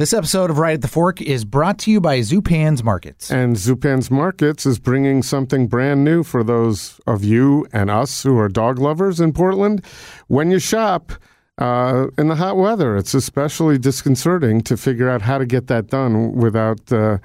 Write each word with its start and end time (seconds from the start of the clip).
This 0.00 0.14
episode 0.14 0.48
of 0.48 0.56
Right 0.56 0.72
at 0.72 0.80
the 0.80 0.88
Fork 0.88 1.20
is 1.20 1.44
brought 1.44 1.78
to 1.80 1.90
you 1.90 2.00
by 2.00 2.20
Zupan's 2.20 2.82
Markets. 2.82 3.30
And 3.30 3.54
Zupan's 3.54 4.10
Markets 4.10 4.64
is 4.64 4.78
bringing 4.78 5.22
something 5.22 5.66
brand 5.66 6.06
new 6.06 6.22
for 6.22 6.42
those 6.42 6.98
of 7.06 7.22
you 7.22 7.66
and 7.70 7.90
us 7.90 8.22
who 8.22 8.38
are 8.38 8.48
dog 8.48 8.78
lovers 8.78 9.20
in 9.20 9.34
Portland. 9.34 9.84
When 10.28 10.50
you 10.50 10.58
shop 10.58 11.12
uh, 11.58 12.06
in 12.16 12.28
the 12.28 12.36
hot 12.36 12.56
weather, 12.56 12.96
it's 12.96 13.12
especially 13.12 13.76
disconcerting 13.76 14.62
to 14.62 14.78
figure 14.78 15.10
out 15.10 15.20
how 15.20 15.36
to 15.36 15.44
get 15.44 15.66
that 15.66 15.88
done 15.88 16.32
without 16.32 16.90
uh, 16.90 17.18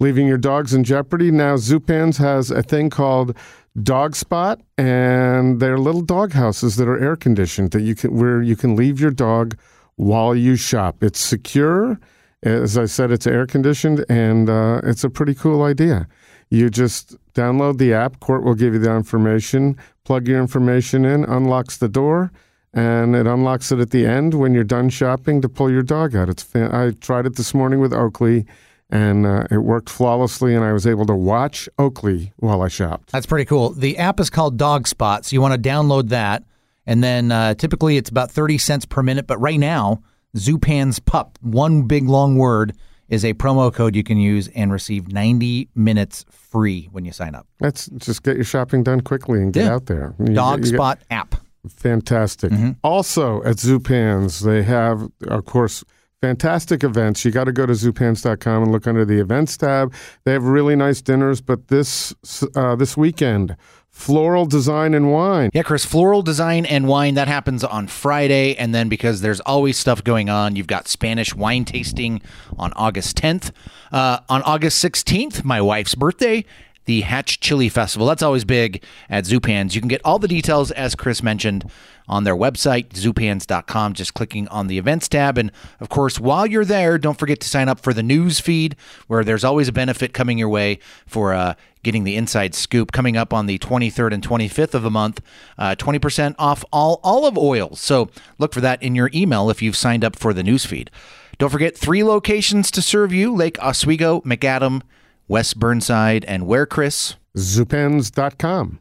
leaving 0.00 0.26
your 0.26 0.38
dogs 0.38 0.72
in 0.72 0.84
jeopardy. 0.84 1.30
Now, 1.30 1.56
Zupan's 1.56 2.16
has 2.16 2.50
a 2.50 2.62
thing 2.62 2.88
called 2.88 3.36
Dog 3.82 4.16
Spot, 4.16 4.58
and 4.78 5.60
they're 5.60 5.76
little 5.76 6.00
dog 6.00 6.32
houses 6.32 6.76
that 6.76 6.88
are 6.88 6.98
air 6.98 7.14
conditioned 7.14 7.72
that 7.72 7.82
you 7.82 7.94
can 7.94 8.18
where 8.18 8.40
you 8.40 8.56
can 8.56 8.74
leave 8.74 8.98
your 9.00 9.10
dog 9.10 9.54
while 9.96 10.34
you 10.34 10.56
shop. 10.56 11.02
It's 11.02 11.20
secure. 11.20 12.00
As 12.42 12.76
I 12.76 12.86
said, 12.86 13.12
it's 13.12 13.26
air 13.26 13.46
conditioned 13.46 14.04
and 14.08 14.50
uh, 14.50 14.80
it's 14.82 15.04
a 15.04 15.10
pretty 15.10 15.34
cool 15.34 15.62
idea. 15.62 16.08
You 16.50 16.68
just 16.68 17.16
download 17.34 17.78
the 17.78 17.94
app, 17.94 18.20
Court 18.20 18.42
will 18.42 18.54
give 18.54 18.74
you 18.74 18.80
the 18.80 18.94
information, 18.94 19.76
plug 20.04 20.28
your 20.28 20.40
information 20.40 21.04
in, 21.04 21.24
unlocks 21.24 21.78
the 21.78 21.88
door, 21.88 22.30
and 22.74 23.14
it 23.14 23.26
unlocks 23.26 23.70
it 23.72 23.78
at 23.78 23.90
the 23.90 24.06
end 24.06 24.34
when 24.34 24.54
you're 24.54 24.64
done 24.64 24.90
shopping 24.90 25.40
to 25.40 25.48
pull 25.48 25.70
your 25.70 25.82
dog 25.82 26.16
out. 26.16 26.28
It's 26.28 26.42
fan- 26.42 26.74
I 26.74 26.90
tried 26.90 27.26
it 27.26 27.36
this 27.36 27.54
morning 27.54 27.80
with 27.80 27.92
Oakley 27.92 28.44
and 28.90 29.24
uh, 29.24 29.44
it 29.50 29.58
worked 29.58 29.88
flawlessly 29.88 30.54
and 30.54 30.64
I 30.64 30.72
was 30.72 30.86
able 30.86 31.06
to 31.06 31.14
watch 31.14 31.68
Oakley 31.78 32.32
while 32.36 32.60
I 32.60 32.68
shopped. 32.68 33.12
That's 33.12 33.26
pretty 33.26 33.46
cool. 33.46 33.70
The 33.70 33.98
app 33.98 34.20
is 34.20 34.30
called 34.30 34.58
Dog 34.58 34.86
Spot, 34.86 35.24
so 35.24 35.34
you 35.34 35.40
want 35.40 35.54
to 35.54 35.68
download 35.68 36.08
that. 36.10 36.44
And 36.86 37.02
then 37.02 37.30
uh, 37.32 37.54
typically 37.54 37.96
it's 37.96 38.10
about 38.10 38.30
30 38.30 38.58
cents 38.58 38.84
per 38.84 39.02
minute, 39.02 39.26
but 39.26 39.38
right 39.38 39.58
now, 39.58 40.02
Zupan's 40.36 40.98
Pup, 40.98 41.38
one 41.42 41.82
big 41.82 42.08
long 42.08 42.36
word, 42.36 42.74
is 43.08 43.24
a 43.24 43.34
promo 43.34 43.72
code 43.72 43.94
you 43.94 44.02
can 44.02 44.16
use 44.16 44.48
and 44.54 44.72
receive 44.72 45.12
90 45.12 45.68
minutes 45.74 46.24
free 46.30 46.88
when 46.92 47.04
you 47.04 47.12
sign 47.12 47.34
up. 47.34 47.46
Let's 47.60 47.86
just 47.98 48.22
get 48.22 48.36
your 48.36 48.44
shopping 48.44 48.82
done 48.82 49.02
quickly 49.02 49.42
and 49.42 49.52
get 49.52 49.66
Yeah. 49.66 49.74
out 49.74 49.86
there. 49.86 50.14
You- 50.18 50.34
Dog 50.34 50.62
get- 50.62 50.74
Spot 50.74 50.98
app. 51.10 51.34
Fantastic. 51.68 52.50
Mm-hmm. 52.52 52.70
Also 52.82 53.42
at 53.44 53.56
Zupans, 53.56 54.40
they 54.44 54.62
have, 54.64 55.06
of 55.28 55.44
course, 55.44 55.84
fantastic 56.20 56.82
events. 56.82 57.24
You 57.24 57.30
got 57.30 57.44
to 57.44 57.52
go 57.52 57.66
to 57.66 57.72
zupans.com 57.74 58.62
and 58.64 58.72
look 58.72 58.86
under 58.88 59.04
the 59.04 59.20
events 59.20 59.56
tab. 59.56 59.92
They 60.24 60.32
have 60.32 60.42
really 60.44 60.74
nice 60.74 61.02
dinners, 61.02 61.40
but 61.40 61.68
this 61.68 62.14
uh, 62.56 62.74
this 62.76 62.96
weekend, 62.96 63.56
floral 63.92 64.46
design 64.46 64.94
and 64.94 65.12
wine. 65.12 65.50
Yeah, 65.52 65.62
Chris, 65.62 65.84
floral 65.84 66.22
design 66.22 66.66
and 66.66 66.88
wine, 66.88 67.14
that 67.14 67.28
happens 67.28 67.62
on 67.62 67.86
Friday. 67.86 68.56
And 68.56 68.74
then 68.74 68.88
because 68.88 69.20
there's 69.20 69.40
always 69.40 69.78
stuff 69.78 70.02
going 70.02 70.28
on, 70.28 70.56
you've 70.56 70.66
got 70.66 70.88
Spanish 70.88 71.34
wine 71.34 71.64
tasting 71.64 72.20
on 72.58 72.72
August 72.74 73.16
10th. 73.18 73.52
Uh, 73.92 74.18
on 74.28 74.42
August 74.42 74.82
16th, 74.82 75.44
my 75.44 75.60
wife's 75.60 75.94
birthday, 75.94 76.44
the 76.86 77.02
Hatch 77.02 77.38
Chili 77.38 77.68
Festival. 77.68 78.06
That's 78.06 78.22
always 78.22 78.44
big 78.44 78.82
at 79.08 79.24
Zupans. 79.24 79.74
You 79.74 79.80
can 79.80 79.88
get 79.88 80.00
all 80.04 80.18
the 80.18 80.26
details, 80.26 80.70
as 80.72 80.94
Chris 80.94 81.22
mentioned, 81.22 81.70
on 82.08 82.24
their 82.24 82.36
website, 82.36 82.90
zupans.com, 82.90 83.92
just 83.94 84.14
clicking 84.14 84.48
on 84.48 84.66
the 84.66 84.78
events 84.78 85.08
tab. 85.08 85.38
And 85.38 85.50
of 85.80 85.88
course, 85.88 86.18
while 86.18 86.46
you're 86.46 86.64
there, 86.64 86.98
don't 86.98 87.18
forget 87.18 87.40
to 87.40 87.48
sign 87.48 87.68
up 87.68 87.80
for 87.80 87.92
the 87.92 88.02
news 88.02 88.40
feed, 88.40 88.76
where 89.06 89.24
there's 89.24 89.44
always 89.44 89.68
a 89.68 89.72
benefit 89.72 90.12
coming 90.12 90.38
your 90.38 90.48
way 90.48 90.78
for 91.06 91.32
uh, 91.32 91.54
getting 91.82 92.04
the 92.04 92.16
inside 92.16 92.54
scoop 92.54 92.92
coming 92.92 93.16
up 93.16 93.32
on 93.32 93.46
the 93.46 93.58
23rd 93.58 94.12
and 94.12 94.26
25th 94.26 94.74
of 94.74 94.82
the 94.82 94.90
month. 94.90 95.20
Uh, 95.58 95.74
20% 95.74 96.34
off 96.38 96.64
all 96.72 97.00
olive 97.02 97.38
oils. 97.38 97.80
So 97.80 98.10
look 98.38 98.52
for 98.52 98.60
that 98.60 98.82
in 98.82 98.94
your 98.94 99.10
email 99.14 99.50
if 99.50 99.62
you've 99.62 99.76
signed 99.76 100.04
up 100.04 100.16
for 100.16 100.32
the 100.32 100.42
news 100.42 100.64
feed. 100.64 100.90
Don't 101.38 101.50
forget 101.50 101.76
three 101.76 102.04
locations 102.04 102.70
to 102.72 102.82
serve 102.82 103.12
you 103.12 103.34
Lake 103.34 103.58
Oswego, 103.60 104.20
Macadam, 104.20 104.82
West 105.28 105.58
Burnside, 105.58 106.24
and 106.26 106.46
where, 106.46 106.66
Chris? 106.66 107.16
Zupans.com. 107.36 108.80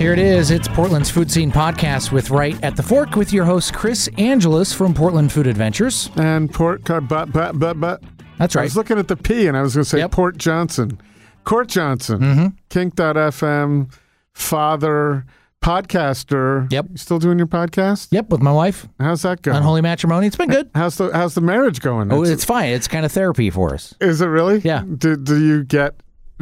Here 0.00 0.14
it 0.14 0.18
is. 0.18 0.50
It's 0.50 0.66
Portland's 0.66 1.10
Food 1.10 1.30
Scene 1.30 1.52
Podcast 1.52 2.10
with 2.10 2.30
Right 2.30 2.56
at 2.64 2.74
the 2.74 2.82
Fork 2.82 3.16
with 3.16 3.34
your 3.34 3.44
host, 3.44 3.74
Chris 3.74 4.08
Angelus 4.16 4.72
from 4.72 4.94
Portland 4.94 5.30
Food 5.30 5.46
Adventures. 5.46 6.08
And 6.16 6.50
Port, 6.50 6.84
but, 6.84 7.30
but, 7.30 7.58
but, 7.58 7.78
but. 7.78 8.02
That's 8.38 8.54
right. 8.56 8.62
I 8.62 8.64
was 8.64 8.76
looking 8.76 8.98
at 8.98 9.08
the 9.08 9.16
P 9.16 9.46
and 9.46 9.58
I 9.58 9.60
was 9.60 9.74
going 9.74 9.84
to 9.84 9.88
say 9.90 9.98
Yep. 9.98 10.12
Port 10.12 10.38
Johnson. 10.38 10.98
Court 11.44 11.68
Johnson. 11.68 12.18
Mm-hmm. 12.20 12.46
Kink.fm, 12.70 13.92
father, 14.32 15.26
podcaster. 15.62 16.72
Yep. 16.72 16.86
You 16.92 16.96
still 16.96 17.18
doing 17.18 17.36
your 17.36 17.46
podcast? 17.46 18.08
Yep, 18.10 18.30
with 18.30 18.40
my 18.40 18.52
wife. 18.52 18.88
How's 18.98 19.20
that 19.22 19.42
going? 19.42 19.58
Unholy 19.58 19.82
Matrimony. 19.82 20.26
It's 20.28 20.36
been 20.36 20.48
good. 20.48 20.70
How's 20.74 20.96
the 20.96 21.10
how's 21.12 21.34
the 21.34 21.42
marriage 21.42 21.80
going? 21.82 22.10
Oh, 22.10 22.22
It's- 22.22 22.32
it's 22.36 22.44
fine. 22.46 22.70
It's 22.70 22.88
kind 22.88 23.04
of 23.04 23.12
therapy 23.12 23.50
for 23.50 23.74
us. 23.74 23.94
is 24.00 24.22
it 24.22 24.26
really? 24.26 24.60
Yeah. 24.64 24.82
Do 24.96 25.18
do 25.18 25.38
you 25.44 25.62
get 25.62 25.94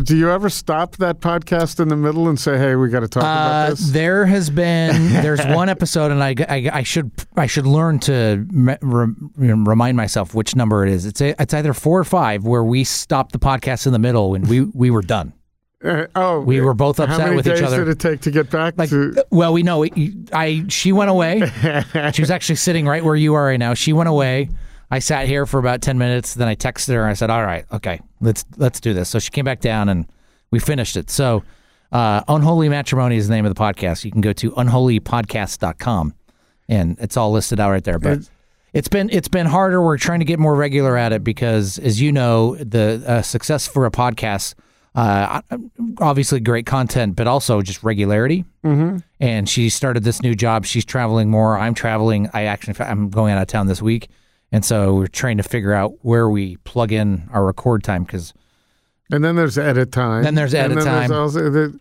do 0.03 0.17
you 0.17 0.31
ever 0.31 0.49
stop 0.49 0.97
that 0.97 1.21
podcast 1.21 1.81
in 1.81 1.89
the 1.89 1.97
middle 1.97 2.29
and 2.29 2.39
say, 2.39 2.57
"Hey, 2.59 2.75
we 2.77 2.89
got 2.89 3.01
to 3.01 3.09
talk 3.09 3.23
Uh, 3.23 3.27
about 3.27 3.71
this"? 3.71 3.91
there 3.91 4.27
has 4.27 4.51
been 4.51 5.13
there's 5.13 5.45
one 5.47 5.69
episode, 5.69 6.11
and 6.13 6.23
I, 6.23 6.35
I, 6.49 6.71
I 6.79 6.83
should 6.83 7.11
I 7.37 7.47
should 7.47 7.67
learn 7.67 7.99
to 8.01 8.47
re, 8.51 9.07
remind 9.37 9.97
myself 9.97 10.35
which 10.35 10.55
number 10.57 10.85
it 10.87 10.93
is. 10.93 11.07
It's 11.07 11.21
a, 11.21 11.35
it's 11.41 11.53
either 11.55 11.73
four 11.75 11.99
or 11.99 12.05
five 12.05 12.45
where 12.45 12.65
we 12.65 12.85
stopped 12.85 13.33
the 13.33 13.39
podcast 13.39 13.87
in 13.87 13.93
the 13.93 13.99
middle 13.99 14.35
and 14.35 14.49
we 14.49 14.63
we 14.63 14.91
were 14.91 15.03
done. 15.03 15.33
Uh, 15.85 16.07
oh, 16.17 16.41
we 16.41 16.61
were 16.61 16.75
both 16.75 16.97
how 16.99 17.05
upset 17.05 17.19
many 17.21 17.37
with 17.37 17.47
each 17.47 17.55
days 17.55 17.63
other. 17.63 17.85
did 17.85 17.93
it 17.93 17.99
take 18.01 18.21
to 18.23 18.33
get 18.33 18.51
back 18.51 18.75
Like, 18.77 18.89
to? 18.91 19.25
well, 19.31 19.53
we 19.53 19.63
know 19.63 19.85
I 20.33 20.65
she 20.69 20.91
went 20.91 21.09
away. 21.11 21.41
she 22.13 22.21
was 22.23 22.33
actually 22.33 22.57
sitting 22.57 22.85
right 22.87 23.05
where 23.05 23.15
you 23.15 23.35
are 23.35 23.45
right 23.45 23.61
now. 23.61 23.75
She 23.75 23.93
went 23.93 24.09
away. 24.09 24.49
I 24.91 25.01
sat 25.01 25.27
here 25.27 25.47
for 25.47 25.59
about 25.59 25.83
ten 25.83 25.99
minutes. 25.99 26.35
Then 26.35 26.49
I 26.49 26.55
texted 26.55 26.95
her. 26.95 27.03
and 27.03 27.11
I 27.11 27.15
said, 27.15 27.31
"All 27.31 27.45
right, 27.45 27.65
okay, 27.73 28.01
let's 28.21 28.45
let's 28.57 28.81
do 28.81 28.95
this." 28.95 29.09
So 29.09 29.19
she 29.19 29.31
came 29.31 29.45
back 29.45 29.61
down 29.61 29.89
and 29.89 30.07
we 30.51 30.59
finished 30.59 30.97
it. 30.97 31.11
So, 31.11 31.45
uh, 31.93 32.23
Unholy 32.29 32.69
Matrimony 32.69 33.17
is 33.17 33.29
the 33.29 33.35
name 33.35 33.45
of 33.45 33.55
the 33.55 33.61
podcast. 33.61 34.05
You 34.05 34.11
can 34.11 34.21
go 34.23 34.33
to 34.33 34.51
unholypodcast.com 34.53 36.15
and 36.69 36.97
it's 37.01 37.17
all 37.17 37.33
listed 37.33 37.61
out 37.61 37.71
right 37.71 37.85
there. 37.85 37.99
But 37.99 38.29
it's 38.73 38.89
been 38.89 39.09
it's 39.11 39.29
been 39.29 39.47
harder. 39.47 39.83
We're 39.83 39.99
trying 39.99 40.21
to 40.21 40.25
get 40.25 40.39
more 40.39 40.55
regular 40.55 40.97
at 40.97 41.13
it 41.13 41.25
because, 41.25 41.79
as 41.79 42.01
you 42.01 42.13
know, 42.13 42.57
the 42.57 43.03
uh, 43.07 43.23
success 43.23 43.67
for 43.67 43.87
a 43.87 43.91
podcast, 43.91 44.55
uh, 44.95 45.41
obviously 46.01 46.41
great 46.41 46.67
content, 46.67 47.17
but 47.17 47.27
also 47.27 47.63
just 47.63 47.83
regularity. 47.83 48.45
Mm-hmm. 48.65 48.99
And 49.21 49.49
she 49.49 49.71
started 49.71 50.05
this 50.05 50.23
new 50.23 50.35
job. 50.35 50.67
She's 50.67 50.85
traveling 50.85 51.31
more. 51.31 51.59
I'm 51.59 51.75
traveling. 51.75 52.29
I 52.35 52.45
actually 52.45 52.75
I'm 52.81 53.09
going 53.09 53.33
out 53.33 53.41
of 53.41 53.49
town 53.49 53.67
this 53.67 53.81
week, 53.81 54.09
and 54.53 54.65
so 54.65 54.95
we're 54.95 55.07
trying 55.07 55.37
to 55.37 55.43
figure 55.43 55.73
out 55.75 55.93
where 56.03 56.29
we 56.29 56.57
plug 56.59 56.93
in 56.93 57.29
our 57.33 57.45
record 57.45 57.83
time 57.85 58.05
because 58.05 58.33
And 59.13 59.23
then 59.25 59.37
there's 59.37 59.59
edit 59.59 59.93
time. 59.93 60.23
Then 60.23 60.35
there's 60.35 60.55
And 60.55 60.73
edit 60.73 60.85
then 60.85 61.09
time. 61.09 61.13
also 61.13 61.51
the, 61.51 61.79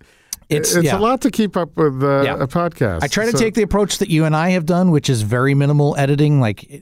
it's 0.49 0.75
it's 0.75 0.85
yeah. 0.85 0.97
a 0.97 0.99
lot 0.99 1.21
to 1.21 1.31
keep 1.31 1.57
up 1.57 1.75
with 1.75 2.01
uh, 2.03 2.21
Yeah. 2.23 2.35
a 2.41 2.47
podcast. 2.47 3.03
I 3.03 3.07
try 3.07 3.25
to 3.25 3.31
So- 3.31 3.37
take 3.37 3.53
the 3.53 3.63
approach 3.63 3.97
that 3.99 4.09
you 4.09 4.23
and 4.25 4.35
I 4.35 4.49
have 4.51 4.65
done, 4.65 4.91
which 4.91 5.09
is 5.09 5.21
very 5.23 5.53
minimal 5.53 5.95
editing. 5.97 6.39
Like, 6.39 6.81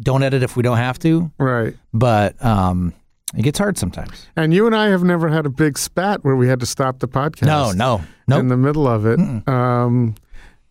don't 0.00 0.22
edit 0.22 0.42
if 0.44 0.56
we 0.56 0.62
don't 0.62 0.76
have 0.76 0.98
to. 1.00 1.30
right. 1.38 1.74
But 1.92 2.42
um, 2.44 2.92
it 3.36 3.42
gets 3.42 3.58
hard 3.58 3.76
sometimes. 3.76 4.26
And 4.36 4.54
you 4.54 4.66
and 4.66 4.76
I 4.76 4.88
have 4.88 5.02
never 5.02 5.28
had 5.28 5.44
a 5.44 5.50
big 5.50 5.76
spat 5.76 6.24
where 6.24 6.36
we 6.36 6.46
had 6.48 6.60
to 6.60 6.66
stop 6.66 7.00
the 7.00 7.08
podcast. 7.08 7.46
No, 7.46 7.72
no, 7.72 8.02
no. 8.28 8.38
in 8.38 8.46
the 8.48 8.56
middle 8.56 8.86
of 8.86 9.04
it. 9.06 9.18
Um, 9.48 10.14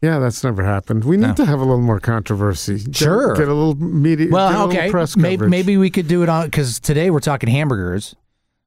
yeah, 0.02 0.19
that's 0.19 0.44
never 0.44 0.63
happened. 0.63 1.03
We 1.03 1.18
need 1.18 1.28
No. 1.28 1.34
to 1.35 1.46
have 1.46 1.59
a 1.59 1.63
little 1.63 1.81
more 1.81 2.00
controversy. 2.00 2.80
Get- 2.80 2.96
Sure. 2.96 3.34
Get, 3.35 3.47
a 3.47 3.53
little 3.53 3.75
media. 3.75 4.25
get 4.28 4.31
a 4.31 4.34
Well, 4.34 4.68
okay. 4.68 4.90
press 4.91 5.16
Maybe, 5.18 5.47
maybe 5.47 5.78
we 5.78 5.90
could 5.90 6.08
do 6.08 6.24
it 6.24 6.30
on 6.30 6.45
because 6.45 6.80
today 6.80 7.10
we're 7.10 7.19
talking 7.19 7.50
hamburgers 7.50 8.16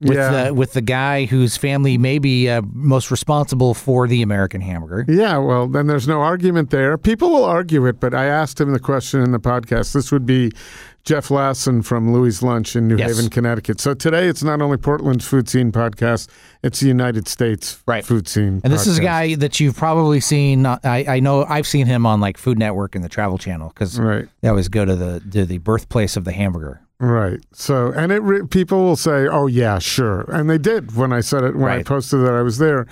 with 0.01 0.17
Yeah. 0.17 0.45
the 0.45 0.55
with 0.55 0.73
the 0.73 0.81
guy 0.81 1.27
whose 1.27 1.57
family 1.59 1.99
may 1.99 2.19
be 2.19 2.49
uh, 2.49 2.63
most 2.73 3.11
responsible 3.11 3.75
for 3.75 4.09
the 4.09 4.23
American 4.23 4.61
hamburger. 4.63 5.05
Yeah, 5.13 5.37
well, 5.39 5.69
then 5.69 5.87
there's 5.89 6.09
no 6.09 6.21
argument 6.21 6.71
there. 6.71 6.97
People 6.97 7.31
will 7.31 7.45
argue 7.45 7.85
it, 7.87 8.01
but 8.01 8.15
I 8.15 8.25
asked 8.25 8.61
him 8.61 8.73
the 8.73 8.81
question 8.81 9.21
in 9.21 9.33
the 9.33 9.39
podcast. 9.41 9.93
This 9.93 10.11
would 10.11 10.25
be 10.25 10.53
Jeff 11.05 11.31
Lassen 11.31 11.83
from 11.83 12.13
Louis 12.13 12.43
Lunch 12.43 12.77
in 12.77 12.87
New 12.87 12.97
Yes. 12.97 13.11
Haven, 13.17 13.31
Connecticut. 13.31 13.81
So 13.81 13.95
today 13.95 14.27
it's 14.29 14.43
not 14.43 14.61
only 14.61 14.77
Portland's 14.77 15.27
food 15.27 15.49
scene 15.49 15.73
podcast, 15.73 16.29
it's 16.63 16.81
the 16.81 16.89
United 16.89 17.27
States 17.27 17.83
Right. 17.87 18.05
food 18.05 18.29
scene. 18.29 18.61
And 18.65 18.73
this 18.73 18.87
is 18.87 18.99
a 18.99 19.03
guy 19.03 19.35
that 19.37 19.59
you've 19.61 19.77
probably 19.77 20.21
seen. 20.21 20.67
uh, 20.67 20.79
I, 20.85 21.05
I 21.09 21.21
know 21.21 21.45
I've 21.49 21.67
seen 21.67 21.87
him 21.87 22.05
on 22.05 22.21
like 22.21 22.37
Food 22.37 22.59
Network 22.59 22.95
and 22.95 23.03
the 23.03 23.09
Travel 23.09 23.39
Channel 23.39 23.69
because 23.75 23.99
Right. 23.99 24.29
they 24.43 24.49
always 24.49 24.69
go 24.69 24.85
to 24.85 24.95
the 24.95 25.21
to 25.33 25.45
the 25.47 25.59
birthplace 25.59 26.17
of 26.17 26.25
the 26.25 26.33
hamburger. 26.33 26.81
Right. 26.99 27.41
So, 27.55 27.93
and 27.97 28.13
it 28.13 28.23
re- 28.23 28.47
people 28.47 28.83
will 28.85 28.97
say, 28.97 29.27
"Oh 29.27 29.47
yeah, 29.47 29.79
sure," 29.79 30.27
and 30.29 30.51
they 30.51 30.59
did 30.59 30.95
when 30.95 31.15
I 31.15 31.21
said 31.21 31.45
it 31.45 31.57
when 31.57 31.73
I 31.73 31.83
posted 31.83 32.21
that 32.27 32.35
I 32.35 32.43
was 32.43 32.59
there. 32.59 32.87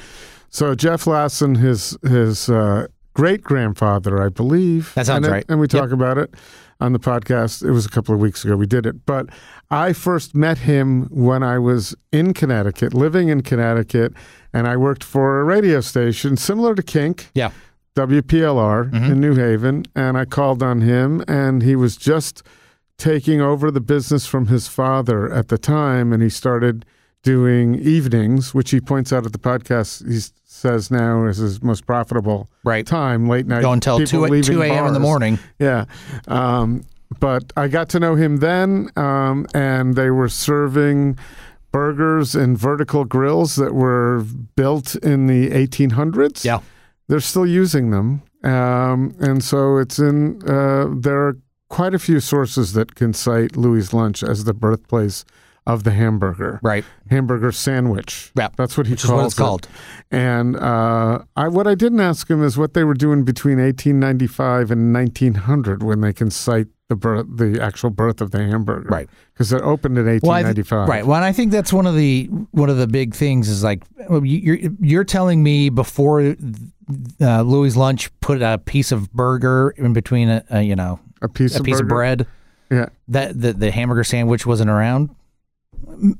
So 0.49 0.75
Jeff 0.75 1.07
Lassen, 1.07 1.57
his 1.57 1.95
his 2.03 2.49
uh, 2.49 2.87
great 3.13 3.43
grandfather, 3.43 4.23
I 4.23 4.31
believe, 4.31 4.95
That 4.95 5.05
sounds 5.05 5.19
and 5.19 5.27
it- 5.27 5.31
right. 5.31 5.45
and 5.51 5.61
we 5.61 5.65
Yep. 5.65 5.83
talk 5.83 5.91
about 5.93 6.17
it. 6.17 6.33
On 6.81 6.93
the 6.93 6.99
podcast. 6.99 7.65
It 7.65 7.73
was 7.73 7.87
a 7.87 7.89
couple 7.89 8.15
of 8.15 8.21
weeks 8.21 8.45
ago 8.45 8.57
we 8.57 8.67
did 8.67 8.87
it, 8.87 9.05
but 9.07 9.27
I 9.71 9.93
first 9.93 10.35
met 10.35 10.59
him 10.59 11.09
when 11.11 11.43
I 11.43 11.59
was 11.59 11.95
in 12.13 12.35
Connecticut, 12.35 12.95
living 12.95 13.29
in 13.29 13.43
Connecticut, 13.43 14.13
and 14.53 14.67
I 14.67 14.77
worked 14.77 15.05
for 15.05 15.41
a 15.41 15.45
radio 15.45 15.81
station 15.81 16.37
similar 16.37 16.75
to 16.75 16.83
Kink. 16.83 17.31
Yeah. 17.35 17.51
WPLR 17.97 18.93
mm-hmm. 18.93 19.05
in 19.13 19.21
New 19.21 19.35
Haven, 19.35 19.85
and 19.97 20.17
I 20.17 20.25
called 20.25 20.63
on 20.63 20.83
him, 20.83 21.25
and 21.27 21.63
he 21.63 21.75
was 21.75 21.97
just 21.97 22.45
taking 22.97 23.41
over 23.41 23.73
the 23.73 23.81
business 23.81 24.25
from 24.25 24.47
his 24.47 24.69
father 24.69 25.33
at 25.33 25.49
the 25.49 25.59
time, 25.59 26.13
and 26.13 26.23
he 26.23 26.29
started 26.29 26.85
doing 27.23 27.75
evenings, 27.75 28.55
which 28.55 28.71
he 28.71 28.81
points 28.81 29.13
out 29.13 29.27
at 29.27 29.33
the 29.33 29.39
podcast. 29.39 30.09
He 30.09 30.21
says 30.59 30.91
now 30.91 31.25
is 31.27 31.39
his 31.39 31.63
most 31.63 31.87
profitable 31.87 32.49
Right. 32.65 32.87
time, 32.87 33.29
late 33.29 33.47
night. 33.47 33.63
Go 33.63 33.73
until 33.73 33.99
people 33.99 34.29
2, 34.29 34.43
2 34.43 34.63
a.m. 34.63 34.87
in 34.87 34.93
the 34.93 35.01
morning. 35.01 35.39
Yeah. 35.59 35.85
Um, 36.27 36.85
but 37.21 37.53
I 37.57 37.69
got 37.69 37.89
to 37.91 38.01
know 38.01 38.17
him 38.17 38.39
then, 38.39 38.91
um, 38.97 39.47
and 39.55 39.95
they 39.95 40.11
were 40.11 40.29
serving 40.29 41.17
burgers 41.73 42.35
in 42.35 42.57
vertical 42.57 43.05
grills 43.05 43.57
that 43.57 43.75
were 43.75 44.25
built 44.57 44.95
in 44.97 45.27
the 45.27 45.51
1800s. 45.51 46.45
Yeah. 46.45 46.61
They're 47.09 47.21
still 47.21 47.47
using 47.47 47.91
them. 47.91 48.23
Um, 48.45 49.15
and 49.21 49.43
so 49.43 49.79
it's 49.79 49.99
in, 49.99 50.43
uh, 50.49 50.87
there 50.95 51.19
are 51.27 51.37
quite 51.69 51.95
a 51.95 51.99
few 51.99 52.21
sources 52.21 52.73
that 52.75 52.95
can 52.95 53.13
cite 53.13 53.57
Louis 53.57 53.93
Lunch 53.93 54.23
as 54.23 54.45
the 54.45 54.55
birthplace 54.55 55.25
of 55.69 55.85
the 55.85 55.93
hamburger. 55.93 56.59
Right. 56.63 56.85
Hamburger 57.11 57.53
sandwich. 57.53 58.33
Yeah. 58.37 58.49
That's 58.57 58.77
what 58.77 58.87
he 58.87 58.95
Which 58.95 59.05
calls 59.05 59.13
what 59.21 59.27
it's 59.27 59.35
it. 59.35 59.39
called. 59.39 59.69
And 60.11 60.57
uh, 60.57 61.21
I, 61.37 61.47
what 61.49 61.67
I 61.69 61.75
didn't 61.77 62.01
ask 62.01 62.29
him 62.29 62.43
is 62.43 62.57
what 62.59 62.75
they 62.75 62.83
were 62.85 62.95
doing 62.95 63.23
between 63.25 63.59
1895 63.59 64.71
and 64.71 64.93
1900 64.95 65.83
when 65.83 66.01
they 66.01 66.13
can 66.13 66.31
cite 66.31 66.67
the 66.89 66.97
birth, 66.97 67.27
the 67.37 67.61
actual 67.63 67.91
birth 67.91 68.21
of 68.23 68.31
the 68.31 68.39
hamburger. 68.39 68.89
Right. 68.89 69.09
Because 69.35 69.53
it 69.53 69.61
opened 69.61 69.99
in 69.99 70.05
Well, 70.07 70.13
th- 70.21 70.23
1895. 70.23 70.89
right. 70.89 71.07
Well, 71.07 71.17
and 71.17 71.25
I 71.25 71.33
think 71.33 71.53
that's 71.53 71.73
one 71.73 71.87
of 71.87 71.95
the 71.95 72.25
one 72.53 72.71
of 72.71 72.79
the 72.79 72.87
big 72.87 73.15
things 73.15 73.49
is 73.51 73.63
like 73.63 73.83
well, 74.09 74.25
you- 74.25 74.39
you're 74.39 74.71
you're 74.81 75.05
telling 75.05 75.43
me 75.43 75.69
before 75.69 76.35
uh, 77.21 77.43
Louis 77.43 77.77
Lunch 77.77 78.11
put 78.21 78.41
a 78.41 78.57
piece 78.59 78.91
of 78.91 79.13
burger 79.13 79.75
in 79.77 79.93
between 79.93 80.31
a, 80.31 80.43
a 80.51 80.63
you 80.63 80.75
know 80.75 80.99
A 81.21 81.29
piece 81.29 81.57
a 81.57 81.59
of 81.61 81.67
piece 81.67 81.79
of 81.81 81.89
bread 81.89 82.27
Yeah. 82.71 82.87
that 83.09 83.39
the, 83.39 83.53
the 83.53 83.71
hamburger 83.71 84.05
sandwich 84.05 84.47
wasn't 84.47 84.71
around. 84.71 85.11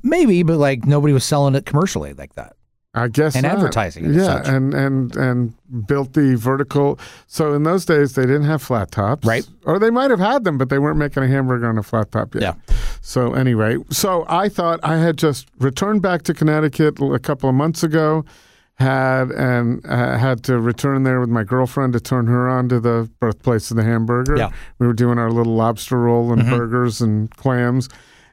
Maybe, 0.03 0.43
but 0.43 0.57
like 0.57 0.85
nobody 0.85 1.13
was 1.13 1.23
selling 1.23 1.55
it 1.55 1.65
commercially 1.65 2.13
like 2.13 2.35
that. 2.35 2.53
I 2.95 3.07
guess 3.07 3.35
And 3.35 3.43
not. 3.43 3.53
advertising 3.57 4.05
it 4.05 4.11
Yeah, 4.15 4.23
such. 4.41 4.47
and 4.47 4.73
and 4.73 5.15
and 5.15 5.53
built 5.87 6.13
the 6.13 6.35
vertical. 6.35 6.99
So 7.27 7.53
in 7.53 7.61
those 7.63 7.85
days, 7.85 8.13
they 8.15 8.23
didn't 8.23 8.45
have 8.45 8.63
flat 8.63 8.89
tops, 8.91 9.27
Right. 9.27 9.47
Or 9.65 9.77
they 9.77 9.91
might 9.91 10.09
have 10.09 10.19
had 10.19 10.43
them, 10.43 10.57
but 10.57 10.69
they 10.69 10.79
weren't 10.79 10.97
making 10.97 11.21
a 11.23 11.27
hamburger 11.27 11.67
on 11.69 11.77
a 11.77 11.83
flat 11.83 12.11
top 12.11 12.33
yet. 12.33 12.41
Yeah. 12.41 12.75
So 13.01 13.33
anyway, 13.35 13.77
so 13.91 14.25
I 14.27 14.49
thought 14.49 14.79
I 14.81 14.97
had 14.97 15.17
just 15.17 15.47
returned 15.59 16.01
back 16.01 16.23
to 16.23 16.33
Connecticut 16.33 16.99
a 16.99 17.19
couple 17.19 17.47
of 17.47 17.53
months 17.55 17.83
ago, 17.83 18.25
had 18.75 19.29
and 19.31 19.85
uh, 19.85 20.17
had 20.17 20.43
to 20.45 20.59
return 20.59 21.03
there 21.03 21.19
with 21.19 21.29
my 21.29 21.43
girlfriend 21.43 21.93
to 21.93 21.99
turn 21.99 22.25
her 22.27 22.49
on 22.49 22.69
to 22.69 22.79
the 22.79 23.07
birthplace 23.19 23.69
of 23.69 23.77
the 23.77 23.83
hamburger. 23.83 24.35
Yeah. 24.35 24.47
Mm-hmm. 24.47 24.55
we 24.79 24.87
were 24.87 24.93
doing 24.93 25.19
our 25.19 25.31
little 25.31 25.53
lobster 25.55 25.99
roll 25.99 26.33
and 26.33 26.49
burgers 26.49 27.01
and 27.01 27.29
clams, 27.37 27.87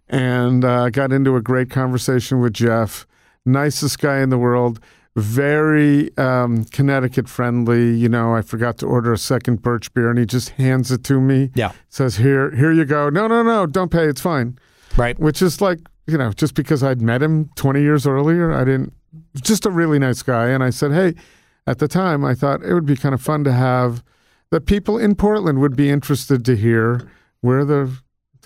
and 0.08 0.64
uh, 0.64 0.90
got 0.90 1.12
into 1.12 1.36
a 1.36 1.40
great 1.42 1.70
conversation 1.70 2.40
with 2.40 2.52
Jeff, 2.54 3.06
nicest 3.44 3.98
guy 3.98 4.20
in 4.20 4.30
the 4.30 4.38
world. 4.38 4.80
Very 5.16 6.16
um, 6.18 6.64
Connecticut 6.66 7.26
friendly. 7.28 7.94
You 7.96 8.08
know, 8.08 8.34
I 8.34 8.42
forgot 8.42 8.76
to 8.78 8.86
order 8.86 9.12
a 9.14 9.18
second 9.18 9.62
birch 9.62 9.92
beer, 9.94 10.10
and 10.10 10.18
he 10.18 10.26
just 10.26 10.50
hands 10.50 10.92
it 10.92 11.02
to 11.04 11.20
me 11.20 11.50
Yeah. 11.54 11.72
says 11.88 12.16
here 12.16 12.50
here 12.54 12.70
you 12.70 12.84
go 12.84 13.08
no 13.08 13.26
no 13.26 13.42
no 13.42 13.64
don't 13.66 13.90
pay 13.90 14.06
it's 14.06 14.20
fine 14.20 14.58
Right. 14.96 15.18
which 15.18 15.40
is 15.42 15.60
like 15.62 15.78
you 16.06 16.16
know 16.18 16.32
just 16.32 16.54
because 16.54 16.82
i'd 16.82 17.00
met 17.02 17.22
him 17.22 17.50
20 17.56 17.80
years 17.82 18.06
earlier 18.06 18.52
i 18.52 18.64
didn't 18.64 18.92
just 19.42 19.66
a 19.66 19.70
really 19.70 19.98
nice 19.98 20.22
guy 20.22 20.46
and 20.48 20.62
i 20.62 20.70
said 20.70 20.92
hey 20.92 21.14
at 21.66 21.78
the 21.80 21.88
time 21.88 22.24
i 22.24 22.34
thought 22.34 22.62
it 22.62 22.72
would 22.72 22.86
be 22.86 22.96
kind 22.96 23.14
of 23.14 23.20
fun 23.20 23.42
to 23.44 23.52
have 23.52 24.02
that 24.50 24.66
people 24.66 24.96
in 24.98 25.14
portland 25.14 25.58
would 25.60 25.74
be 25.76 25.90
interested 25.90 26.44
to 26.44 26.54
hear 26.56 27.00
where 27.40 27.64
the 27.64 27.90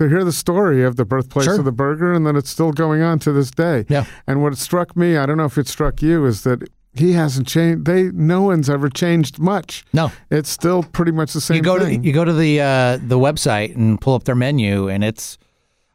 to 0.00 0.08
hear 0.08 0.24
the 0.24 0.32
story 0.32 0.82
of 0.82 0.96
the 0.96 1.04
birthplace 1.04 1.44
Sure. 1.46 1.58
of 1.58 1.64
the 1.64 1.72
burger 1.72 2.12
and 2.12 2.26
that 2.26 2.34
it's 2.34 2.50
still 2.50 2.72
going 2.72 3.02
on 3.02 3.18
to 3.20 3.32
this 3.32 3.50
day 3.50 3.84
Yeah. 3.88 4.04
and 4.26 4.42
what 4.42 4.56
struck 4.58 4.96
me 4.96 5.16
i 5.16 5.26
don't 5.26 5.36
know 5.36 5.44
if 5.44 5.56
it 5.58 5.68
struck 5.68 6.02
you 6.02 6.26
is 6.26 6.42
that 6.42 6.68
he 6.94 7.12
hasn't 7.12 7.46
changed 7.46 7.84
they 7.84 8.04
no 8.10 8.42
one's 8.42 8.68
ever 8.68 8.88
changed 8.88 9.38
much 9.38 9.84
No. 9.92 10.10
it's 10.30 10.50
still 10.50 10.82
pretty 10.82 11.12
much 11.12 11.32
the 11.32 11.40
same 11.40 11.56
you 11.58 11.62
go 11.62 11.78
thing 11.78 12.00
to 12.02 12.06
you 12.06 12.12
go 12.12 12.24
to 12.24 12.32
the 12.32 12.60
uh, 12.60 12.96
the 13.06 13.18
website 13.18 13.76
and 13.76 14.00
pull 14.00 14.14
up 14.14 14.24
their 14.24 14.34
menu, 14.34 14.88
and 14.88 15.04
it's. 15.04 15.38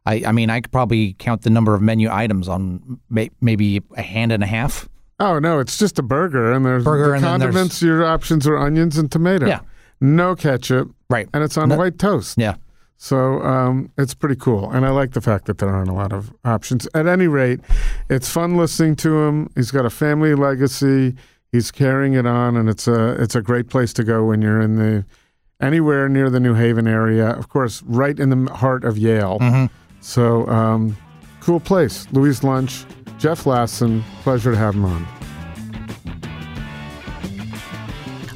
I, 0.08 0.22
I 0.28 0.32
mean, 0.34 0.52
I 0.52 0.62
could 0.62 0.72
probably 0.72 1.14
count 1.18 1.42
the 1.42 1.50
number 1.50 1.74
of 1.74 1.82
menu 1.82 2.10
items 2.12 2.48
on 2.48 3.00
may, 3.10 3.32
maybe 3.42 3.82
a 3.98 4.04
hand 4.04 4.32
and 4.32 4.44
a 4.44 4.46
half. 4.46 4.88
Oh 5.20 5.40
no, 5.40 5.60
it's 5.60 5.80
just 5.80 5.98
a 5.98 6.04
burger, 6.04 6.54
and 6.54 6.64
there's 6.64 6.84
Burger 6.84 7.08
the 7.08 7.14
and 7.16 7.24
then 7.24 7.40
there's- 7.40 7.54
condiments. 7.56 7.82
Your 7.82 8.06
options 8.06 8.46
are 8.48 8.56
onions 8.58 8.98
and 9.00 9.12
tomato. 9.12 9.48
Yeah. 9.48 9.62
no 10.00 10.36
ketchup, 10.36 10.92
Right. 11.10 11.28
and 11.34 11.44
it's 11.44 11.58
on 11.58 11.70
No- 11.70 11.78
white 11.78 11.98
toast. 11.98 12.38
Yeah. 12.38 12.56
So 12.98 13.42
um, 13.42 13.92
it's 13.98 14.14
pretty 14.14 14.38
cool, 14.38 14.72
and 14.72 14.86
I 14.86 14.90
like 14.90 15.12
the 15.12 15.22
fact 15.22 15.46
that 15.46 15.58
there 15.58 15.70
aren't 15.70 15.90
a 15.90 15.94
lot 15.94 16.14
of 16.14 16.34
options. 16.46 16.88
At 16.96 17.08
any 17.08 17.28
rate, 17.28 17.60
it's 18.10 18.30
fun 18.30 18.56
listening 18.56 18.96
to 18.98 19.24
him. 19.24 19.50
He's 19.56 19.70
got 19.70 19.86
a 19.86 19.90
family 19.90 20.34
legacy. 20.34 21.16
He's 21.52 21.72
carrying 21.72 22.14
it 22.14 22.26
on, 22.26 22.56
and 22.56 22.70
it's 22.70 22.88
a 22.88 23.22
it's 23.22 23.36
a 23.36 23.42
great 23.42 23.70
place 23.70 23.94
to 23.94 24.04
go 24.04 24.26
when 24.26 24.42
you're 24.42 24.62
in 24.62 24.78
the 24.78 25.06
anywhere 25.62 26.08
near 26.10 26.30
the 26.30 26.40
New 26.40 26.54
Haven 26.54 26.88
area. 26.88 27.30
Of 27.30 27.50
course, 27.50 27.84
right 27.84 28.18
in 28.18 28.30
the 28.30 28.54
heart 28.54 28.84
of 28.86 28.98
Yale. 28.98 29.40
Mm-hmm. 29.40 29.74
So 30.02 30.48
um, 30.48 30.98
cool 31.42 31.60
place. 31.60 32.08
Louis 32.12 32.44
Lunch, 32.44 32.86
Jeff 33.18 33.46
Lassen. 33.46 34.04
Pleasure 34.24 34.52
to 34.52 34.58
have 34.58 34.74
him 34.76 34.86
on. 34.86 35.08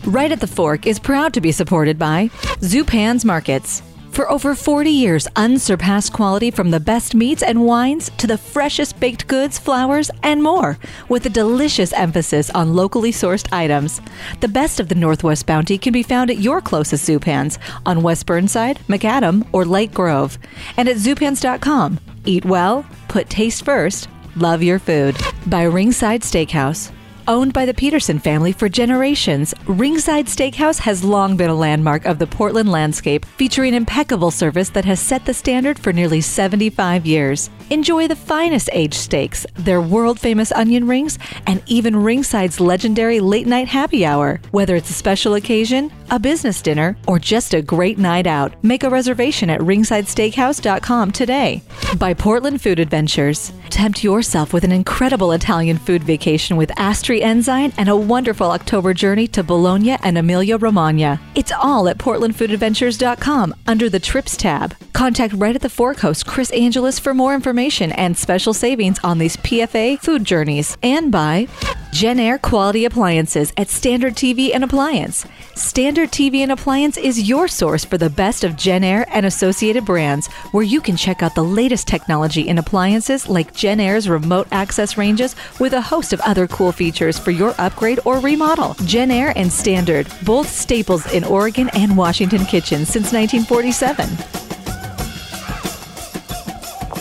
Right 0.05 0.31
at 0.31 0.41
the 0.41 0.47
Fork 0.47 0.85
is 0.85 0.99
proud 0.99 1.33
to 1.33 1.41
be 1.41 1.51
supported 1.51 1.97
by 1.97 2.29
Zupan's 2.61 3.23
Markets. 3.23 3.83
For 4.19 4.29
over 4.29 4.53
40 4.53 4.89
years, 4.89 5.27
unsurpassed 5.37 6.11
quality 6.11 6.51
from 6.51 6.71
the 6.71 6.79
best 6.81 7.15
meats 7.15 7.41
and 7.41 7.63
wines 7.63 8.11
to 8.17 8.27
the 8.27 8.37
freshest 8.37 8.99
baked 8.99 9.27
goods, 9.27 9.57
flowers, 9.57 10.11
and 10.23 10.43
more, 10.43 10.77
with 11.07 11.25
a 11.25 11.29
delicious 11.29 11.93
emphasis 11.93 12.49
on 12.49 12.73
locally 12.73 13.13
sourced 13.13 13.47
items. 13.53 14.01
The 14.41 14.49
best 14.49 14.81
of 14.81 14.89
the 14.89 14.95
Northwest 14.95 15.45
Bounty 15.45 15.77
can 15.77 15.93
be 15.93 16.03
found 16.03 16.29
at 16.29 16.39
your 16.39 16.59
closest 16.59 17.07
Zupans 17.07 17.59
on 17.85 18.03
West 18.03 18.25
Burnside, 18.25 18.79
Macadam, 18.89 19.47
or 19.53 19.63
Lake 19.63 19.93
Grove, 19.93 20.37
and 20.75 20.89
at 20.89 20.97
zupans.com. 20.97 22.01
Eat 22.25 22.43
well, 22.43 22.85
put 23.07 23.29
taste 23.29 23.63
first, 23.63 24.09
love 24.35 24.61
your 24.61 24.79
food. 24.79 25.15
By 25.47 25.63
Ringside 25.63 26.23
Steakhouse. 26.23 26.91
Owned 27.29 27.53
by 27.53 27.67
the 27.67 27.75
Peterson 27.75 28.17
family 28.17 28.51
for 28.51 28.67
generations, 28.67 29.53
Ringside 29.67 30.25
Steakhouse 30.25 30.79
has 30.79 31.03
long 31.03 31.37
been 31.37 31.51
a 31.51 31.53
landmark 31.53 32.05
of 32.05 32.17
the 32.17 32.25
Portland 32.25 32.71
landscape, 32.71 33.23
featuring 33.37 33.75
impeccable 33.75 34.31
service 34.31 34.69
that 34.69 34.83
has 34.85 34.99
set 34.99 35.25
the 35.25 35.33
standard 35.35 35.77
for 35.77 35.93
nearly 35.93 36.21
75 36.21 37.05
years. 37.05 37.51
Enjoy 37.69 38.07
the 38.07 38.15
finest 38.15 38.67
aged 38.73 38.95
steaks, 38.95 39.45
their 39.53 39.79
world 39.79 40.19
famous 40.19 40.51
onion 40.53 40.87
rings, 40.87 41.19
and 41.45 41.61
even 41.67 41.95
Ringside's 41.95 42.59
legendary 42.59 43.19
late 43.19 43.45
night 43.45 43.67
happy 43.67 44.07
hour. 44.07 44.41
Whether 44.49 44.75
it's 44.75 44.89
a 44.89 44.93
special 44.93 45.35
occasion, 45.35 45.91
a 46.09 46.17
business 46.17 46.63
dinner, 46.63 46.97
or 47.05 47.19
just 47.19 47.53
a 47.53 47.61
great 47.61 47.99
night 47.99 48.25
out, 48.25 48.55
make 48.63 48.83
a 48.83 48.89
reservation 48.89 49.51
at 49.51 49.61
ringsidesteakhouse.com 49.61 51.11
today. 51.11 51.61
By 51.99 52.15
Portland 52.15 52.59
Food 52.63 52.79
Adventures. 52.79 53.51
Tempt 53.69 54.03
yourself 54.03 54.51
with 54.51 54.63
an 54.63 54.71
incredible 54.71 55.31
Italian 55.31 55.77
food 55.77 56.03
vacation 56.03 56.57
with 56.57 56.69
Astri 56.71 57.18
Enzyme 57.21 57.73
and 57.77 57.89
a 57.89 57.95
wonderful 57.95 58.51
October 58.51 58.93
journey 58.93 59.27
to 59.27 59.43
Bologna 59.43 59.97
and 60.03 60.17
Emilia 60.17 60.57
Romagna. 60.57 61.19
It's 61.35 61.51
all 61.51 61.87
at 61.87 61.97
portlandfoodadventures.com 61.97 63.55
under 63.67 63.89
the 63.89 63.99
Trips 63.99 64.37
tab. 64.37 64.75
Contact 64.93 65.33
right 65.33 65.55
at 65.55 65.61
the 65.61 65.69
Fork 65.69 65.99
host 65.99 66.25
Chris 66.25 66.51
Angelus 66.51 66.99
for 66.99 67.13
more 67.13 67.33
information 67.33 67.91
and 67.93 68.17
special 68.17 68.53
savings 68.53 68.99
on 69.03 69.17
these 69.17 69.37
PFA 69.37 69.99
food 69.99 70.25
journeys. 70.25 70.77
And 70.83 71.11
by 71.11 71.47
Jenn-Air 71.91 72.37
Quality 72.37 72.85
Appliances 72.85 73.51
at 73.57 73.67
Standard 73.67 74.13
TV 74.13 74.53
and 74.53 74.63
Appliance. 74.63 75.25
Standard 75.55 76.11
TV 76.11 76.39
and 76.39 76.51
Appliance 76.51 76.97
is 76.97 77.27
your 77.27 77.47
source 77.47 77.83
for 77.83 77.97
the 77.97 78.09
best 78.11 78.43
of 78.43 78.55
Jenn-Air 78.55 79.05
and 79.09 79.25
associated 79.25 79.85
brands, 79.85 80.27
where 80.51 80.63
you 80.63 80.81
can 80.81 80.95
check 80.95 81.23
out 81.23 81.33
the 81.33 81.43
latest 81.43 81.87
technology 81.87 82.47
in 82.47 82.59
appliances 82.59 83.27
like 83.27 83.55
Jenn-Air's 83.55 84.07
remote 84.07 84.47
access 84.51 84.97
ranges 84.97 85.35
with 85.59 85.73
a 85.73 85.81
host 85.81 86.13
of 86.13 86.21
other 86.21 86.47
cool 86.47 86.71
features 86.71 87.08
for 87.17 87.31
your 87.31 87.55
upgrade 87.57 87.99
or 88.05 88.19
remodel. 88.19 88.75
Jenn-Air 88.85 89.33
and 89.35 89.51
Standard, 89.51 90.07
both 90.23 90.47
staples 90.47 91.11
in 91.13 91.23
Oregon 91.23 91.69
and 91.73 91.97
Washington 91.97 92.45
kitchens 92.45 92.89
since 92.89 93.13
1947. 93.13 94.09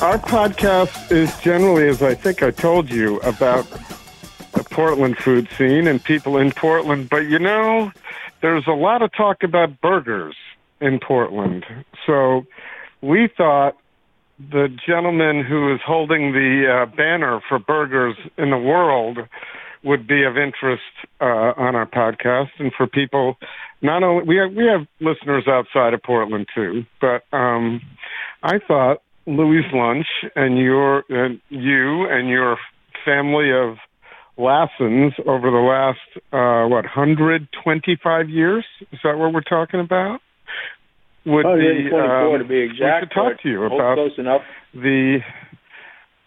Our 0.01 0.19
podcast 0.19 1.11
is 1.11 1.37
generally, 1.41 1.89
as 1.89 2.03
I 2.03 2.15
think 2.15 2.45
I 2.45 2.53
told 2.53 2.89
you, 2.89 3.19
about 3.21 3.67
the 4.53 4.63
Portland 4.63 5.19
food 5.19 5.49
scene 5.59 5.89
and 5.89 6.03
people 6.03 6.37
in 6.37 6.53
Portland. 6.53 7.09
But 7.09 7.27
you 7.27 7.41
know, 7.41 7.91
there's 8.41 8.69
a 8.69 8.73
lot 8.73 9.03
of 9.03 9.13
talk 9.13 9.43
about 9.43 9.81
burgers 9.81 10.37
in 10.81 11.01
Portland. 11.01 11.67
So 12.07 12.47
we 13.01 13.29
thought 13.37 13.77
the 14.39 14.69
gentleman 14.87 15.45
who 15.45 15.75
is 15.75 15.81
holding 15.85 16.33
the 16.33 16.67
uh, 16.71 16.87
banner 16.95 17.41
for 17.49 17.59
burgers 17.59 18.17
in 18.37 18.51
the 18.51 18.59
world 18.59 19.19
would 19.85 20.07
be 20.07 20.25
of 20.25 20.37
interest 20.37 20.83
uh, 21.21 21.25
on 21.57 21.75
our 21.77 21.87
podcast, 21.87 22.51
and 22.59 22.73
for 22.77 22.87
people 22.87 23.37
not 23.83 24.03
only 24.03 24.25
we 24.27 24.37
have 24.37 24.53
we 24.53 24.67
have 24.67 24.87
listeners 25.01 25.45
outside 25.49 25.95
of 25.95 26.03
Portland 26.03 26.47
too, 26.55 26.85
but 27.01 27.23
um, 27.37 27.81
I 28.43 28.59
thought 28.67 29.03
Louis 29.27 29.63
Lunch 29.73 30.07
and 30.35 30.59
your 30.59 30.99
uh, 31.11 31.29
you 31.49 32.07
and 32.11 32.29
your 32.29 32.57
family 33.05 33.51
of 33.53 33.77
Lassens 34.39 35.13
over 35.27 35.51
the 35.51 35.57
last 35.59 35.99
uh, 36.33 36.69
what 36.69 36.85
125 36.85 38.29
years 38.29 38.65
is 38.93 38.99
that 39.03 39.19
what 39.19 39.33
we're 39.33 39.41
talking 39.43 39.81
about? 39.81 40.21
Would 41.27 41.45
Oh, 41.45 41.57
be, 41.57 41.91
124 41.91 42.35
um, 42.37 42.39
to 42.43 42.49
be 42.49 42.59
exact. 42.61 42.81
We 42.81 43.01
should 43.01 43.11
talk 43.15 43.43
to 43.43 43.49
you 43.49 43.65
about 43.65 43.95
close 43.97 44.13
enough. 44.19 44.43
the 44.75 45.19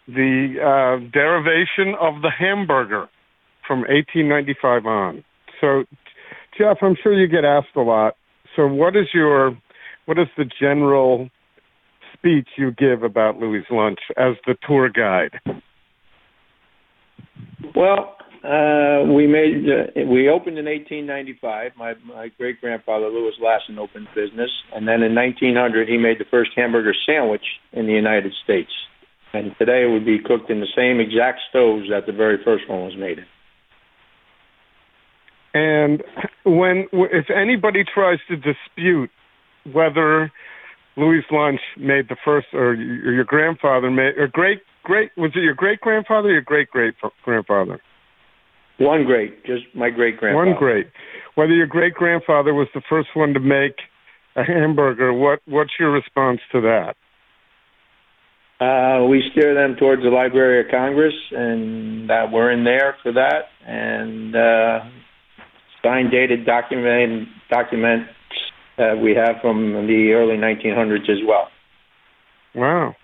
the 0.07 0.55
uh, 0.59 1.09
derivation 1.11 1.95
of 1.99 2.21
the 2.21 2.29
hamburger 2.29 3.07
from 3.71 3.87
1895 3.87 4.85
on. 4.85 5.23
So, 5.61 5.85
Jeff, 6.57 6.79
I'm 6.81 6.97
sure 7.01 7.13
you 7.13 7.29
get 7.29 7.45
asked 7.45 7.73
a 7.77 7.81
lot. 7.81 8.17
So, 8.57 8.67
what 8.67 8.97
is 8.97 9.05
your 9.13 9.57
what 10.07 10.19
is 10.19 10.27
the 10.37 10.43
general 10.59 11.29
speech 12.13 12.49
you 12.57 12.71
give 12.71 13.03
about 13.03 13.37
Louis 13.37 13.63
Lunch 13.71 13.99
as 14.17 14.35
the 14.45 14.55
tour 14.67 14.89
guide? 14.89 15.39
Well, 17.73 18.17
uh, 18.43 19.07
we 19.09 19.25
made 19.25 19.63
uh, 19.63 20.03
we 20.05 20.27
opened 20.27 20.57
in 20.57 20.65
1895. 20.65 21.71
My 21.77 21.93
my 22.05 22.27
great 22.37 22.59
grandfather 22.59 23.07
Louis 23.07 23.35
Lassen 23.41 23.79
opened 23.79 24.09
business, 24.13 24.51
and 24.75 24.85
then 24.85 25.01
in 25.01 25.15
1900 25.15 25.87
he 25.87 25.95
made 25.95 26.19
the 26.19 26.27
first 26.29 26.51
hamburger 26.57 26.93
sandwich 27.05 27.45
in 27.71 27.85
the 27.85 27.93
United 27.93 28.33
States. 28.43 28.71
And 29.31 29.55
today 29.57 29.85
it 29.87 29.89
would 29.93 30.05
be 30.05 30.19
cooked 30.19 30.49
in 30.49 30.59
the 30.59 30.67
same 30.75 30.99
exact 30.99 31.39
stoves 31.49 31.87
that 31.89 32.05
the 32.05 32.11
very 32.11 32.43
first 32.43 32.67
one 32.67 32.81
was 32.81 32.97
made 32.97 33.19
in. 33.19 33.25
And 35.53 36.03
when 36.45 36.87
if 36.93 37.29
anybody 37.29 37.83
tries 37.83 38.19
to 38.29 38.35
dispute 38.35 39.09
whether 39.71 40.31
Louis 40.97 41.23
Lunch 41.31 41.59
made 41.77 42.07
the 42.09 42.15
first, 42.23 42.47
or 42.53 42.73
your 42.73 43.23
grandfather 43.23 43.91
made, 43.91 44.17
or 44.17 44.27
great 44.27 44.61
great 44.83 45.11
was 45.17 45.31
it 45.35 45.43
your 45.43 45.53
great 45.53 45.81
grandfather 45.81 46.29
or 46.29 46.33
your 46.33 46.41
great 46.41 46.69
great 46.69 46.93
grandfather? 47.23 47.81
One 48.79 49.05
great, 49.05 49.45
just 49.45 49.63
my 49.75 49.89
great 49.89 50.17
grandfather. 50.17 50.49
One 50.49 50.57
great. 50.57 50.87
Whether 51.35 51.53
your 51.53 51.67
great 51.67 51.93
grandfather 51.93 52.53
was 52.53 52.67
the 52.73 52.81
first 52.89 53.09
one 53.13 53.33
to 53.33 53.39
make 53.39 53.75
a 54.35 54.43
hamburger, 54.43 55.13
what 55.13 55.39
what's 55.45 55.71
your 55.79 55.91
response 55.91 56.39
to 56.51 56.61
that? 56.61 56.95
Uh, 58.61 59.05
we 59.07 59.23
steer 59.31 59.55
them 59.55 59.75
towards 59.75 60.03
the 60.03 60.09
Library 60.09 60.63
of 60.63 60.71
Congress, 60.71 61.15
and 61.31 62.09
that 62.09 62.31
we're 62.31 62.51
in 62.51 62.63
there 62.63 62.95
for 63.01 63.11
that. 63.11 63.49
And 63.65 64.35
uh, 64.35 64.79
signed, 65.83 66.11
dated, 66.11 66.45
documented 66.45 67.27
documents 67.49 68.09
that 68.77 68.99
we 69.01 69.13
have 69.15 69.35
from 69.41 69.87
the 69.87 70.11
early 70.13 70.37
1900s 70.37 71.09
as 71.09 71.19
well. 71.27 71.47
Wow. 72.55 72.95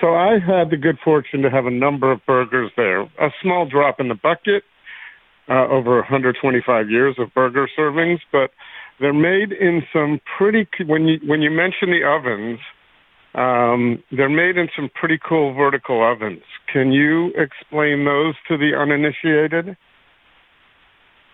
So 0.00 0.14
I 0.14 0.38
had 0.38 0.70
the 0.70 0.76
good 0.76 0.98
fortune 1.04 1.42
to 1.42 1.50
have 1.50 1.66
a 1.66 1.70
number 1.70 2.10
of 2.10 2.20
burgers 2.26 2.70
there. 2.76 3.02
A 3.02 3.30
small 3.40 3.68
drop 3.68 4.00
in 4.00 4.08
the 4.08 4.14
bucket, 4.14 4.64
uh, 5.48 5.68
over 5.68 5.96
125 5.96 6.90
years 6.90 7.16
of 7.18 7.32
burger 7.34 7.68
servings, 7.78 8.18
but 8.32 8.50
they're 9.00 9.12
made 9.12 9.52
in 9.52 9.82
some 9.92 10.20
pretty. 10.38 10.66
When 10.86 11.06
you 11.06 11.18
when 11.26 11.42
you 11.42 11.50
mention 11.50 11.90
the 11.90 12.04
ovens, 12.04 12.58
um, 13.34 14.02
they're 14.10 14.28
made 14.28 14.56
in 14.56 14.68
some 14.76 14.90
pretty 14.94 15.18
cool 15.18 15.54
vertical 15.54 16.02
ovens. 16.02 16.42
Can 16.72 16.92
you 16.92 17.32
explain 17.36 18.04
those 18.04 18.34
to 18.48 18.56
the 18.56 18.72
uninitiated? 18.76 19.76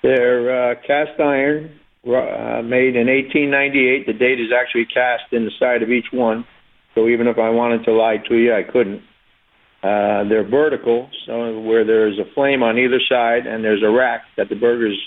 They're 0.03 0.71
uh, 0.71 0.75
cast 0.87 1.19
iron, 1.21 1.81
uh, 2.07 2.63
made 2.63 2.97
in 2.97 3.09
1898. 3.09 4.07
The 4.07 4.13
date 4.13 4.41
is 4.41 4.53
actually 4.53 4.87
cast 4.87 5.33
in 5.33 5.45
the 5.45 5.51
side 5.59 5.83
of 5.83 5.91
each 5.91 6.07
one, 6.13 6.45
so 6.95 7.09
even 7.09 7.27
if 7.27 7.39
I 7.39 7.51
wanted 7.51 7.85
to 7.85 7.93
lie 7.93 8.19
to 8.29 8.35
you, 8.37 8.55
I 8.55 8.63
couldn't. 8.63 9.03
Uh, 9.83 10.25
they're 10.29 10.49
vertical, 10.49 11.09
so 11.27 11.61
where 11.61 11.85
there's 11.85 12.19
a 12.19 12.33
flame 12.35 12.63
on 12.63 12.79
either 12.79 13.01
side, 13.09 13.47
and 13.47 13.65
there's 13.65 13.83
a 13.83 13.91
rack 13.91 14.23
that 14.37 14.49
the 14.49 14.57
burgers 14.57 14.99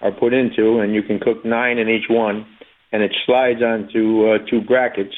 are 0.00 0.12
put 0.12 0.32
into, 0.32 0.80
and 0.80 0.94
you 0.94 1.02
can 1.02 1.18
cook 1.18 1.44
nine 1.44 1.78
in 1.78 1.88
each 1.88 2.08
one, 2.08 2.46
and 2.92 3.02
it 3.02 3.14
slides 3.26 3.62
onto 3.62 4.28
uh, 4.28 4.38
two 4.48 4.60
brackets 4.62 5.14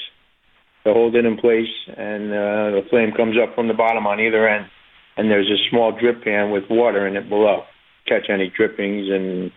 to 0.85 0.92
hold 0.92 1.14
it 1.14 1.25
in 1.25 1.37
place, 1.37 1.71
and 1.88 2.30
uh, 2.30 2.71
the 2.78 2.87
flame 2.90 3.12
comes 3.16 3.37
up 3.40 3.54
from 3.54 3.68
the 3.68 3.75
bottom 3.75 4.06
on 4.06 4.21
either 4.21 4.49
end, 4.49 4.66
and 5.16 5.30
there's 5.30 5.50
a 5.50 5.71
small 5.71 5.92
drip 5.92 6.23
pan 6.23 6.50
with 6.50 6.64
water 6.71 7.06
in 7.06 7.16
it 7.16 7.28
below, 7.28 7.62
catch 8.06 8.30
any 8.30 8.52
drippings 8.54 9.08
and 9.10 9.50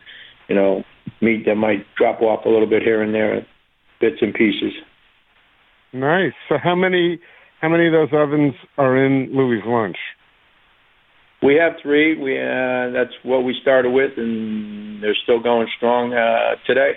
you 0.48 0.56
know 0.56 0.84
meat 1.22 1.46
that 1.46 1.56
might 1.56 1.86
drop 1.98 2.22
off 2.22 2.46
a 2.46 2.50
little 2.50 2.70
bit 2.70 2.82
here 2.84 3.01
and 3.01 3.13
there, 3.13 3.46
bits 4.00 4.18
and 4.22 4.34
pieces. 4.34 4.74
Nice. 5.94 6.34
So 6.48 6.56
how 6.62 6.75
many 6.75 7.20
how 7.62 7.70
many 7.70 7.88
of 7.88 7.94
those 7.94 8.10
ovens 8.13 8.53
are 8.77 8.98
in 8.98 9.29
Louis 9.34 9.62
Lunch? 9.65 9.98
We 11.41 11.56
have 11.56 11.74
three. 11.82 12.20
We 12.20 12.38
uh, 12.38 12.91
that's 12.91 13.15
what 13.24 13.44
we 13.44 13.56
started 13.62 13.91
with, 13.91 14.12
and 14.18 15.01
they're 15.01 15.18
still 15.24 15.41
going 15.41 15.68
strong 15.77 16.13
uh, 16.13 16.56
today. 16.68 16.94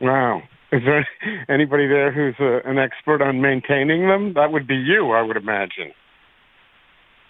Wow. 0.00 0.42
Is 0.72 0.82
there 0.84 1.06
anybody 1.48 1.86
there 1.86 2.12
who's 2.12 2.34
a, 2.40 2.68
an 2.68 2.78
expert 2.78 3.22
on 3.22 3.40
maintaining 3.40 4.08
them? 4.08 4.34
That 4.34 4.52
would 4.52 4.66
be 4.66 4.74
you, 4.74 5.12
I 5.12 5.22
would 5.22 5.36
imagine. 5.36 5.92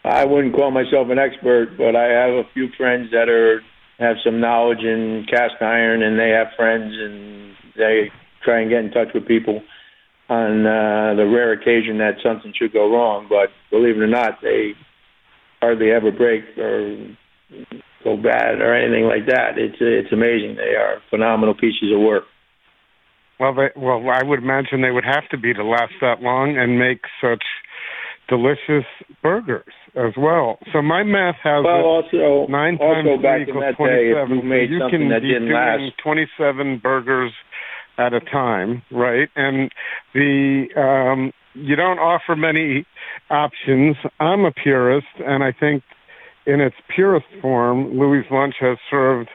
I 0.07 0.25
wouldn't 0.25 0.55
call 0.55 0.71
myself 0.71 1.09
an 1.11 1.19
expert, 1.19 1.77
but 1.77 1.97
I 1.97 2.05
have 2.05 2.31
a 2.35 2.45
few 2.55 2.69
friends 2.77 3.11
that 3.11 3.29
are 3.29 3.61
have 3.99 4.17
some 4.23 4.41
knowledge 4.41 4.81
in 4.81 5.27
cast 5.29 5.61
iron, 5.61 6.03
and 6.03 6.19
they 6.19 6.31
have 6.31 6.49
friends, 6.57 6.95
and 6.97 7.55
they 7.77 8.13
try 8.45 8.61
and 8.61 8.71
get 8.71 8.85
in 8.85 8.91
touch 8.91 9.09
with 9.15 9.27
people 9.27 9.63
on 10.29 10.67
uh, 10.67 11.15
the 11.17 11.27
rare 11.27 11.53
occasion 11.53 11.99
that 11.99 12.17
something 12.23 12.53
should 12.55 12.73
go 12.73 12.91
wrong. 12.91 13.27
But 13.29 13.51
believe 13.71 13.97
it 13.97 14.01
or 14.01 14.07
not, 14.07 14.41
they 14.43 14.75
hardly 15.61 15.91
ever 15.91 16.13
break 16.13 16.45
or 16.57 17.17
go 18.05 18.17
bad 18.17 18.61
or 18.61 18.75
anything 18.75 19.07
like 19.07 19.27
that. 19.27 19.59
It's 19.59 19.79
it's 19.81 20.13
amazing. 20.13 20.55
They 20.57 20.77
are 20.77 21.03
phenomenal 21.11 21.55
pieces 21.55 21.93
of 21.93 22.01
work. 22.01 22.25
Well, 23.41 23.55
they, 23.55 23.69
well, 23.77 24.03
I 24.09 24.23
would 24.23 24.39
imagine 24.39 24.81
they 24.81 24.91
would 24.91 25.05
have 25.05 25.29
to 25.31 25.37
be 25.37 25.53
to 25.53 25.65
last 25.65 25.93
that 26.01 26.23
long 26.23 26.57
and 26.57 26.79
make 26.79 27.03
such 27.21 27.43
delicious 28.29 28.87
burgers 29.23 29.73
as 29.97 30.13
well. 30.17 30.59
So 30.73 30.83
my 30.83 31.03
math 31.03 31.37
has 31.43 31.65
Well, 31.65 31.85
also 31.85 32.47
nine 32.51 32.77
also 32.81 33.17
times 33.17 33.23
back 33.23 33.37
three 33.37 33.43
in 33.43 33.49
equals 33.49 33.65
that 33.65 33.71
day, 33.73 34.13
twenty-seven. 34.13 34.37
you 34.37 34.43
made 34.43 34.69
so 34.69 34.73
you 34.73 34.81
something 34.81 35.01
can 35.01 35.09
that 35.11 35.23
be 35.23 35.29
didn't 35.29 35.49
doing 35.49 35.55
last, 35.55 35.99
twenty-seven 36.03 36.79
burgers 36.83 37.33
at 37.99 38.13
a 38.13 38.21
time, 38.21 38.83
right? 38.91 39.29
And 39.37 39.71
the 40.15 40.67
um, 40.77 41.33
you 41.55 41.77
don't 41.77 41.99
offer 41.99 42.37
many 42.37 42.85
options. 43.31 43.97
I'm 44.21 44.45
a 44.45 44.53
purist, 44.53 45.07
and 45.21 45.43
I 45.43 45.53
think 45.59 45.83
in 46.47 46.61
its 46.61 46.77
purest 46.95 47.27
form, 47.41 47.99
Louis 47.99 48.25
Lunch 48.31 48.55
has 48.61 48.77
served 48.91 49.31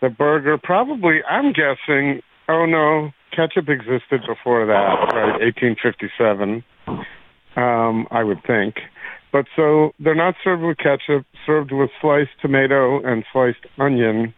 the 0.00 0.08
burger. 0.08 0.56
Probably, 0.62 1.18
I'm 1.28 1.52
guessing. 1.52 2.22
Oh 2.48 2.64
no, 2.66 3.10
ketchup 3.36 3.68
existed 3.68 4.22
before 4.26 4.66
that, 4.66 5.12
right? 5.14 5.38
1857. 5.40 6.64
Um, 7.60 8.06
I 8.10 8.24
would 8.24 8.42
think. 8.46 8.76
But 9.32 9.46
so 9.54 9.92
they're 10.00 10.14
not 10.14 10.34
served 10.42 10.62
with 10.62 10.78
ketchup, 10.78 11.26
served 11.46 11.72
with 11.72 11.90
sliced 12.00 12.30
tomato 12.40 13.00
and 13.04 13.24
sliced 13.32 13.66
onion. 13.78 14.34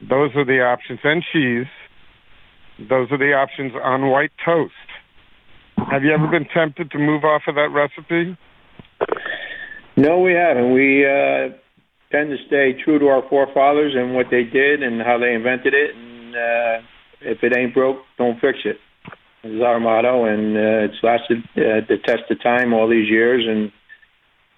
Those 0.00 0.30
are 0.34 0.44
the 0.44 0.60
options, 0.60 1.00
and 1.04 1.22
cheese. 1.32 1.70
Those 2.78 3.10
are 3.12 3.18
the 3.18 3.32
options 3.32 3.72
on 3.82 4.10
white 4.10 4.32
toast. 4.44 4.72
Have 5.90 6.02
you 6.02 6.12
ever 6.12 6.26
been 6.26 6.46
tempted 6.52 6.90
to 6.90 6.98
move 6.98 7.24
off 7.24 7.42
of 7.46 7.54
that 7.54 7.70
recipe? 7.72 8.36
No, 9.96 10.20
we 10.20 10.32
haven't. 10.32 10.72
We 10.72 11.06
uh, 11.06 11.54
tend 12.10 12.30
to 12.30 12.36
stay 12.46 12.74
true 12.84 12.98
to 12.98 13.06
our 13.06 13.22
forefathers 13.28 13.94
and 13.96 14.14
what 14.14 14.26
they 14.30 14.42
did 14.44 14.82
and 14.82 15.00
how 15.00 15.18
they 15.18 15.34
invented 15.34 15.74
it. 15.74 15.94
And 15.94 16.34
uh, 16.34 16.86
if 17.20 17.42
it 17.42 17.56
ain't 17.56 17.74
broke, 17.74 17.98
don't 18.18 18.40
fix 18.40 18.58
it. 18.64 18.78
Is 19.44 19.60
our 19.60 19.78
motto, 19.78 20.24
and 20.24 20.56
uh, 20.56 20.88
it's 20.88 21.02
lasted 21.02 21.38
uh, 21.56 21.84
the 21.86 21.98
test 22.02 22.30
of 22.30 22.42
time 22.42 22.72
all 22.72 22.88
these 22.88 23.10
years. 23.10 23.44
And 23.46 23.70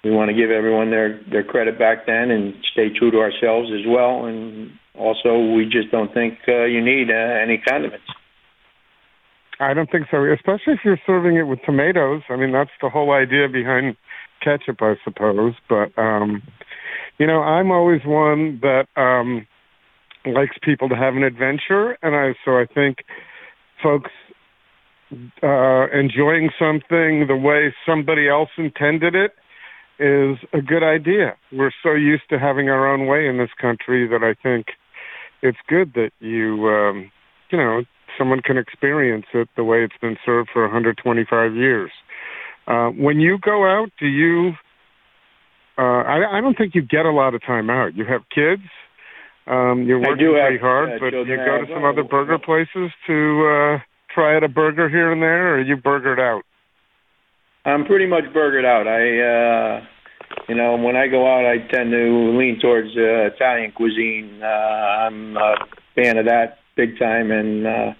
we 0.04 0.12
want 0.12 0.28
to 0.28 0.34
give 0.34 0.50
everyone 0.50 0.90
their 0.90 1.20
their 1.28 1.42
credit 1.42 1.76
back 1.76 2.06
then 2.06 2.30
and 2.30 2.54
stay 2.72 2.90
true 2.96 3.10
to 3.10 3.18
ourselves 3.18 3.70
as 3.74 3.84
well. 3.84 4.26
And 4.26 4.70
also, 4.94 5.38
we 5.54 5.64
just 5.64 5.90
don't 5.90 6.14
think 6.14 6.38
uh, 6.46 6.64
you 6.64 6.84
need 6.84 7.10
uh, 7.10 7.42
any 7.42 7.58
condiments. 7.58 8.06
I 9.58 9.74
don't 9.74 9.90
think 9.90 10.06
so, 10.10 10.22
especially 10.32 10.74
if 10.74 10.80
you're 10.84 11.00
serving 11.04 11.36
it 11.36 11.48
with 11.48 11.58
tomatoes. 11.66 12.22
I 12.28 12.36
mean, 12.36 12.52
that's 12.52 12.70
the 12.80 12.88
whole 12.88 13.10
idea 13.10 13.48
behind 13.48 13.96
ketchup, 14.40 14.82
I 14.82 14.94
suppose. 15.02 15.54
But 15.68 15.98
um, 15.98 16.42
you 17.18 17.26
know, 17.26 17.40
I'm 17.42 17.72
always 17.72 18.02
one 18.04 18.60
that 18.62 18.86
um, 18.96 19.48
likes 20.24 20.56
people 20.62 20.88
to 20.90 20.94
have 20.94 21.14
an 21.14 21.24
adventure, 21.24 21.98
and 22.02 22.14
I 22.14 22.34
so 22.44 22.52
I 22.52 22.66
think 22.72 22.98
folks 23.82 24.10
uh, 25.42 25.86
enjoying 25.92 26.50
something 26.58 27.26
the 27.28 27.36
way 27.36 27.74
somebody 27.86 28.28
else 28.28 28.50
intended 28.58 29.14
it 29.14 29.32
is 29.98 30.36
a 30.52 30.60
good 30.60 30.82
idea. 30.82 31.36
We're 31.52 31.72
so 31.82 31.92
used 31.92 32.24
to 32.30 32.38
having 32.38 32.68
our 32.68 32.92
own 32.92 33.06
way 33.06 33.26
in 33.28 33.38
this 33.38 33.50
country 33.60 34.06
that 34.08 34.22
I 34.22 34.34
think 34.42 34.66
it's 35.42 35.58
good 35.68 35.94
that 35.94 36.10
you, 36.20 36.68
um, 36.68 37.10
you 37.50 37.58
know, 37.58 37.82
someone 38.18 38.40
can 38.40 38.58
experience 38.58 39.26
it 39.32 39.48
the 39.56 39.64
way 39.64 39.84
it's 39.84 39.96
been 40.00 40.16
served 40.24 40.50
for 40.52 40.62
125 40.62 41.54
years. 41.54 41.90
Uh, 42.66 42.88
when 42.88 43.20
you 43.20 43.38
go 43.40 43.64
out, 43.64 43.90
do 43.98 44.06
you? 44.06 44.52
Uh, 45.78 46.02
I, 46.02 46.38
I 46.38 46.40
don't 46.40 46.56
think 46.56 46.74
you 46.74 46.82
get 46.82 47.06
a 47.06 47.12
lot 47.12 47.34
of 47.34 47.42
time 47.42 47.70
out. 47.70 47.94
You 47.94 48.04
have 48.06 48.22
kids. 48.34 48.62
Um, 49.46 49.84
you're 49.86 50.00
working 50.00 50.32
pretty 50.32 50.56
have, 50.56 50.60
hard, 50.60 50.88
uh, 50.90 50.98
but 50.98 51.12
you 51.12 51.36
go 51.36 51.64
to 51.64 51.66
some 51.72 51.84
other 51.84 52.02
burger 52.02 52.38
places 52.38 52.90
to 53.06 53.46
uh, 53.46 53.78
try 54.16 54.34
out 54.34 54.42
a 54.42 54.48
burger 54.48 54.88
here 54.88 55.12
and 55.12 55.22
there, 55.22 55.54
or 55.54 55.58
are 55.58 55.62
you 55.62 55.76
burgered 55.76 56.18
out? 56.18 56.42
I'm 57.66 57.84
pretty 57.84 58.06
much 58.06 58.24
burgered 58.32 58.64
out. 58.64 58.88
I, 58.88 59.02
uh, 59.20 59.86
you 60.48 60.54
know, 60.54 60.76
when 60.76 60.96
I 60.96 61.06
go 61.06 61.26
out, 61.26 61.44
I 61.44 61.58
tend 61.70 61.90
to 61.90 62.36
lean 62.38 62.58
towards 62.60 62.88
uh, 62.96 63.34
Italian 63.34 63.72
cuisine. 63.72 64.40
Uh, 64.42 64.46
I'm 64.46 65.36
a 65.36 65.54
fan 65.94 66.16
of 66.16 66.24
that 66.26 66.58
big 66.76 66.98
time, 66.98 67.30
and 67.30 67.66
uh, 67.66 67.92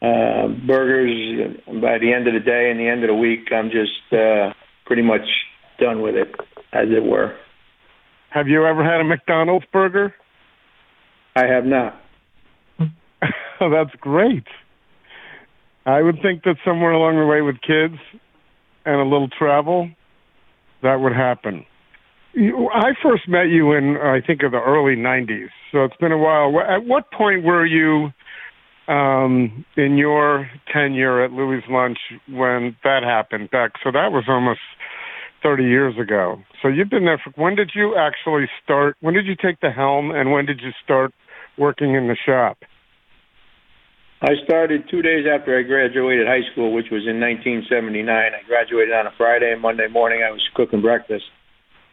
uh, 0.00 0.48
burgers. 0.66 1.58
By 1.66 1.98
the 1.98 2.12
end 2.14 2.26
of 2.28 2.34
the 2.34 2.40
day 2.40 2.70
and 2.70 2.80
the 2.80 2.88
end 2.88 3.04
of 3.04 3.08
the 3.08 3.14
week, 3.14 3.52
I'm 3.52 3.70
just 3.70 4.12
uh, 4.12 4.54
pretty 4.86 5.02
much 5.02 5.28
done 5.78 6.00
with 6.00 6.14
it, 6.14 6.34
as 6.72 6.88
it 6.88 7.04
were. 7.04 7.36
Have 8.30 8.48
you 8.48 8.64
ever 8.64 8.82
had 8.82 9.00
a 9.00 9.04
McDonald's 9.04 9.66
burger? 9.72 10.14
I 11.36 11.44
have 11.46 11.66
not. 11.66 12.00
Oh, 13.60 13.70
that's 13.70 13.94
great. 14.00 14.44
I 15.86 16.02
would 16.02 16.16
think 16.22 16.44
that 16.44 16.56
somewhere 16.64 16.92
along 16.92 17.16
the 17.16 17.26
way 17.26 17.40
with 17.40 17.60
kids 17.60 18.00
and 18.84 19.00
a 19.00 19.04
little 19.04 19.28
travel, 19.28 19.90
that 20.82 21.00
would 21.00 21.12
happen. 21.12 21.64
You, 22.34 22.70
I 22.72 22.92
first 23.02 23.28
met 23.28 23.48
you 23.50 23.72
in, 23.72 23.96
I 23.96 24.20
think, 24.24 24.42
of 24.42 24.52
the 24.52 24.60
early 24.60 24.96
90s, 24.96 25.48
so 25.70 25.84
it's 25.84 25.96
been 25.96 26.12
a 26.12 26.18
while. 26.18 26.52
At 26.60 26.84
what 26.86 27.10
point 27.10 27.44
were 27.44 27.66
you 27.66 28.10
um, 28.92 29.64
in 29.76 29.98
your 29.98 30.50
tenure 30.72 31.24
at 31.24 31.32
Louis 31.32 31.62
Lunch 31.68 31.98
when 32.28 32.76
that 32.84 33.02
happened 33.02 33.50
back? 33.50 33.72
So 33.84 33.90
that 33.90 34.12
was 34.12 34.24
almost 34.28 34.60
30 35.42 35.64
years 35.64 35.94
ago. 36.00 36.40
So 36.62 36.68
you've 36.68 36.90
been 36.90 37.04
there 37.04 37.20
for, 37.22 37.32
when 37.40 37.54
did 37.54 37.72
you 37.74 37.96
actually 37.96 38.46
start, 38.64 38.96
when 39.00 39.14
did 39.14 39.26
you 39.26 39.34
take 39.34 39.60
the 39.60 39.70
helm, 39.70 40.10
and 40.10 40.32
when 40.32 40.46
did 40.46 40.60
you 40.62 40.70
start 40.82 41.12
working 41.58 41.94
in 41.94 42.08
the 42.08 42.16
shop? 42.24 42.58
I 44.22 44.34
started 44.44 44.84
two 44.88 45.02
days 45.02 45.26
after 45.26 45.58
I 45.58 45.62
graduated 45.62 46.28
high 46.28 46.48
school, 46.52 46.72
which 46.72 46.86
was 46.92 47.02
in 47.08 47.18
1979. 47.18 48.08
I 48.08 48.46
graduated 48.46 48.94
on 48.94 49.08
a 49.08 49.10
Friday, 49.18 49.50
and 49.52 49.60
Monday 49.60 49.88
morning 49.88 50.22
I 50.22 50.30
was 50.30 50.40
cooking 50.54 50.80
breakfast, 50.80 51.24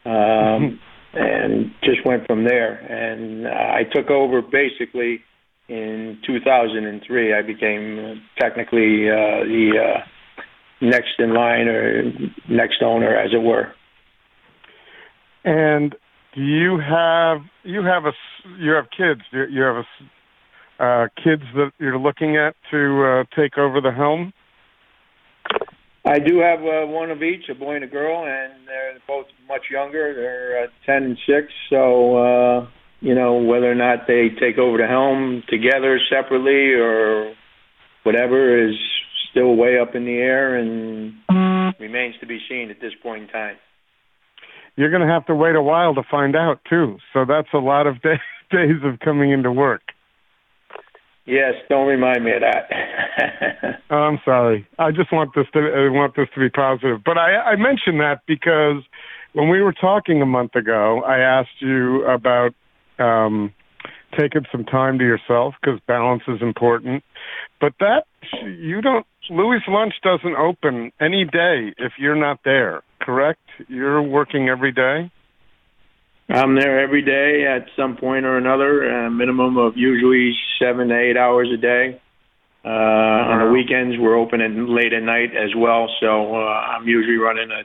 um, 0.05 0.79
and 1.13 1.71
just 1.83 2.05
went 2.05 2.27
from 2.27 2.43
there. 2.43 2.75
And 2.75 3.47
uh, 3.47 3.49
I 3.49 3.81
took 3.91 4.11
over 4.11 4.43
basically 4.43 5.21
in 5.69 6.19
2003. 6.27 7.33
I 7.33 7.41
became 7.41 7.97
uh, 7.97 8.39
technically 8.39 9.09
uh, 9.09 9.49
the 9.49 9.71
uh, 9.81 10.45
next 10.81 11.17
in 11.17 11.33
line 11.33 11.67
or 11.67 12.03
next 12.47 12.83
owner, 12.83 13.17
as 13.17 13.31
it 13.33 13.41
were. 13.41 13.73
And 15.43 15.95
do 16.35 16.41
you 16.41 16.77
have 16.77 17.39
you 17.63 17.83
have 17.83 18.05
a 18.05 18.13
you 18.59 18.73
have 18.73 18.85
kids? 18.95 19.21
You 19.31 19.45
you 19.49 19.61
have 19.63 19.77
a 19.77 19.85
uh, 20.79 21.07
kids 21.23 21.43
that 21.55 21.71
you're 21.79 21.99
looking 21.99 22.37
at 22.37 22.55
to 22.71 23.03
uh, 23.03 23.23
take 23.35 23.57
over 23.57 23.81
the 23.81 23.91
helm. 23.91 24.33
I 26.05 26.19
do 26.19 26.39
have 26.39 26.59
uh, 26.59 26.87
one 26.87 27.11
of 27.11 27.21
each, 27.21 27.49
a 27.49 27.55
boy 27.55 27.75
and 27.75 27.83
a 27.83 27.87
girl, 27.87 28.23
and 28.25 28.67
they're 28.67 28.97
both 29.07 29.25
much 29.47 29.63
younger. 29.69 30.13
They're 30.15 30.63
uh, 30.63 30.67
10 30.85 31.03
and 31.03 31.17
6, 31.27 31.53
so, 31.69 32.15
uh, 32.17 32.67
you 33.01 33.13
know, 33.13 33.35
whether 33.35 33.69
or 33.69 33.75
not 33.75 34.07
they 34.07 34.29
take 34.39 34.57
over 34.57 34.77
the 34.77 34.87
helm 34.87 35.43
together 35.49 35.99
separately 36.09 36.73
or 36.73 37.33
whatever 38.03 38.69
is 38.69 38.75
still 39.29 39.55
way 39.55 39.77
up 39.77 39.93
in 39.93 40.05
the 40.05 40.15
air 40.15 40.55
and 40.55 41.13
remains 41.79 42.15
to 42.21 42.25
be 42.25 42.39
seen 42.49 42.69
at 42.71 42.79
this 42.81 42.93
point 43.03 43.23
in 43.23 43.29
time. 43.29 43.57
You're 44.75 44.89
going 44.89 45.05
to 45.05 45.13
have 45.13 45.25
to 45.25 45.35
wait 45.35 45.55
a 45.55 45.61
while 45.61 45.93
to 45.95 46.03
find 46.09 46.35
out 46.35 46.61
too. 46.69 46.97
So 47.13 47.25
that's 47.25 47.49
a 47.53 47.57
lot 47.57 47.87
of 47.87 48.01
day, 48.01 48.19
days 48.49 48.81
of 48.83 48.99
coming 48.99 49.31
into 49.31 49.51
work. 49.51 49.81
Yes, 51.29 51.53
don't 51.69 51.87
remind 51.87 52.23
me 52.23 52.31
of 52.31 52.41
that. 52.41 53.83
I'm 53.93 54.19
sorry. 54.25 54.67
I 54.79 54.89
just 54.89 55.13
want 55.13 55.35
this 55.35 55.45
to 55.53 55.59
I 55.59 55.89
want 55.89 56.15
this 56.15 56.27
to 56.33 56.39
be 56.39 56.49
positive. 56.49 57.03
But 57.05 57.19
I, 57.19 57.53
I 57.53 57.55
mentioned 57.55 57.99
that 57.99 58.21
because 58.25 58.81
when 59.33 59.47
we 59.47 59.61
were 59.61 59.73
talking 59.73 60.23
a 60.23 60.25
month 60.25 60.55
ago, 60.55 61.03
I 61.05 61.19
asked 61.19 61.61
you 61.61 62.03
about 62.05 62.55
um, 62.97 63.53
taking 64.17 64.45
some 64.51 64.65
time 64.65 64.97
to 64.97 65.05
yourself 65.05 65.53
because 65.61 65.79
balance 65.87 66.23
is 66.27 66.41
important. 66.41 67.03
But 67.61 67.73
that 67.79 68.05
you 68.43 68.81
don't. 68.81 69.05
Louis 69.29 69.59
Lunch 69.67 69.93
doesn't 70.01 70.35
open 70.35 70.91
any 70.99 71.25
day 71.25 71.75
if 71.77 71.93
you're 71.99 72.15
not 72.15 72.39
there. 72.43 72.81
Correct? 72.99 73.41
You're 73.67 74.01
working 74.01 74.49
every 74.49 74.71
day. 74.71 75.11
I'm 76.29 76.53
there 76.55 76.79
every 76.79 77.01
day 77.01 77.45
at 77.47 77.65
some 77.75 77.97
point 77.97 78.25
or 78.25 78.37
another, 78.37 78.87
a 78.87 79.09
minimum 79.09 79.57
of 79.57 79.75
usually 79.75 80.35
seven 80.61 80.89
to 80.89 80.99
eight 80.99 81.17
hours 81.17 81.49
a 81.51 81.57
day. 81.57 81.99
Uh, 82.63 82.69
on 82.69 83.45
the 83.45 83.51
weekends, 83.51 83.97
we're 83.97 84.17
open 84.17 84.41
at 84.41 84.51
late 84.51 84.93
at 84.93 85.01
night 85.01 85.35
as 85.35 85.55
well, 85.55 85.89
so 85.99 86.35
uh, 86.35 86.39
I'm 86.39 86.87
usually 86.87 87.17
running 87.17 87.49
a 87.49 87.63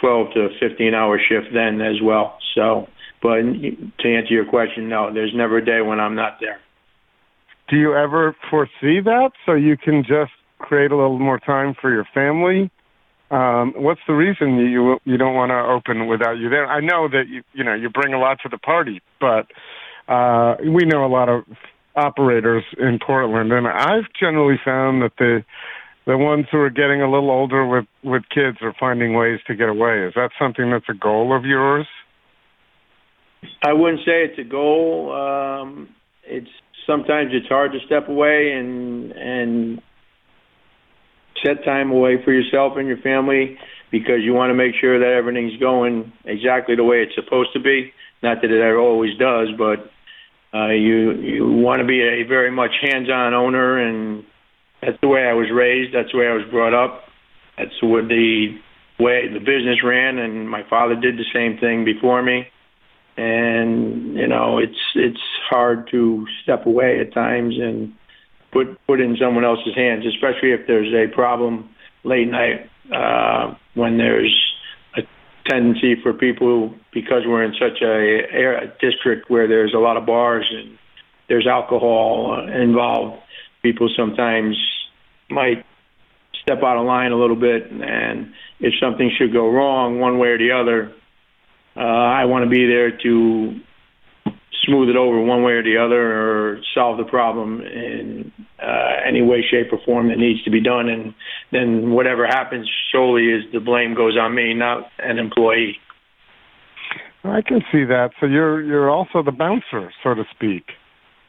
12 0.00 0.26
to 0.34 0.48
15 0.60 0.94
hour 0.94 1.18
shift 1.18 1.48
then 1.52 1.82
as 1.82 2.00
well. 2.02 2.38
So, 2.54 2.88
but 3.20 3.42
to 3.42 4.08
answer 4.08 4.32
your 4.32 4.46
question, 4.46 4.88
no, 4.88 5.12
there's 5.12 5.32
never 5.34 5.58
a 5.58 5.64
day 5.64 5.82
when 5.82 6.00
I'm 6.00 6.14
not 6.14 6.38
there. 6.40 6.60
Do 7.68 7.76
you 7.76 7.94
ever 7.94 8.34
foresee 8.48 9.00
that 9.04 9.30
so 9.44 9.52
you 9.52 9.76
can 9.76 10.02
just 10.02 10.32
create 10.58 10.92
a 10.92 10.96
little 10.96 11.18
more 11.18 11.38
time 11.38 11.74
for 11.78 11.92
your 11.92 12.06
family? 12.14 12.70
Um, 13.30 13.74
what's 13.76 14.00
the 14.06 14.14
reason 14.14 14.56
you 14.56 14.98
you 15.04 15.18
don't 15.18 15.34
want 15.34 15.50
to 15.50 15.56
open 15.56 16.06
without 16.06 16.38
you 16.38 16.48
there? 16.48 16.66
I 16.66 16.80
know 16.80 17.08
that 17.08 17.24
you 17.28 17.42
you 17.52 17.62
know 17.62 17.74
you 17.74 17.90
bring 17.90 18.14
a 18.14 18.18
lot 18.18 18.38
to 18.42 18.48
the 18.48 18.58
party, 18.58 19.02
but 19.20 19.46
uh, 20.10 20.56
we 20.60 20.86
know 20.86 21.04
a 21.04 21.12
lot 21.12 21.28
of 21.28 21.44
operators 21.94 22.64
in 22.78 22.98
Portland, 23.04 23.52
and 23.52 23.68
I've 23.68 24.10
generally 24.18 24.58
found 24.64 25.02
that 25.02 25.12
the 25.18 25.44
the 26.06 26.16
ones 26.16 26.46
who 26.50 26.58
are 26.58 26.70
getting 26.70 27.02
a 27.02 27.10
little 27.10 27.30
older 27.30 27.66
with 27.66 27.84
with 28.02 28.22
kids 28.30 28.58
are 28.62 28.74
finding 28.80 29.12
ways 29.12 29.40
to 29.46 29.54
get 29.54 29.68
away. 29.68 30.06
Is 30.06 30.14
that 30.14 30.30
something 30.38 30.70
that's 30.70 30.88
a 30.88 30.94
goal 30.94 31.36
of 31.36 31.44
yours? 31.44 31.86
I 33.62 33.74
wouldn't 33.74 34.00
say 34.00 34.24
it's 34.24 34.38
a 34.38 34.50
goal. 34.50 35.12
Um, 35.12 35.90
it's 36.24 36.48
sometimes 36.86 37.30
it's 37.34 37.48
hard 37.48 37.72
to 37.72 37.78
step 37.84 38.08
away 38.08 38.52
and 38.52 39.12
and 39.12 39.82
set 41.44 41.64
time 41.64 41.90
away 41.90 42.22
for 42.24 42.32
yourself 42.32 42.74
and 42.76 42.86
your 42.88 42.98
family 42.98 43.58
because 43.90 44.20
you 44.22 44.34
want 44.34 44.50
to 44.50 44.54
make 44.54 44.74
sure 44.80 44.98
that 44.98 45.16
everything's 45.16 45.58
going 45.58 46.12
exactly 46.24 46.76
the 46.76 46.84
way 46.84 47.02
it's 47.02 47.14
supposed 47.14 47.52
to 47.54 47.60
be. 47.60 47.92
Not 48.22 48.42
that 48.42 48.50
it 48.50 48.76
always 48.76 49.16
does, 49.18 49.48
but 49.56 49.90
uh, 50.52 50.68
you 50.68 51.12
you 51.12 51.46
want 51.46 51.80
to 51.80 51.86
be 51.86 52.00
a 52.00 52.24
very 52.24 52.50
much 52.50 52.72
hands-on 52.82 53.34
owner, 53.34 53.78
and 53.78 54.24
that's 54.82 54.98
the 55.00 55.08
way 55.08 55.26
I 55.26 55.34
was 55.34 55.48
raised. 55.52 55.94
That's 55.94 56.10
the 56.12 56.18
way 56.18 56.26
I 56.26 56.34
was 56.34 56.48
brought 56.50 56.74
up. 56.74 57.04
That's 57.56 57.82
what 57.82 58.08
the 58.08 58.58
way 58.98 59.28
the 59.28 59.38
business 59.40 59.82
ran, 59.84 60.18
and 60.18 60.48
my 60.50 60.62
father 60.68 60.94
did 60.94 61.16
the 61.16 61.24
same 61.32 61.58
thing 61.58 61.84
before 61.84 62.22
me. 62.22 62.46
And 63.16 64.16
you 64.16 64.26
know, 64.26 64.58
it's 64.58 64.78
it's 64.94 65.20
hard 65.48 65.88
to 65.90 66.26
step 66.42 66.66
away 66.66 67.00
at 67.00 67.12
times 67.12 67.56
and 67.58 67.92
put 68.52 68.78
put 68.86 69.00
in 69.00 69.16
someone 69.20 69.44
else's 69.44 69.74
hands, 69.74 70.04
especially 70.06 70.52
if 70.52 70.66
there's 70.66 70.92
a 70.94 71.12
problem 71.14 71.70
late 72.04 72.28
night 72.28 72.70
uh, 72.94 73.54
when 73.74 73.98
there's 73.98 74.34
a 74.96 75.02
tendency 75.48 75.96
for 76.02 76.12
people 76.12 76.74
because 76.92 77.22
we're 77.26 77.42
in 77.42 77.52
such 77.54 77.82
a, 77.82 78.64
a 78.64 78.72
district 78.80 79.30
where 79.30 79.46
there's 79.46 79.74
a 79.74 79.78
lot 79.78 79.96
of 79.96 80.06
bars 80.06 80.46
and 80.50 80.78
there's 81.28 81.46
alcohol 81.46 82.38
uh, 82.38 82.60
involved. 82.60 83.22
People 83.62 83.90
sometimes 83.96 84.56
might 85.30 85.64
step 86.42 86.62
out 86.62 86.78
of 86.78 86.86
line 86.86 87.12
a 87.12 87.16
little 87.16 87.36
bit, 87.36 87.70
and 87.70 88.32
if 88.60 88.72
something 88.80 89.10
should 89.18 89.32
go 89.32 89.50
wrong 89.50 90.00
one 90.00 90.18
way 90.18 90.28
or 90.28 90.38
the 90.38 90.52
other, 90.52 90.92
uh, 91.76 91.80
I 91.80 92.24
want 92.24 92.44
to 92.44 92.50
be 92.50 92.66
there 92.66 92.96
to 92.96 93.60
smooth 94.68 94.90
it 94.90 94.96
over 94.96 95.20
one 95.20 95.42
way 95.42 95.52
or 95.52 95.62
the 95.64 95.78
other 95.78 95.96
or 95.96 96.60
solve 96.74 96.98
the 96.98 97.04
problem 97.04 97.62
in 97.62 98.30
uh, 98.62 99.08
any 99.08 99.22
way, 99.22 99.42
shape, 99.50 99.72
or 99.72 99.80
form 99.84 100.08
that 100.08 100.18
needs 100.18 100.44
to 100.44 100.50
be 100.50 100.62
done. 100.62 100.88
And 100.88 101.14
then 101.50 101.90
whatever 101.90 102.26
happens 102.26 102.70
solely 102.92 103.26
is 103.32 103.44
the 103.52 103.60
blame 103.60 103.94
goes 103.94 104.16
on 104.20 104.34
me, 104.34 104.52
not 104.52 104.90
an 104.98 105.18
employee. 105.18 105.78
I 107.24 107.40
can 107.42 107.62
see 107.72 107.84
that. 107.84 108.10
So 108.20 108.26
you're 108.26 108.62
you're 108.62 108.90
also 108.90 109.22
the 109.24 109.32
bouncer, 109.32 109.90
so 110.04 110.14
to 110.14 110.24
speak. 110.34 110.64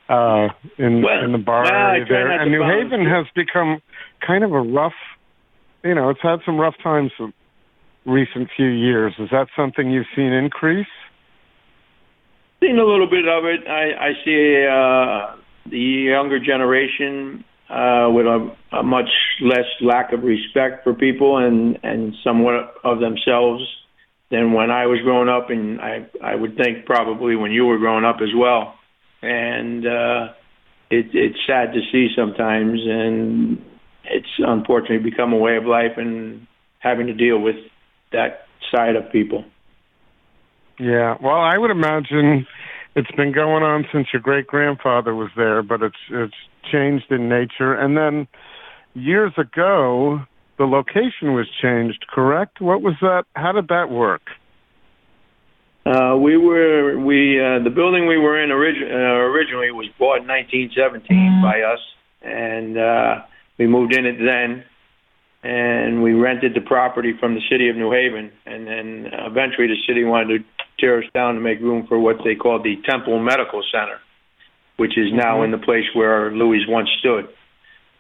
uh, 0.10 0.50
in 0.78 1.04
Well, 1.04 1.24
in 1.24 1.32
the 1.32 1.38
bar 1.38 1.64
well, 1.64 1.74
area 1.74 2.06
there. 2.10 2.32
And 2.42 2.52
New 2.52 2.60
bounce 2.60 2.92
Haven 2.92 3.06
has 3.06 3.26
become 3.36 3.82
kind 4.26 4.44
of 4.44 4.52
a 4.52 4.62
rough. 4.62 4.98
You 5.84 5.96
know, 5.96 6.10
it's 6.10 6.22
had 6.22 6.40
some 6.46 6.58
rough 6.60 6.76
times 6.84 7.12
the 7.20 7.32
recent 8.06 8.50
few 8.58 8.68
years. 8.68 9.14
Is 9.20 9.30
that 9.32 9.48
something 9.56 9.90
you've 9.92 10.08
seen 10.16 10.34
increase? 10.34 10.88
Seen 12.62 12.78
a 12.78 12.84
little 12.84 13.10
bit 13.10 13.28
of 13.28 13.46
it. 13.46 13.68
I, 13.68 14.10
I 14.10 14.14
see 14.26 14.66
uh, 14.68 15.36
the 15.70 15.78
younger 15.78 16.40
generation 16.40 17.46
uh, 17.70 18.10
with 18.12 18.26
a, 18.26 18.54
a 18.74 18.84
much 18.84 19.10
less 19.42 19.68
lack 19.82 20.12
of 20.12 20.24
respect 20.24 20.84
for 20.84 20.94
people 20.94 21.38
and, 21.38 21.80
and 21.84 22.14
somewhat 22.24 22.76
of 22.84 23.00
themselves 23.00 23.64
than 24.32 24.54
when 24.54 24.72
I 24.72 24.86
was 24.86 25.00
growing 25.02 25.30
up, 25.30 25.50
and 25.50 25.80
I, 25.82 26.08
I 26.24 26.36
would 26.36 26.56
think 26.58 26.86
probably 26.86 27.36
when 27.36 27.52
you 27.52 27.66
were 27.66 27.78
growing 27.78 28.06
up 28.06 28.18
as 28.22 28.30
well. 28.36 28.76
And 29.22 29.86
uh, 29.86 30.34
it, 30.90 31.08
it's 31.14 31.40
sad 31.48 31.74
to 31.74 31.80
see 31.92 32.10
sometimes, 32.16 32.80
and 32.86 33.64
it's 34.04 34.30
unfortunately 34.38 35.10
become 35.10 35.34
a 35.34 35.38
way 35.38 35.58
of 35.58 35.66
life 35.66 35.98
and 35.98 36.46
having 36.80 37.08
to 37.08 37.14
deal 37.14 37.40
with 37.40 37.56
that 38.12 38.48
side 38.74 38.96
of 38.96 39.12
people. 39.12 39.46
Yeah. 40.80 41.16
Well, 41.22 41.42
I 41.42 41.58
would 41.58 41.72
imagine 41.72 42.48
it's 42.96 43.12
been 43.12 43.34
going 43.34 43.64
on 43.64 43.86
since 43.92 44.08
your 44.14 44.22
great 44.22 44.48
grandfather 44.48 45.14
was 45.14 45.30
there, 45.36 45.62
but 45.62 45.82
it's 45.82 45.96
it's 46.10 46.34
changed 46.72 47.12
in 47.12 47.30
nature. 47.30 47.74
And 47.74 47.98
then 47.98 48.28
years 48.94 49.34
ago, 49.38 50.22
the 50.58 50.66
location 50.66 51.34
was 51.34 51.48
changed. 51.62 52.06
Correct? 52.10 52.62
What 52.62 52.82
was 52.82 52.96
that? 53.02 53.26
How 53.36 53.52
did 53.52 53.68
that 53.68 53.90
work? 53.90 54.22
Uh, 55.86 56.16
we 56.18 56.38
were 56.38 57.00
we 57.00 57.40
uh, 57.40 57.64
the 57.64 57.70
building 57.70 58.08
we 58.08 58.18
were 58.18 58.42
in 58.42 58.50
origi- 58.50 58.92
uh, 58.92 59.32
originally 59.32 59.72
was 59.72 59.88
bought 59.98 60.22
in 60.22 60.28
1917 60.28 61.42
by 61.42 61.62
us, 61.62 61.80
and 62.22 62.78
uh, 62.78 63.26
we 63.58 63.66
moved 63.66 63.96
in 63.96 64.06
it 64.06 64.18
then, 64.20 64.64
and 65.42 66.04
we 66.04 66.14
rented 66.14 66.54
the 66.54 66.62
property 66.62 67.14
from 67.20 67.34
the 67.34 67.42
city 67.50 67.70
of 67.70 67.76
New 67.76 67.92
Haven, 67.92 68.32
and 68.46 68.68
then 68.68 69.12
eventually 69.26 69.68
the 69.68 69.80
city 69.88 70.04
wanted 70.04 70.40
to 70.40 70.46
tear 70.80 71.00
us 71.00 71.06
down 71.14 71.36
to 71.36 71.42
make 71.42 71.60
room 71.60 71.86
for 71.88 72.00
what 72.00 72.18
they 72.24 72.36
called 72.36 72.64
the 72.64 72.76
Temple 72.90 73.20
Medical 73.20 73.64
Center, 73.72 74.00
which 74.78 74.98
is 74.98 75.08
now 75.14 75.44
in 75.44 75.52
the 75.52 75.58
place 75.58 75.86
where 75.94 76.32
Louis 76.32 76.66
once 76.68 76.90
stood. 77.00 77.28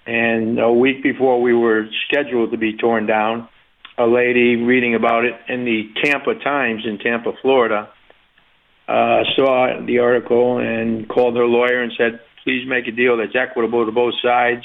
And 0.06 0.60
a 0.60 0.72
week 0.72 1.04
before 1.04 1.42
we 1.42 1.54
were 1.54 1.88
scheduled 2.08 2.52
to 2.52 2.58
be 2.58 2.78
torn 2.78 3.06
down, 3.06 3.48
a 3.98 4.08
lady 4.08 4.56
reading 4.56 4.96
about 4.96 5.26
it 5.26 5.34
in 5.48 5.65
the 5.65 5.89
Tampa 6.04 6.36
Times 6.36 6.84
in 6.86 6.98
Tampa, 7.00 7.34
Florida, 7.42 7.89
uh, 8.88 9.24
saw 9.36 9.86
the 9.86 10.00
article 10.00 10.58
and 10.58 11.08
called 11.08 11.36
her 11.36 11.46
lawyer 11.46 11.84
and 11.84 11.92
said, 11.98 12.22
please 12.44 12.65
make 12.68 12.88
a 12.88 12.92
deal 12.92 13.18
that's 13.18 13.36
equitable 13.36 13.86
to 13.86 13.92
both 13.92 14.13
sides 14.24 14.63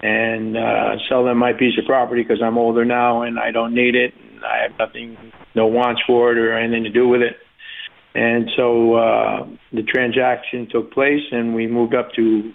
and 0.00 0.56
uh, 0.56 0.96
sell 1.08 1.24
them 1.24 1.38
my 1.38 1.52
piece 1.52 1.76
of 1.78 1.84
property 1.84 2.22
because 2.22 2.40
I'm 2.42 2.56
older 2.56 2.84
now 2.84 3.22
and 3.22 3.38
I 3.38 3.50
don't 3.50 3.74
need 3.74 3.94
it. 3.94 4.14
And 4.14 4.44
I 4.44 4.62
have 4.62 4.78
nothing, 4.78 5.32
no 5.54 5.66
wants 5.66 6.00
for 6.06 6.32
it 6.32 6.38
or 6.38 6.56
anything 6.56 6.84
to 6.84 6.90
do 6.90 7.08
with 7.08 7.20
it. 7.20 7.36
And 8.14 8.50
so 8.56 8.94
uh, 8.94 9.46
the 9.72 9.82
transaction 9.82 10.68
took 10.70 10.92
place 10.92 11.22
and 11.30 11.54
we 11.54 11.66
moved 11.66 11.94
up 11.94 12.12
to 12.14 12.52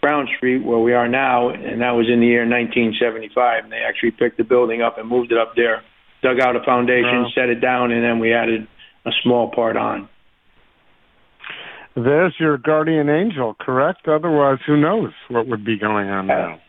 Crown 0.00 0.28
Street 0.36 0.64
where 0.64 0.78
we 0.78 0.92
are 0.92 1.08
now, 1.08 1.48
and 1.48 1.80
that 1.80 1.92
was 1.92 2.06
in 2.12 2.20
the 2.20 2.26
year 2.26 2.46
1975. 2.48 3.64
And 3.64 3.72
they 3.72 3.82
actually 3.86 4.12
picked 4.12 4.36
the 4.38 4.44
building 4.44 4.82
up 4.82 4.98
and 4.98 5.08
moved 5.08 5.32
it 5.32 5.38
up 5.38 5.54
there, 5.56 5.82
dug 6.22 6.40
out 6.40 6.56
a 6.56 6.60
foundation, 6.64 7.22
Wow. 7.22 7.30
set 7.34 7.48
it 7.48 7.60
down, 7.60 7.90
and 7.90 8.04
then 8.04 8.18
we 8.18 8.32
added 8.32 8.68
a 9.06 9.10
small 9.22 9.50
part 9.50 9.76
on. 9.76 10.08
There's 11.96 12.34
your 12.40 12.58
guardian 12.58 13.08
angel, 13.08 13.54
correct? 13.58 14.08
Otherwise, 14.08 14.58
who 14.66 14.76
knows 14.76 15.12
what 15.28 15.46
would 15.46 15.64
be 15.64 15.78
going 15.78 16.08
on 16.08 16.26
now? 16.26 16.60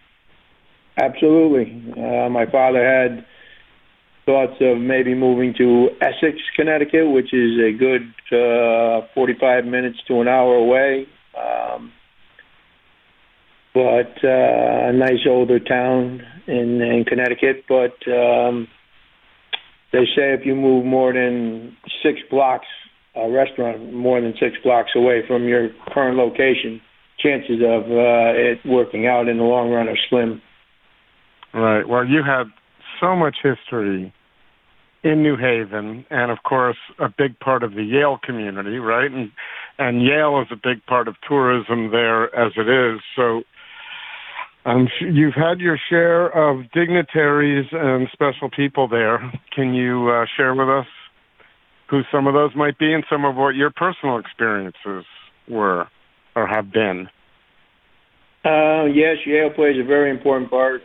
Absolutely. 0.97 1.91
Uh, 1.91 2.29
my 2.29 2.45
father 2.45 2.83
had 2.85 3.25
thoughts 4.25 4.55
of 4.59 4.79
maybe 4.79 5.13
moving 5.13 5.53
to 5.57 5.89
Essex, 6.01 6.37
Connecticut, 6.55 7.11
which 7.11 7.33
is 7.33 7.59
a 7.59 7.71
good 7.71 8.03
uh, 8.31 9.07
45 9.13 9.65
minutes 9.65 9.97
to 10.07 10.21
an 10.21 10.27
hour 10.27 10.55
away. 10.55 11.05
Um, 11.37 11.91
but 13.73 14.23
uh, 14.23 14.89
a 14.89 14.93
nice 14.93 15.25
older 15.27 15.59
town 15.59 16.21
in, 16.47 16.81
in 16.81 17.03
Connecticut. 17.05 17.65
But 17.67 17.95
um, 18.11 18.67
they 19.91 20.05
say 20.15 20.33
if 20.33 20.45
you 20.45 20.55
move 20.55 20.85
more 20.85 21.13
than 21.13 21.75
six 22.01 22.19
blocks, 22.31 22.67
a 23.15 23.29
restaurant 23.29 23.93
more 23.93 24.19
than 24.21 24.33
six 24.39 24.55
blocks 24.63 24.91
away 24.95 25.21
from 25.27 25.47
your 25.47 25.69
current 25.93 26.17
location, 26.17 26.81
chances 27.19 27.61
of 27.61 27.83
uh, 27.83 28.33
it 28.33 28.59
working 28.65 29.07
out 29.07 29.27
in 29.27 29.37
the 29.37 29.43
long 29.43 29.71
run 29.71 29.87
are 29.87 29.97
slim. 30.09 30.41
Right. 31.53 31.87
Well, 31.87 32.05
you 32.05 32.23
have 32.25 32.47
so 32.99 33.15
much 33.15 33.35
history 33.43 34.13
in 35.05 35.21
New 35.21 35.37
Haven, 35.37 36.03
and 36.09 36.31
of 36.31 36.39
course, 36.43 36.77
a 36.99 37.07
big 37.15 37.39
part 37.39 37.61
of 37.61 37.75
the 37.75 37.83
Yale 37.83 38.19
community, 38.21 38.79
right? 38.79 39.09
And 39.09 39.31
and 39.77 40.01
Yale 40.01 40.41
is 40.41 40.47
a 40.51 40.55
big 40.55 40.83
part 40.87 41.07
of 41.07 41.15
tourism 41.27 41.91
there 41.91 42.35
as 42.35 42.53
it 42.57 42.67
is. 42.67 43.01
So, 43.15 43.43
um, 44.65 44.87
you've 44.99 45.35
had 45.35 45.59
your 45.59 45.77
share 45.89 46.27
of 46.27 46.71
dignitaries 46.71 47.67
and 47.71 48.07
special 48.11 48.49
people 48.49 48.87
there. 48.87 49.19
Can 49.55 49.75
you 49.75 50.09
uh, 50.09 50.25
share 50.35 50.55
with 50.55 50.69
us 50.69 50.87
who 51.87 52.01
some 52.11 52.25
of 52.25 52.33
those 52.33 52.55
might 52.55 52.79
be, 52.79 52.91
and 52.91 53.03
some 53.07 53.25
of 53.25 53.35
what 53.35 53.53
your 53.53 53.69
personal 53.69 54.17
experiences 54.17 55.05
were 55.47 55.87
or 56.35 56.47
have 56.47 56.71
been? 56.71 57.07
Uh, 58.43 58.85
yes, 58.85 59.17
Yale 59.25 59.51
plays 59.51 59.75
a 59.79 59.85
very 59.85 60.09
important 60.09 60.49
part 60.49 60.81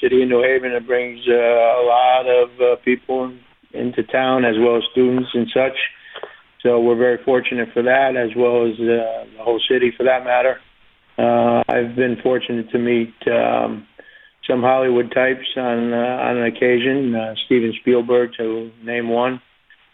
city 0.00 0.22
of 0.22 0.28
New 0.28 0.42
Haven. 0.42 0.72
It 0.72 0.86
brings 0.86 1.20
uh, 1.28 1.32
a 1.32 1.84
lot 1.86 2.26
of 2.26 2.60
uh, 2.60 2.76
people 2.84 3.32
into 3.72 4.02
town 4.04 4.44
as 4.44 4.56
well 4.58 4.76
as 4.76 4.82
students 4.92 5.30
and 5.34 5.48
such. 5.52 5.76
So 6.62 6.80
we're 6.80 6.96
very 6.96 7.22
fortunate 7.24 7.68
for 7.72 7.82
that, 7.82 8.16
as 8.16 8.30
well 8.36 8.66
as 8.66 8.74
uh, 8.74 9.26
the 9.36 9.42
whole 9.42 9.60
city 9.68 9.92
for 9.96 10.04
that 10.04 10.24
matter. 10.24 10.60
Uh, 11.18 11.62
I've 11.68 11.94
been 11.94 12.16
fortunate 12.22 12.70
to 12.70 12.78
meet 12.78 13.14
um, 13.26 13.86
some 14.48 14.62
Hollywood 14.62 15.12
types 15.12 15.46
on 15.56 15.92
uh, 15.92 15.96
on 15.96 16.38
an 16.38 16.44
occasion. 16.44 17.14
Uh, 17.14 17.34
Steven 17.46 17.74
Spielberg, 17.80 18.30
to 18.38 18.70
name 18.82 19.08
one, 19.08 19.40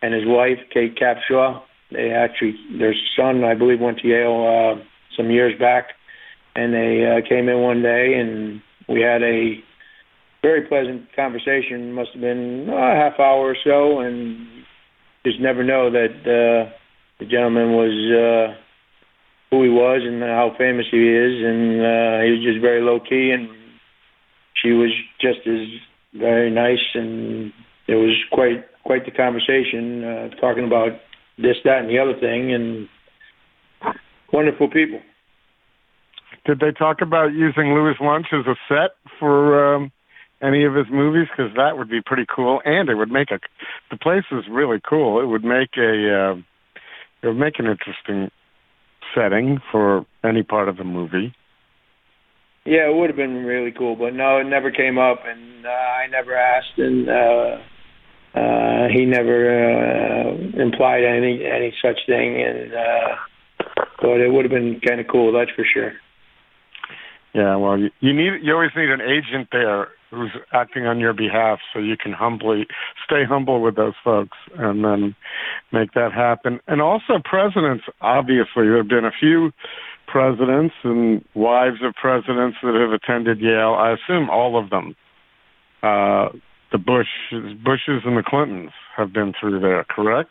and 0.03 0.15
his 0.15 0.25
wife 0.27 0.59
Kate 0.73 0.97
Capshaw. 0.97 1.63
They 1.91 2.13
actually, 2.13 2.55
their 2.79 2.95
son, 3.17 3.43
I 3.43 3.55
believe, 3.55 3.81
went 3.81 3.99
to 3.99 4.07
Yale 4.07 4.79
uh, 4.79 4.85
some 5.17 5.31
years 5.31 5.59
back 5.59 5.89
and 6.55 6.75
they 6.75 7.07
uh, 7.07 7.29
came 7.29 7.49
in 7.49 7.61
one 7.61 7.83
day 7.83 8.15
and 8.15 8.61
we 8.89 9.01
had 9.01 9.23
a 9.23 9.63
very 10.43 10.63
pleasant 10.67 11.07
conversation. 11.15 11.93
Must 11.93 12.11
have 12.13 12.21
been 12.21 12.69
a 12.71 12.95
half 12.97 13.19
hour 13.19 13.51
or 13.51 13.57
so, 13.65 14.01
and 14.01 14.47
just 15.25 15.41
never 15.41 15.63
know 15.63 15.91
that 15.91 16.15
uh, 16.25 16.73
the 17.19 17.27
gentleman 17.27 17.73
was 17.73 17.93
uh, 18.11 18.61
who 19.51 19.63
he 19.63 19.69
was 19.69 20.01
and 20.05 20.23
how 20.23 20.55
famous 20.57 20.87
he 20.91 20.99
is, 20.99 21.45
and 21.45 21.81
uh, 21.81 22.25
he 22.25 22.31
was 22.31 22.43
just 22.43 22.61
very 22.61 22.81
low 22.81 23.01
key, 23.01 23.31
and 23.33 23.49
she 24.63 24.71
was 24.71 24.91
just 25.21 25.41
as 25.47 25.67
very 26.15 26.51
nice, 26.51 26.85
and 26.95 27.53
it 27.87 27.95
was 27.95 28.17
quite 28.33 28.65
quite 28.85 29.05
the 29.05 29.11
conversation 29.11 30.05
uh, 30.05 30.29
talking 30.41 30.65
about 30.65 30.93
this, 31.37 31.57
that, 31.65 31.79
and 31.79 31.91
the 31.91 31.99
other 31.99 32.19
thing, 32.19 32.53
and 32.53 32.89
wonderful 34.33 34.69
people. 34.69 35.01
Did 36.47 36.61
they 36.61 36.73
talk 36.73 37.03
about 37.03 37.33
using 37.33 37.75
Louis 37.75 37.95
Lunch 38.01 38.27
as 38.33 38.47
a 38.47 38.57
set 38.69 38.97
for 39.19 39.75
um, 39.75 39.93
any 40.43 40.65
of 40.65 40.75
his 40.75 40.87
movies? 40.91 41.29
Because 41.31 41.53
that 41.57 41.77
would 41.77 41.89
be 41.89 42.01
pretty 42.05 42.27
cool, 42.35 42.61
and 42.65 42.89
it 42.89 42.95
would 42.95 43.11
make 43.11 43.31
a. 43.31 43.39
The 43.91 43.97
place 43.97 44.25
is 44.31 44.45
really 44.51 44.81
cool. 44.87 45.21
It 45.21 45.27
would 45.27 45.45
make 45.45 45.77
a. 45.77 46.33
Uh, 46.33 46.43
it 47.23 47.27
would 47.27 47.39
make 47.39 47.59
an 47.59 47.67
interesting 47.67 48.31
setting 49.15 49.61
for 49.71 50.07
any 50.25 50.43
part 50.43 50.69
of 50.69 50.77
the 50.77 50.85
movie. 50.85 51.35
Yeah, 52.65 52.91
it 52.91 52.95
would 52.95 53.09
have 53.09 53.17
been 53.17 53.45
really 53.45 53.73
cool, 53.73 53.97
but 53.97 54.15
no, 54.15 54.39
it 54.39 54.45
never 54.45 54.71
came 54.71 54.99
up, 54.99 55.21
and 55.25 55.67
uh, 55.67 55.69
I 55.69 56.07
never 56.09 56.37
asked, 56.37 56.77
and 56.77 57.09
uh, 57.09 57.59
uh, 58.39 58.89
he 58.95 59.07
never 59.07 59.49
uh, 59.49 60.63
implied 60.63 61.05
any 61.05 61.45
any 61.45 61.73
such 61.83 61.99
thing, 62.07 62.43
and 62.43 62.75
uh, 62.75 63.17
but 64.01 64.21
it 64.21 64.31
would 64.31 64.45
have 64.45 64.53
been 64.53 64.81
kind 64.87 65.01
of 65.01 65.07
cool, 65.11 65.33
that's 65.33 65.51
for 65.57 65.65
sure. 65.65 65.93
Yeah, 67.35 67.57
well, 67.57 67.79
you, 67.79 67.91
you 68.01 68.13
need 68.13 68.43
you 68.43 68.53
always 68.53 68.71
need 68.77 68.91
an 68.91 69.01
agent 69.01 69.49
there 69.53 69.89
who's 70.11 70.31
acting 70.53 70.87
on 70.87 70.99
your 70.99 71.13
behalf, 71.13 71.61
so 71.73 71.79
you 71.79 71.97
can 71.97 72.13
humbly 72.13 72.67
stay 73.05 73.25
humble 73.29 73.63
with 73.63 73.77
those 73.77 73.95
folks, 74.03 74.37
and 74.59 74.85
then 74.85 75.15
make 75.73 75.93
that 75.93 76.13
happen. 76.13 76.61
And 76.67 76.83
also, 76.83 77.21
presidents. 77.25 77.85
Obviously, 78.01 78.65
there 78.67 78.79
have 78.79 78.89
been 78.89 79.05
a 79.05 79.13
few 79.19 79.53
presidents 80.07 80.75
and 80.83 81.25
wives 81.35 81.79
of 81.83 81.95
presidents 81.95 82.57
that 82.63 82.75
have 82.75 82.93
attended 82.93 83.41
Yale. 83.41 83.75
I 83.79 83.95
assume 83.95 84.29
all 84.29 84.59
of 84.63 84.71
them. 84.71 84.97
Uh, 85.83 86.31
the 86.73 86.79
Bush, 86.79 87.09
Bushes, 87.31 88.03
and 88.05 88.17
the 88.17 88.23
Clintons 88.27 88.71
have 88.97 89.13
been 89.13 89.33
through 89.39 89.61
there. 89.61 89.85
Correct? 89.85 90.31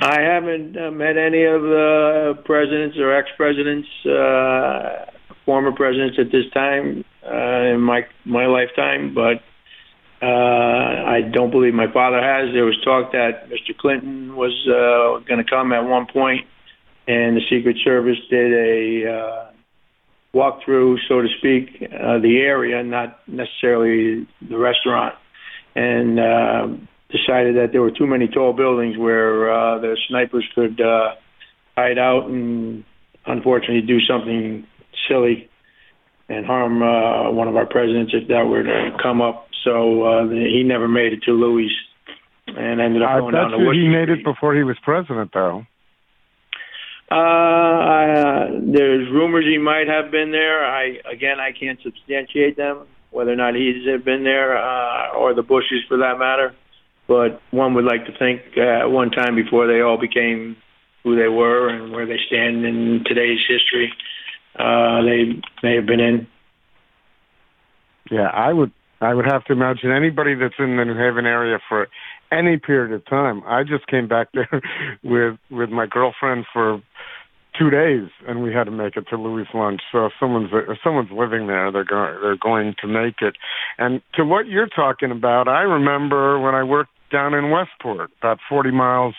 I 0.00 0.20
haven't 0.20 0.76
uh, 0.78 0.90
met 0.90 1.18
any 1.18 1.44
of 1.44 1.60
the 1.60 2.32
presidents 2.46 2.96
or 2.98 3.14
ex-presidents, 3.14 3.88
uh, 4.06 5.12
former 5.44 5.72
presidents 5.72 6.18
at 6.18 6.30
this 6.30 6.50
time 6.52 7.04
uh, 7.24 7.74
in 7.74 7.80
my 7.80 8.06
my 8.24 8.46
lifetime, 8.46 9.14
but 9.14 9.42
uh, 10.22 10.26
I 10.26 11.22
don't 11.32 11.50
believe 11.50 11.74
my 11.74 11.90
father 11.92 12.20
has. 12.22 12.52
There 12.52 12.64
was 12.64 12.78
talk 12.84 13.12
that 13.12 13.48
Mr. 13.48 13.76
Clinton 13.76 14.36
was 14.36 14.52
uh, 14.66 15.24
going 15.26 15.42
to 15.42 15.48
come 15.48 15.72
at 15.72 15.80
one 15.80 16.06
point, 16.06 16.46
and 17.08 17.36
the 17.36 17.42
Secret 17.48 17.76
Service 17.82 18.18
did 18.28 18.52
a 18.52 19.12
uh, 19.12 19.50
walkthrough, 20.34 20.98
so 21.08 21.22
to 21.22 21.28
speak, 21.38 21.82
uh, 21.82 22.18
the 22.18 22.38
area, 22.38 22.82
not 22.82 23.20
necessarily 23.28 24.26
the 24.48 24.58
restaurant, 24.58 25.14
and. 25.74 26.20
Uh, 26.20 26.68
decided 27.10 27.56
that 27.56 27.72
there 27.72 27.82
were 27.82 27.90
too 27.90 28.06
many 28.06 28.28
tall 28.28 28.52
buildings 28.52 28.96
where 28.96 29.52
uh, 29.52 29.78
the 29.78 29.96
snipers 30.08 30.46
could 30.54 30.80
uh, 30.80 31.14
hide 31.76 31.98
out 31.98 32.28
and 32.28 32.84
unfortunately 33.26 33.82
do 33.82 34.00
something 34.00 34.66
silly 35.08 35.48
and 36.28 36.46
harm 36.46 36.82
uh, 36.82 37.30
one 37.32 37.48
of 37.48 37.56
our 37.56 37.66
presidents 37.66 38.12
if 38.14 38.28
that 38.28 38.46
were 38.46 38.62
to 38.62 38.96
come 39.02 39.20
up. 39.20 39.48
So 39.64 40.04
uh, 40.04 40.28
he 40.28 40.62
never 40.64 40.88
made 40.88 41.12
it 41.12 41.22
to 41.24 41.32
Louis 41.32 41.70
and 42.46 42.80
ended 42.80 43.02
up 43.02 43.20
going 43.20 43.32
bet 43.32 43.40
down 43.40 43.50
to 43.50 43.58
Wooster 43.58 43.80
he 43.80 43.88
made 43.88 44.08
it 44.08 44.24
before 44.24 44.54
he 44.54 44.62
was 44.62 44.76
president, 44.82 45.30
though. 45.34 45.66
Uh, 47.10 47.14
I, 47.14 48.04
uh, 48.12 48.46
there's 48.72 49.10
rumors 49.10 49.44
he 49.44 49.58
might 49.58 49.88
have 49.88 50.12
been 50.12 50.30
there. 50.30 50.64
I 50.64 50.98
again, 51.12 51.40
I 51.40 51.50
can't 51.50 51.80
substantiate 51.82 52.56
them, 52.56 52.86
whether 53.10 53.32
or 53.32 53.36
not 53.36 53.54
he's 53.56 53.82
been 54.04 54.22
there 54.22 54.56
uh, 54.56 55.14
or 55.16 55.34
the 55.34 55.42
Bushes 55.42 55.82
for 55.88 55.98
that 55.98 56.18
matter. 56.18 56.54
But 57.08 57.42
one 57.50 57.74
would 57.74 57.84
like 57.84 58.06
to 58.06 58.16
think 58.16 58.42
uh, 58.56 58.82
at 58.82 58.90
one 58.90 59.10
time 59.10 59.34
before 59.34 59.66
they 59.66 59.80
all 59.80 59.98
became 59.98 60.56
who 61.02 61.16
they 61.16 61.26
were 61.26 61.68
and 61.68 61.92
where 61.92 62.06
they 62.06 62.18
stand 62.28 62.64
in 62.64 63.02
today's 63.04 63.40
history, 63.48 63.90
uh, 63.90 64.19
Uh, 64.58 65.02
they 65.02 65.40
may 65.62 65.76
have 65.76 65.86
been 65.86 66.00
in. 66.00 66.26
Yeah, 68.10 68.28
I 68.28 68.52
would. 68.52 68.72
I 69.02 69.14
would 69.14 69.24
have 69.24 69.44
to 69.44 69.54
imagine 69.54 69.90
anybody 69.90 70.34
that's 70.34 70.56
in 70.58 70.76
the 70.76 70.84
New 70.84 70.94
Haven 70.94 71.24
area 71.24 71.58
for 71.68 71.88
any 72.30 72.58
period 72.58 72.92
of 72.92 73.04
time. 73.06 73.42
I 73.46 73.62
just 73.62 73.86
came 73.86 74.08
back 74.08 74.28
there 74.34 74.60
with 75.02 75.38
with 75.50 75.70
my 75.70 75.86
girlfriend 75.86 76.46
for 76.52 76.82
two 77.58 77.70
days, 77.70 78.08
and 78.26 78.42
we 78.42 78.52
had 78.52 78.64
to 78.64 78.70
make 78.70 78.96
it 78.96 79.06
to 79.10 79.16
Louis 79.16 79.46
lunch. 79.54 79.80
So 79.92 80.06
if 80.06 80.12
someone's 80.20 80.50
if 80.52 80.78
someone's 80.82 81.10
living 81.10 81.46
there, 81.46 81.70
they're 81.72 81.84
going 81.84 82.18
they're 82.22 82.36
going 82.36 82.74
to 82.80 82.86
make 82.86 83.20
it. 83.20 83.36
And 83.78 84.02
to 84.14 84.24
what 84.24 84.46
you're 84.46 84.68
talking 84.68 85.10
about, 85.10 85.48
I 85.48 85.62
remember 85.62 86.38
when 86.38 86.54
I 86.54 86.62
worked 86.62 86.92
down 87.10 87.34
in 87.34 87.50
Westport, 87.50 88.10
about 88.20 88.38
40 88.48 88.70
miles, 88.70 89.14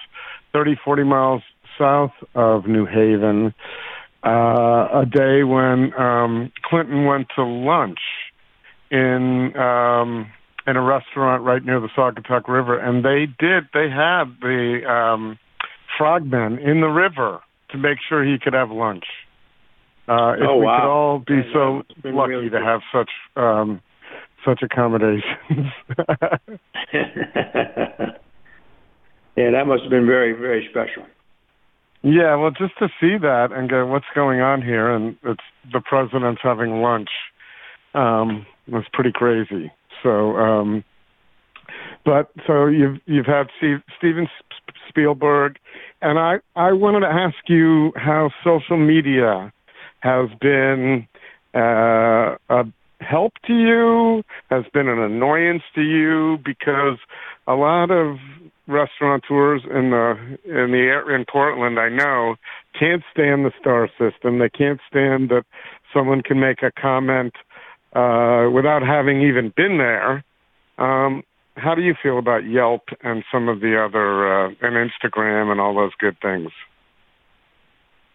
30, 0.54 0.76
40 0.84 1.04
miles 1.04 1.42
south 1.78 2.12
of 2.36 2.68
New 2.68 2.86
Haven, 2.86 3.54
uh, 4.24 5.02
a 5.02 5.06
day 5.06 5.44
when 5.44 5.94
um, 6.00 6.52
Clinton 6.64 7.06
went 7.06 7.28
to 7.36 7.44
lunch 7.44 8.00
in 8.92 9.56
um, 9.58 10.32
in 10.68 10.76
a 10.76 10.82
restaurant 10.82 11.44
right 11.44 11.64
near 11.66 11.80
the 11.80 11.90
Saugatuck 11.98 12.48
River, 12.48 12.78
and 12.78 13.04
they 13.04 13.26
did 13.40 13.64
they 13.74 13.90
had 13.90 14.26
the 14.42 14.82
um, 14.88 15.40
frogmen 15.98 16.60
in 16.60 16.82
the 16.82 16.88
river 16.88 17.40
to 17.72 17.78
make 17.78 17.98
sure 18.08 18.24
he 18.24 18.38
could 18.42 18.54
have 18.54 18.70
lunch. 18.70 19.06
Uh, 20.08 20.34
if 20.34 20.40
Oh, 20.48 20.58
we 20.58 20.66
wow. 20.66 20.80
could 20.82 20.90
all 20.90 21.20
be 21.20 21.34
Yeah, 21.48 21.54
so 21.54 21.82
that's 22.04 22.16
lucky 22.16 22.34
really 22.34 22.50
to 22.50 22.58
cool. 22.60 22.66
have 22.68 22.82
such 22.92 23.10
um, 23.38 23.82
such 24.46 24.62
accommodations. 24.62 25.24
yeah, 29.38 29.52
that 29.52 29.66
must 29.68 29.84
have 29.84 29.90
been 29.92 30.06
very, 30.06 30.34
very 30.34 30.68
special. 30.70 31.06
Yeah, 32.04 32.36
well, 32.36 32.52
just 32.52 32.78
to 32.80 32.88
see 33.00 33.18
that 33.22 33.50
and 33.52 33.70
go, 33.70 33.86
what's 33.86 34.06
going 34.16 34.42
on 34.42 34.62
here, 34.62 34.90
and 34.90 35.16
it's 35.24 35.44
the 35.72 35.82
president's 35.82 36.42
having 36.44 36.82
lunch. 36.82 37.10
Um, 37.94 38.46
was 38.68 38.86
pretty 38.92 39.12
crazy. 39.14 39.72
So, 40.02 40.36
um, 40.38 40.84
but 42.04 42.32
so 42.48 42.66
you've 42.66 42.98
you've 43.06 43.28
had 43.28 43.48
Steve, 43.58 43.82
Steven 43.98 44.28
Spielberg, 44.90 45.58
and 46.02 46.18
I 46.18 46.38
I 46.56 46.72
wanted 46.72 47.02
to 47.02 47.08
ask 47.08 47.38
you 47.48 47.92
how 47.96 48.32
social 48.44 48.78
media 48.78 49.54
has 50.00 50.30
been 50.40 51.08
uh, 51.54 52.36
a 52.50 52.64
help 53.02 53.34
to 53.46 53.54
you, 53.54 54.24
has 54.50 54.64
been 54.74 54.88
an 54.88 55.00
annoyance 55.00 55.64
to 55.76 55.82
you, 55.82 56.38
because 56.44 56.98
a 57.48 57.54
lot 57.54 57.92
of 57.92 58.18
restaurateurs 58.68 59.62
in 59.66 59.92
the 59.92 60.38
in 60.46 60.72
the 60.72 61.14
in 61.14 61.26
Portland, 61.32 61.80
I 61.80 61.90
know, 61.90 62.36
can't 62.78 63.04
stand 63.12 63.46
the 63.46 63.52
star 63.60 63.90
system. 64.00 64.40
They 64.40 64.50
can't 64.50 64.80
stand 64.90 65.30
that 65.30 65.44
someone 65.94 66.22
can 66.22 66.40
make 66.40 66.64
a 66.64 66.72
comment 66.72 67.34
uh, 67.94 68.50
without 68.54 68.82
having 68.86 69.22
even 69.22 69.54
been 69.56 69.78
there. 69.78 70.24
Um, 70.78 71.24
how 71.58 71.76
do 71.76 71.82
you 71.82 71.94
feel 72.02 72.18
about 72.18 72.46
Yelp 72.46 72.84
and 73.04 73.24
some 73.32 73.50
of 73.50 73.60
the 73.60 73.78
other 73.78 74.46
uh, 74.46 74.48
and 74.62 74.90
Instagram 74.90 75.52
and 75.52 75.60
all 75.60 75.76
those 75.76 75.92
good 76.00 76.18
things? 76.22 76.52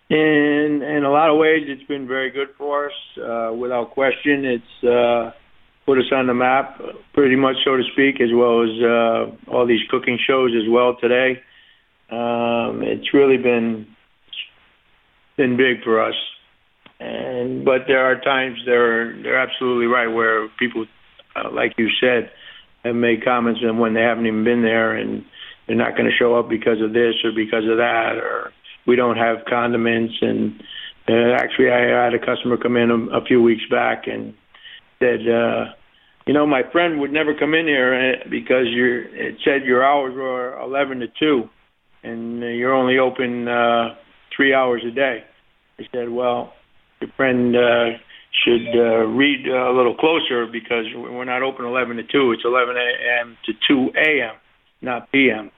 In 0.08 0.82
in 0.82 1.04
a 1.04 1.10
lot 1.10 1.30
of 1.30 1.38
ways, 1.38 1.64
it's 1.66 1.86
been 1.88 2.06
very 2.06 2.30
good 2.30 2.48
for 2.56 2.86
us. 2.86 2.92
Uh, 3.18 3.52
without 3.52 3.90
question, 3.90 4.44
it's 4.44 4.84
uh, 4.84 5.32
put 5.86 5.98
us 5.98 6.12
on 6.12 6.26
the 6.26 6.34
map, 6.34 6.80
pretty 7.14 7.36
much, 7.36 7.56
so 7.64 7.76
to 7.76 7.82
speak, 7.92 8.20
as 8.20 8.30
well 8.34 8.62
as 8.62 8.70
uh, 8.82 9.50
all 9.50 9.66
these 9.66 9.86
cooking 9.88 10.18
shows 10.26 10.50
as 10.54 10.68
well 10.68 10.96
today. 11.00 11.40
Um, 12.10 12.82
it's 12.82 13.14
really 13.14 13.36
been 13.36 13.86
been 15.36 15.56
big 15.56 15.82
for 15.84 16.02
us. 16.02 16.14
And 16.98 17.64
but 17.64 17.82
there 17.86 18.04
are 18.04 18.20
times 18.20 18.58
they're 18.64 19.20
they're 19.22 19.38
absolutely 19.38 19.86
right 19.86 20.06
where 20.06 20.48
people, 20.58 20.86
uh, 21.36 21.50
like 21.52 21.74
you 21.78 21.88
said, 22.00 22.30
have 22.84 22.96
made 22.96 23.24
comments 23.24 23.60
and 23.62 23.78
when 23.78 23.94
they 23.94 24.02
haven't 24.02 24.26
even 24.26 24.44
been 24.44 24.62
there 24.62 24.94
and 24.94 25.24
they're 25.66 25.76
not 25.76 25.96
going 25.96 26.08
to 26.08 26.16
show 26.16 26.38
up 26.38 26.48
because 26.48 26.80
of 26.80 26.92
this 26.92 27.14
or 27.24 27.32
because 27.32 27.64
of 27.68 27.76
that 27.78 28.16
or 28.16 28.52
we 28.86 28.96
don't 28.96 29.16
have 29.16 29.44
condiments 29.48 30.14
and 30.22 30.62
uh, 31.08 31.34
actually 31.34 31.70
I 31.70 32.04
had 32.04 32.14
a 32.14 32.18
customer 32.18 32.56
come 32.56 32.76
in 32.76 32.90
a, 32.90 33.18
a 33.18 33.24
few 33.24 33.42
weeks 33.42 33.64
back 33.70 34.06
and 34.06 34.34
said 34.98 35.20
uh 35.28 35.72
you 36.26 36.34
know 36.34 36.46
my 36.46 36.62
friend 36.72 37.00
would 37.00 37.12
never 37.12 37.34
come 37.38 37.54
in 37.54 37.66
here 37.66 37.94
uh, 37.94 38.28
because 38.30 38.66
you're 38.70 39.02
it 39.02 39.36
said 39.44 39.64
your 39.64 39.84
hours 39.84 40.14
were 40.14 40.58
11 40.60 41.00
to 41.00 41.06
2 41.18 41.48
and 42.02 42.42
uh, 42.42 42.46
you're 42.46 42.74
only 42.74 42.98
open 42.98 43.48
uh 43.48 43.94
3 44.36 44.54
hours 44.54 44.82
a 44.86 44.94
day 44.94 45.24
I 45.78 45.82
said 45.92 46.08
well 46.08 46.52
your 47.00 47.10
friend 47.16 47.56
uh 47.56 47.98
should 48.44 48.68
uh, 48.74 49.06
read 49.06 49.48
uh, 49.48 49.72
a 49.72 49.74
little 49.74 49.94
closer 49.96 50.44
because 50.44 50.84
we're 50.94 51.24
not 51.24 51.42
open 51.42 51.64
11 51.64 51.96
to 51.96 52.02
2 52.02 52.32
it's 52.32 52.42
11 52.44 52.76
a.m. 52.76 53.36
to 53.46 53.52
2 53.68 53.90
a.m. 53.96 54.34
not 54.82 55.10
p.m. 55.10 55.50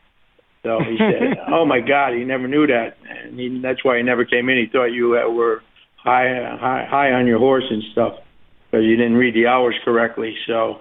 So 0.65 0.81
he 0.81 0.97
said, 0.99 1.39
"Oh 1.53 1.65
my 1.65 1.81
God, 1.81 2.15
he 2.15 2.25
never 2.25 2.49
knew 2.49 2.67
that, 2.67 2.97
and 3.09 3.39
he, 3.39 3.61
that's 3.63 3.85
why 3.85 3.97
he 3.97 4.03
never 4.03 4.25
came 4.25 4.49
in. 4.49 4.59
He 4.59 4.67
thought 4.71 4.87
you 4.87 5.17
uh, 5.17 5.31
were 5.31 5.63
high, 6.03 6.57
high, 6.61 6.85
high 6.89 7.13
on 7.13 7.27
your 7.27 7.39
horse 7.39 7.65
and 7.71 7.83
stuff 7.93 8.15
because 8.79 8.87
you 8.89 8.97
didn't 8.97 9.17
read 9.17 9.35
the 9.35 9.47
hours 9.47 9.75
correctly." 9.85 10.37
So, 10.47 10.81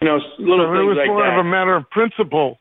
you 0.00 0.08
know, 0.08 0.18
little 0.38 0.66
So 0.66 0.72
it 0.72 0.76
things 0.78 0.88
was 0.88 0.96
like 0.98 1.06
more 1.08 1.22
that. 1.22 1.38
of 1.38 1.44
a 1.46 1.48
matter 1.48 1.74
of 1.76 1.88
principle 1.90 2.58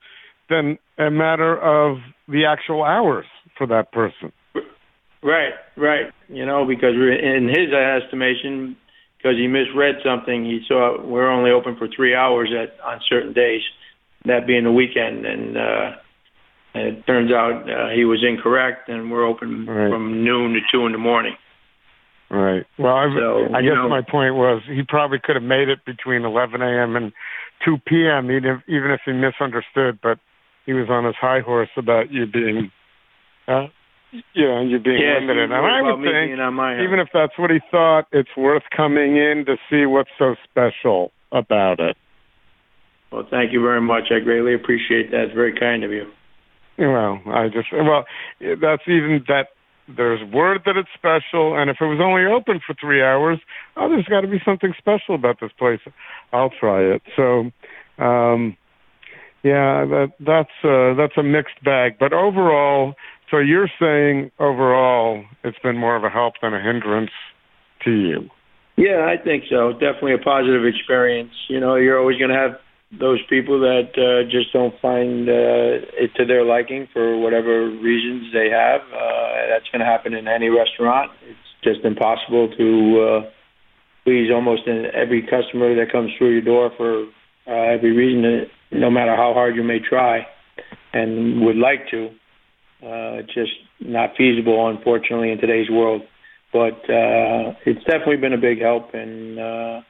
than 0.49 0.77
a 0.97 1.09
matter 1.11 1.57
of 1.57 1.97
the 2.27 2.45
actual 2.45 2.83
hours 2.83 3.25
for 3.57 3.67
that 3.67 3.91
person. 3.91 4.31
Right, 5.21 5.53
right. 5.77 6.11
You 6.27 6.45
know, 6.45 6.65
because 6.65 6.95
in 6.95 7.47
his 7.47 7.71
estimation, 7.73 8.75
because 9.17 9.37
he 9.37 9.47
misread 9.47 9.95
something, 10.03 10.43
he 10.43 10.61
saw 10.67 11.01
we're 11.01 11.29
only 11.29 11.51
open 11.51 11.75
for 11.77 11.87
three 11.95 12.13
hours 12.15 12.51
at 12.51 12.75
on 12.83 12.99
certain 13.09 13.31
days, 13.33 13.61
that 14.25 14.45
being 14.47 14.65
the 14.65 14.71
weekend, 14.71 15.25
and 15.25 15.57
uh, 15.57 15.91
and 16.73 16.83
it 16.97 17.05
turns 17.07 17.31
out 17.31 17.69
uh, 17.69 17.89
he 17.95 18.03
was 18.03 18.23
incorrect, 18.27 18.89
and 18.89 19.11
we're 19.11 19.25
open 19.25 19.65
Right. 19.65 19.89
from 19.89 20.23
noon 20.25 20.53
to 20.53 20.59
two 20.71 20.85
in 20.85 20.91
the 20.91 20.97
morning. 20.97 21.35
Right. 22.33 22.65
Well, 22.79 22.95
I, 22.95 23.05
So, 23.15 23.53
I 23.53 23.61
guess 23.61 23.75
know- 23.75 23.89
my 23.89 24.01
point 24.01 24.33
was 24.33 24.63
he 24.65 24.81
probably 24.81 25.19
could 25.23 25.35
have 25.35 25.43
made 25.43 25.69
it 25.69 25.85
between 25.85 26.25
11 26.25 26.61
a.m. 26.63 26.95
and 26.95 27.13
2 27.63 27.77
p.m. 27.85 28.31
Even 28.31 28.49
if, 28.49 28.61
even 28.67 28.89
if 28.89 29.01
he 29.05 29.13
misunderstood, 29.13 29.99
but 30.01 30.17
he 30.65 30.73
was 30.73 30.89
on 30.89 31.05
his 31.05 31.15
high 31.15 31.41
horse 31.41 31.69
about 31.77 32.11
you 32.11 32.25
being, 32.25 32.71
uh, 33.47 33.67
you 34.33 34.47
know, 34.47 34.61
you 34.61 34.79
being 34.79 34.99
yeah, 34.99 35.19
limited. 35.19 35.51
And 35.51 35.53
I 35.53 35.81
would 35.83 36.01
think 36.01 36.33
being 36.33 36.39
on 36.39 36.55
my 36.55 36.81
even 36.81 36.99
if 36.99 37.09
that's 37.13 37.37
what 37.37 37.51
he 37.51 37.59
thought, 37.69 38.05
it's 38.11 38.35
worth 38.35 38.63
coming 38.75 39.17
in 39.17 39.45
to 39.45 39.57
see 39.69 39.85
what's 39.85 40.09
so 40.17 40.35
special 40.49 41.11
about 41.31 41.79
it. 41.79 41.95
well, 43.11 43.27
thank 43.29 43.53
you 43.53 43.61
very 43.61 43.81
much. 43.81 44.09
I 44.09 44.19
greatly 44.23 44.55
appreciate 44.55 45.11
that. 45.11 45.25
It's 45.25 45.33
very 45.35 45.53
kind 45.53 45.83
of 45.83 45.91
you. 45.91 46.09
Well, 46.79 47.21
I 47.27 47.49
just 47.49 47.67
well, 47.71 48.05
that's 48.39 48.81
even 48.87 49.23
that. 49.27 49.49
There's 49.95 50.21
word 50.31 50.61
that 50.65 50.77
it's 50.77 50.89
special, 50.93 51.57
and 51.57 51.69
if 51.69 51.77
it 51.79 51.85
was 51.85 51.99
only 52.01 52.25
open 52.25 52.59
for 52.65 52.75
three 52.79 53.03
hours, 53.03 53.39
oh, 53.77 53.89
there's 53.89 54.05
got 54.05 54.21
to 54.21 54.27
be 54.27 54.41
something 54.43 54.73
special 54.77 55.15
about 55.15 55.39
this 55.39 55.51
place. 55.57 55.79
I'll 56.31 56.51
try 56.59 56.81
it. 56.81 57.01
So, 57.15 57.51
um, 58.03 58.57
Yeah, 59.43 59.83
that 59.85 60.11
that's 60.19 60.55
uh, 60.63 60.95
that's 60.95 61.17
a 61.17 61.23
mixed 61.23 61.61
bag. 61.65 61.97
But 61.99 62.13
overall, 62.13 62.95
so 63.29 63.39
you're 63.39 63.69
saying 63.77 64.31
overall, 64.39 65.25
it's 65.43 65.59
been 65.59 65.77
more 65.77 65.97
of 65.97 66.03
a 66.05 66.09
help 66.09 66.35
than 66.41 66.53
a 66.53 66.61
hindrance 66.61 67.11
to 67.83 67.91
you. 67.91 68.29
Yeah, 68.77 69.05
I 69.05 69.21
think 69.21 69.43
so. 69.49 69.73
Definitely 69.73 70.13
a 70.15 70.23
positive 70.23 70.65
experience. 70.65 71.33
You 71.49 71.59
know, 71.59 71.75
you're 71.75 71.99
always 71.99 72.17
going 72.17 72.31
to 72.31 72.37
have 72.37 72.57
those 72.99 73.19
people 73.29 73.59
that 73.59 73.89
uh, 73.97 74.29
just 74.29 74.53
don't 74.53 74.73
find 74.81 75.27
uh, 75.27 75.85
it 75.97 76.11
to 76.15 76.25
their 76.25 76.43
liking 76.43 76.87
for 76.93 77.17
whatever 77.17 77.69
reasons 77.69 78.31
they 78.33 78.49
have. 78.49 78.81
Uh, 78.81 79.47
that's 79.49 79.67
going 79.71 79.79
to 79.79 79.85
happen 79.85 80.13
in 80.13 80.27
any 80.27 80.49
restaurant. 80.49 81.11
It's 81.23 81.39
just 81.63 81.85
impossible 81.85 82.53
to 82.57 83.01
uh, 83.01 83.29
please 84.03 84.29
almost 84.31 84.63
every 84.67 85.21
customer 85.21 85.75
that 85.75 85.91
comes 85.91 86.11
through 86.17 86.33
your 86.33 86.41
door 86.41 86.71
for 86.77 87.05
uh, 87.47 87.73
every 87.73 87.91
reason, 87.91 88.49
no 88.71 88.89
matter 88.89 89.15
how 89.15 89.33
hard 89.33 89.55
you 89.55 89.63
may 89.63 89.79
try 89.79 90.27
and 90.93 91.41
would 91.45 91.57
like 91.57 91.89
to. 91.89 92.09
Uh, 92.85 93.21
just 93.33 93.51
not 93.79 94.11
feasible, 94.17 94.67
unfortunately, 94.69 95.31
in 95.31 95.39
today's 95.39 95.69
world. 95.69 96.01
But 96.51 96.83
uh, 96.89 97.55
it's 97.65 97.83
definitely 97.85 98.17
been 98.17 98.33
a 98.33 98.37
big 98.37 98.61
help, 98.61 98.93
and 98.93 99.39
uh, 99.39 99.81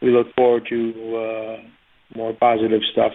we 0.00 0.10
look 0.10 0.28
forward 0.34 0.66
to 0.70 1.16
uh, 1.16 1.68
more 2.14 2.32
positive 2.34 2.80
stuff. 2.92 3.12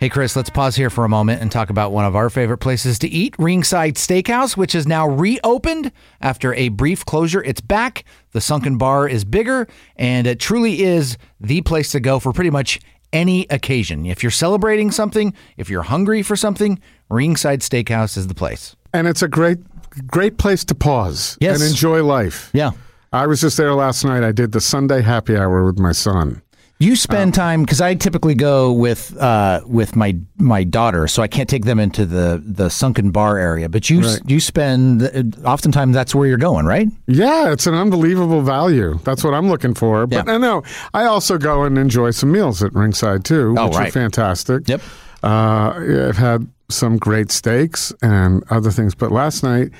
Hey, 0.00 0.08
Chris, 0.08 0.36
let's 0.36 0.48
pause 0.50 0.76
here 0.76 0.90
for 0.90 1.04
a 1.04 1.08
moment 1.08 1.42
and 1.42 1.50
talk 1.50 1.70
about 1.70 1.90
one 1.90 2.04
of 2.04 2.14
our 2.14 2.30
favorite 2.30 2.58
places 2.58 3.00
to 3.00 3.08
eat, 3.08 3.34
Ringside 3.36 3.96
Steakhouse, 3.96 4.56
which 4.56 4.76
is 4.76 4.86
now 4.86 5.08
reopened 5.08 5.90
after 6.20 6.54
a 6.54 6.68
brief 6.68 7.04
closure. 7.04 7.42
It's 7.42 7.60
back. 7.60 8.04
The 8.30 8.40
sunken 8.40 8.78
bar 8.78 9.08
is 9.08 9.24
bigger, 9.24 9.66
and 9.96 10.28
it 10.28 10.38
truly 10.38 10.82
is 10.84 11.18
the 11.40 11.62
place 11.62 11.90
to 11.92 12.00
go 12.00 12.20
for 12.20 12.32
pretty 12.32 12.50
much 12.50 12.78
any 13.12 13.48
occasion. 13.50 14.06
If 14.06 14.22
you're 14.22 14.30
celebrating 14.30 14.92
something, 14.92 15.34
if 15.56 15.68
you're 15.68 15.82
hungry 15.82 16.22
for 16.22 16.36
something, 16.36 16.78
Ringside 17.10 17.60
Steakhouse 17.62 18.16
is 18.16 18.28
the 18.28 18.34
place. 18.36 18.76
And 18.94 19.08
it's 19.08 19.22
a 19.22 19.28
great, 19.28 19.58
great 20.06 20.38
place 20.38 20.64
to 20.66 20.76
pause 20.76 21.36
Yes. 21.40 21.60
and 21.60 21.68
enjoy 21.68 22.04
life. 22.04 22.50
Yeah. 22.52 22.70
I 23.12 23.26
was 23.26 23.40
just 23.40 23.56
there 23.56 23.72
last 23.74 24.04
night. 24.04 24.22
I 24.22 24.32
did 24.32 24.52
the 24.52 24.60
Sunday 24.60 25.02
happy 25.02 25.36
hour 25.36 25.64
with 25.64 25.78
my 25.78 25.92
son. 25.92 26.42
You 26.80 26.94
spend 26.94 27.34
time 27.34 27.62
because 27.62 27.80
I 27.80 27.96
typically 27.96 28.36
go 28.36 28.72
with 28.72 29.16
uh, 29.18 29.62
with 29.66 29.96
my 29.96 30.16
my 30.36 30.62
daughter, 30.62 31.08
so 31.08 31.22
I 31.24 31.26
can't 31.26 31.48
take 31.48 31.64
them 31.64 31.80
into 31.80 32.06
the, 32.06 32.40
the 32.46 32.68
sunken 32.70 33.10
bar 33.10 33.36
area. 33.36 33.68
But 33.68 33.90
you 33.90 34.02
Right. 34.02 34.20
you 34.26 34.38
spend 34.38 35.02
oftentimes 35.44 35.92
that's 35.92 36.14
where 36.14 36.28
you're 36.28 36.36
going, 36.38 36.66
right? 36.66 36.86
Yeah, 37.08 37.50
it's 37.50 37.66
an 37.66 37.74
unbelievable 37.74 38.42
value. 38.42 38.96
That's 39.02 39.24
what 39.24 39.34
I'm 39.34 39.48
looking 39.48 39.74
for. 39.74 40.06
But 40.06 40.26
Yeah. 40.28 40.34
I 40.34 40.38
know 40.38 40.62
I 40.94 41.06
also 41.06 41.36
go 41.36 41.64
and 41.64 41.76
enjoy 41.78 42.12
some 42.12 42.30
meals 42.30 42.62
at 42.62 42.72
Ringside 42.74 43.24
too, 43.24 43.56
Oh, 43.58 43.66
which 43.66 43.76
are 43.76 43.90
fantastic. 43.90 44.68
Yep. 44.68 44.80
Uh, 45.24 45.72
I've 46.08 46.16
had 46.16 46.46
some 46.68 46.96
great 46.96 47.32
steaks 47.32 47.92
and 48.02 48.44
other 48.50 48.70
things, 48.70 48.94
but 48.94 49.10
last 49.10 49.42
night 49.42 49.70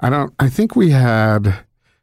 I 0.00 0.10
don't. 0.10 0.34
I 0.40 0.48
think 0.48 0.74
we 0.74 0.90
had 0.90 1.54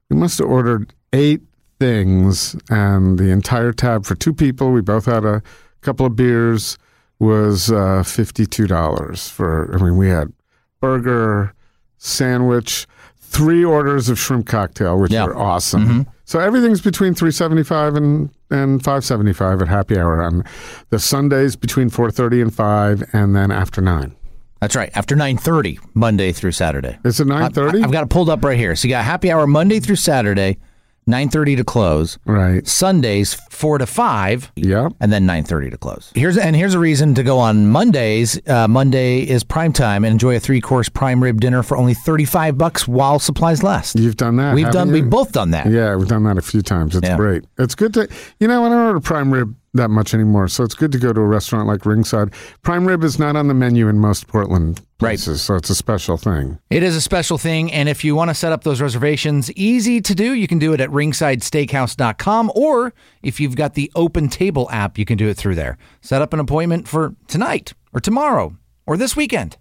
we 0.10 0.16
must 0.18 0.40
have 0.40 0.48
ordered 0.48 0.94
eight 1.14 1.42
things, 1.80 2.56
and 2.70 3.18
the 3.20 3.30
entire 3.32 3.72
tab 3.74 4.06
for 4.06 4.16
two 4.16 4.34
people. 4.34 4.72
We 4.72 4.82
both 4.82 5.06
had 5.06 5.26
a 5.26 5.42
couple 5.82 6.06
of 6.06 6.16
beers. 6.16 6.78
Was 7.18 7.72
uh, 7.72 8.04
fifty 8.04 8.46
two 8.46 8.68
dollars 8.68 9.30
for. 9.30 9.74
I 9.74 9.82
mean, 9.82 9.96
we 9.96 10.10
had 10.10 10.34
burger, 10.82 11.54
sandwich, 11.98 12.88
three 13.18 13.64
orders 13.64 14.10
of 14.10 14.20
shrimp 14.20 14.48
cocktail, 14.48 15.00
which 15.00 15.14
Yeah. 15.14 15.24
are 15.24 15.36
awesome. 15.36 16.08
So 16.26 16.40
everything's 16.40 16.82
between 16.82 17.14
three 17.14 17.32
seventy 17.32 17.64
five 17.64 17.96
and 17.96 18.30
and 18.52 18.84
five 18.84 19.06
seventy 19.06 19.32
five 19.32 19.62
at 19.62 19.70
happy 19.70 19.98
hour 19.98 20.22
on 20.22 20.44
the 20.90 21.00
Sundays 21.00 21.56
between 21.56 21.90
four 21.90 22.12
thirty 22.12 22.42
and 22.42 22.54
five, 22.54 23.02
and 23.14 23.34
then 23.34 23.50
after 23.50 23.80
nine. 23.80 24.14
That's 24.62 24.76
right. 24.76 24.90
After 24.96 25.16
nine 25.16 25.38
thirty, 25.38 25.80
Monday 25.94 26.32
through 26.32 26.52
Saturday. 26.54 26.98
Is 27.04 27.20
it 27.20 27.28
nine 27.28 27.52
thirty? 27.52 27.84
I've 27.84 27.92
got 27.92 28.04
it 28.04 28.10
pulled 28.10 28.30
up 28.30 28.44
right 28.44 28.58
here. 28.58 28.76
So 28.76 28.88
you 28.88 28.94
got 28.94 29.04
happy 29.06 29.32
hour 29.32 29.46
Monday 29.46 29.80
through 29.80 29.98
Saturday, 29.98 30.58
nine 31.06 31.30
thirty 31.30 31.56
to 31.58 31.64
close. 31.64 32.18
Right. 32.26 32.66
Sundays 32.68 33.34
four 33.52 33.78
to 33.78 33.86
five. 33.86 34.52
Yeah. 34.56 34.90
and 35.00 35.12
then 35.14 35.26
9:30 35.28 35.72
to 35.72 35.78
close. 35.78 36.12
Here's 36.16 36.38
and 36.38 36.56
here's 36.56 36.74
a 36.74 36.80
reason 36.80 37.14
to 37.16 37.24
go 37.24 37.38
on 37.38 37.68
Mondays. 37.68 38.40
Uh, 38.48 38.68
Monday 38.68 39.20
is 39.22 39.44
prime 39.44 39.72
time 39.74 40.04
and 40.04 40.12
enjoy 40.12 40.36
a 40.36 40.40
three-course 40.40 40.90
prime 40.90 41.22
rib 41.22 41.40
dinner 41.42 41.62
for 41.64 41.78
only 41.78 41.94
35 41.94 42.58
bucks 42.58 42.88
while 42.88 43.20
supplies 43.20 43.62
last. 43.64 43.98
You've 44.00 44.18
done 44.18 44.38
that. 44.38 44.56
We've 44.56 44.72
done 44.72 44.88
you? 44.88 44.94
we've 44.96 45.10
both 45.10 45.32
done 45.32 45.52
that. 45.52 45.68
Yeah, 45.70 45.96
we've 45.96 46.08
done 46.08 46.24
that 46.24 46.38
a 46.38 46.42
few 46.42 46.62
times. 46.62 46.96
It's 46.96 47.08
Yeah. 47.08 47.18
great. 47.18 47.44
It's 47.60 47.76
good 47.76 47.94
to, 47.96 48.08
you 48.40 48.48
know, 48.48 48.62
when 48.64 48.72
I 48.74 48.86
order 48.88 49.00
prime 49.00 49.32
rib 49.32 49.56
that 49.76 49.90
much 49.90 50.14
anymore. 50.14 50.48
So 50.48 50.64
it's 50.64 50.74
good 50.76 50.92
to 50.92 50.98
go 50.98 51.14
to 51.14 51.22
a 51.22 51.26
restaurant 51.26 51.68
like 51.68 51.86
Ringside. 51.86 52.34
Prime 52.64 52.86
rib 52.88 53.04
is 53.04 53.20
not 53.20 53.36
on 53.36 53.48
the 53.48 53.54
menu 53.54 53.88
in 53.88 54.00
most 54.00 54.28
Portland 54.28 54.80
Right. 55.02 55.10
places, 55.10 55.42
so 55.42 55.56
it's 55.56 55.70
a 55.70 55.76
special 55.76 56.16
thing. 56.18 56.58
It 56.70 56.82
is 56.82 56.96
a 56.96 57.02
special 57.02 57.38
thing 57.38 57.72
and 57.74 57.90
if 57.90 58.04
you 58.06 58.16
want 58.16 58.30
to 58.30 58.34
set 58.34 58.52
up 58.54 58.64
those 58.64 58.80
reservations, 58.82 59.52
easy 59.52 60.00
to 60.02 60.16
do. 60.16 60.34
You 60.34 60.48
can 60.48 60.58
do 60.60 60.74
it 60.74 60.80
at 60.82 60.90
ringsidesteakhouse.com 60.90 62.52
or 62.56 62.94
if 63.22 63.40
you've 63.40 63.56
got 63.56 63.74
the 63.74 63.92
Open 63.96 64.30
Table 64.30 64.70
app, 64.72 64.98
you 64.98 65.04
can 65.06 65.18
do 65.18 65.28
it 65.28 65.36
through 65.36 65.56
there. 65.56 65.78
Set 66.02 66.22
up 66.22 66.34
an 66.34 66.40
appointment 66.40 66.88
for 66.88 67.14
tonight 67.28 67.74
or 67.94 68.00
tomorrow 68.00 68.56
or 68.88 68.96
this 68.98 69.16
weekend. 69.16 69.58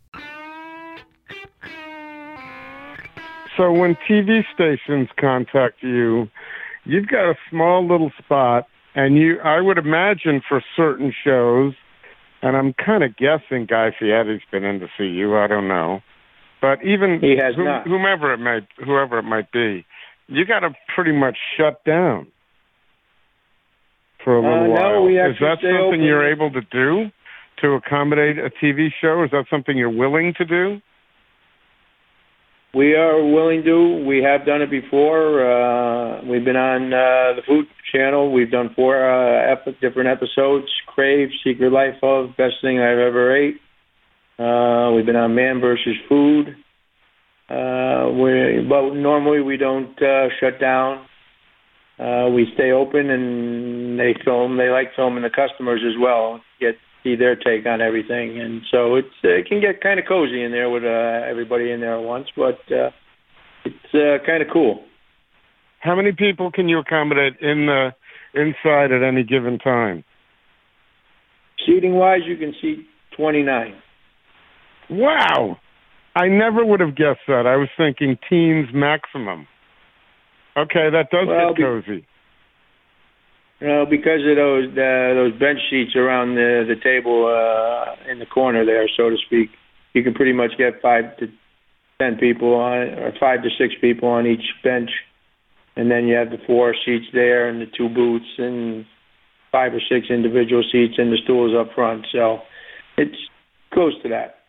So 3.56 3.70
when 3.72 3.96
TV 4.08 4.44
stations 4.52 5.08
contact 5.16 5.82
you, 5.82 6.28
you've 6.84 7.06
got 7.06 7.30
a 7.30 7.36
small 7.50 7.86
little 7.86 8.10
spot, 8.18 8.66
and 8.94 9.16
you, 9.16 9.40
I 9.40 9.60
would 9.60 9.78
imagine 9.78 10.40
for 10.48 10.62
certain 10.76 11.12
shows, 11.24 11.74
and 12.42 12.56
I'm 12.56 12.72
kind 12.74 13.02
of 13.02 13.16
guessing 13.16 13.66
Guy 13.66 13.90
Fieri's 13.98 14.42
been 14.52 14.64
in 14.64 14.80
to 14.80 14.88
see 14.98 15.04
you. 15.08 15.36
I 15.36 15.46
don't 15.46 15.68
know, 15.68 16.00
but 16.60 16.84
even 16.84 17.20
He 17.20 17.36
has 17.36 17.54
not. 17.56 17.86
whomever 17.86 18.32
it 18.32 18.38
might, 18.38 18.66
whoever 18.84 19.18
it 19.18 19.22
might 19.24 19.50
be, 19.52 19.84
you 20.28 20.44
got 20.46 20.60
to 20.60 20.70
pretty 20.94 21.12
much 21.12 21.36
shut 21.56 21.84
down 21.84 22.26
for 24.22 24.36
a 24.36 24.40
Uh, 24.40 24.42
little 24.50 24.74
no, 24.74 24.80
while. 24.80 25.04
we 25.04 25.18
Is 25.18 25.36
that 25.40 25.58
something 25.60 25.76
open. 25.76 26.02
you're 26.02 26.30
able 26.30 26.50
to 26.52 26.60
do 26.70 27.10
to 27.62 27.72
accommodate 27.74 28.38
a 28.38 28.50
TV 28.50 28.88
show? 29.00 29.22
Is 29.22 29.30
that 29.32 29.44
something 29.50 29.76
you're 29.76 29.90
willing 29.90 30.34
to 30.38 30.44
do? 30.44 30.80
We 32.74 32.94
are 32.94 33.24
willing 33.24 33.62
to. 33.64 34.04
We 34.04 34.20
have 34.24 34.44
done 34.44 34.60
it 34.60 34.70
before. 34.70 35.46
Uh, 35.46 36.24
we've 36.24 36.44
been 36.44 36.56
on 36.56 36.92
uh, 36.92 37.36
the 37.36 37.42
Food 37.46 37.66
Channel. 37.92 38.32
We've 38.32 38.50
done 38.50 38.70
four 38.74 38.96
uh, 38.98 39.52
ep- 39.52 39.80
different 39.80 40.08
episodes: 40.08 40.66
Crave, 40.86 41.28
Secret 41.44 41.70
Life 41.70 42.02
of, 42.02 42.36
Best 42.36 42.54
Thing 42.62 42.80
I've 42.80 42.98
Ever 42.98 43.36
Ate. 43.36 43.60
Uh, 44.40 44.90
we've 44.92 45.06
been 45.06 45.14
on 45.14 45.36
Man 45.36 45.60
versus 45.60 45.94
Food. 46.08 46.48
Uh, 47.48 48.10
we, 48.10 48.66
but 48.68 48.94
normally 48.94 49.40
we 49.40 49.56
don't 49.56 49.96
uh, 50.02 50.26
shut 50.40 50.58
down. 50.60 51.06
Uh, 51.96 52.28
we 52.34 52.48
stay 52.54 52.72
open, 52.72 53.08
and 53.08 54.00
they 54.00 54.16
film. 54.24 54.56
They 54.56 54.70
like 54.70 54.88
filming 54.96 55.22
the 55.22 55.30
customers 55.30 55.80
as 55.86 55.94
well. 56.00 56.40
Get 56.58 56.74
see 57.04 57.14
their 57.14 57.36
take 57.36 57.66
on 57.66 57.80
everything, 57.80 58.40
and 58.40 58.62
so 58.72 58.96
it's 58.96 59.14
it 59.22 59.46
can 59.46 59.60
get 59.60 59.80
kind 59.80 60.00
of 60.00 60.06
cozy 60.08 60.42
in 60.42 60.50
there 60.50 60.70
with 60.70 60.82
uh, 60.82 61.28
everybody 61.28 61.70
in 61.70 61.80
there 61.80 61.96
at 61.96 62.02
once. 62.02 62.26
But 62.34 62.58
uh, 62.72 62.90
it's 63.64 63.94
uh, 63.94 64.24
kind 64.26 64.42
of 64.42 64.48
cool. 64.52 64.82
How 65.80 65.94
many 65.94 66.12
people 66.12 66.50
can 66.50 66.68
you 66.68 66.78
accommodate 66.78 67.34
in 67.40 67.66
the 67.66 67.90
inside 68.34 68.90
at 68.90 69.02
any 69.02 69.22
given 69.22 69.58
time? 69.58 70.02
Seating 71.66 71.94
wise, 71.94 72.20
you 72.26 72.36
can 72.36 72.54
seat 72.60 72.86
29. 73.16 73.74
Wow. 74.90 75.58
I 76.16 76.28
never 76.28 76.64
would 76.64 76.80
have 76.80 76.96
guessed 76.96 77.26
that. 77.28 77.46
I 77.46 77.56
was 77.56 77.68
thinking 77.76 78.18
teens 78.28 78.68
maximum. 78.72 79.46
Okay, 80.56 80.88
that 80.90 81.10
does 81.10 81.26
Well, 81.26 81.54
get 81.54 81.64
cozy. 81.64 82.06
You 83.60 83.68
know, 83.68 83.86
because 83.86 84.20
of 84.28 84.36
those 84.36 84.68
uh, 84.72 85.14
those 85.14 85.32
bench 85.38 85.60
seats 85.70 85.96
around 85.96 86.34
the 86.34 86.64
the 86.66 86.76
table 86.82 87.26
uh, 87.26 88.10
in 88.10 88.18
the 88.18 88.26
corner 88.26 88.64
there, 88.64 88.88
so 88.96 89.10
to 89.10 89.16
speak, 89.26 89.50
you 89.94 90.02
can 90.02 90.12
pretty 90.12 90.32
much 90.32 90.52
get 90.58 90.82
five 90.82 91.16
to 91.18 91.28
ten 92.00 92.16
people 92.16 92.54
on, 92.54 92.78
or 92.98 93.12
five 93.18 93.42
to 93.42 93.48
six 93.56 93.74
people 93.80 94.08
on 94.08 94.26
each 94.26 94.44
bench, 94.62 94.90
and 95.76 95.90
then 95.90 96.06
you 96.06 96.16
have 96.16 96.30
the 96.30 96.40
four 96.46 96.74
seats 96.84 97.06
there 97.12 97.48
and 97.48 97.60
the 97.60 97.66
two 97.66 97.88
booths 97.88 98.26
and 98.38 98.84
five 99.52 99.72
or 99.72 99.80
six 99.88 100.10
individual 100.10 100.64
seats 100.72 100.94
and 100.98 101.12
the 101.12 101.18
stools 101.22 101.54
up 101.56 101.72
front. 101.74 102.06
So 102.10 102.40
it's 102.96 103.16
close 103.72 103.94
to 104.02 104.08
that. 104.08 104.40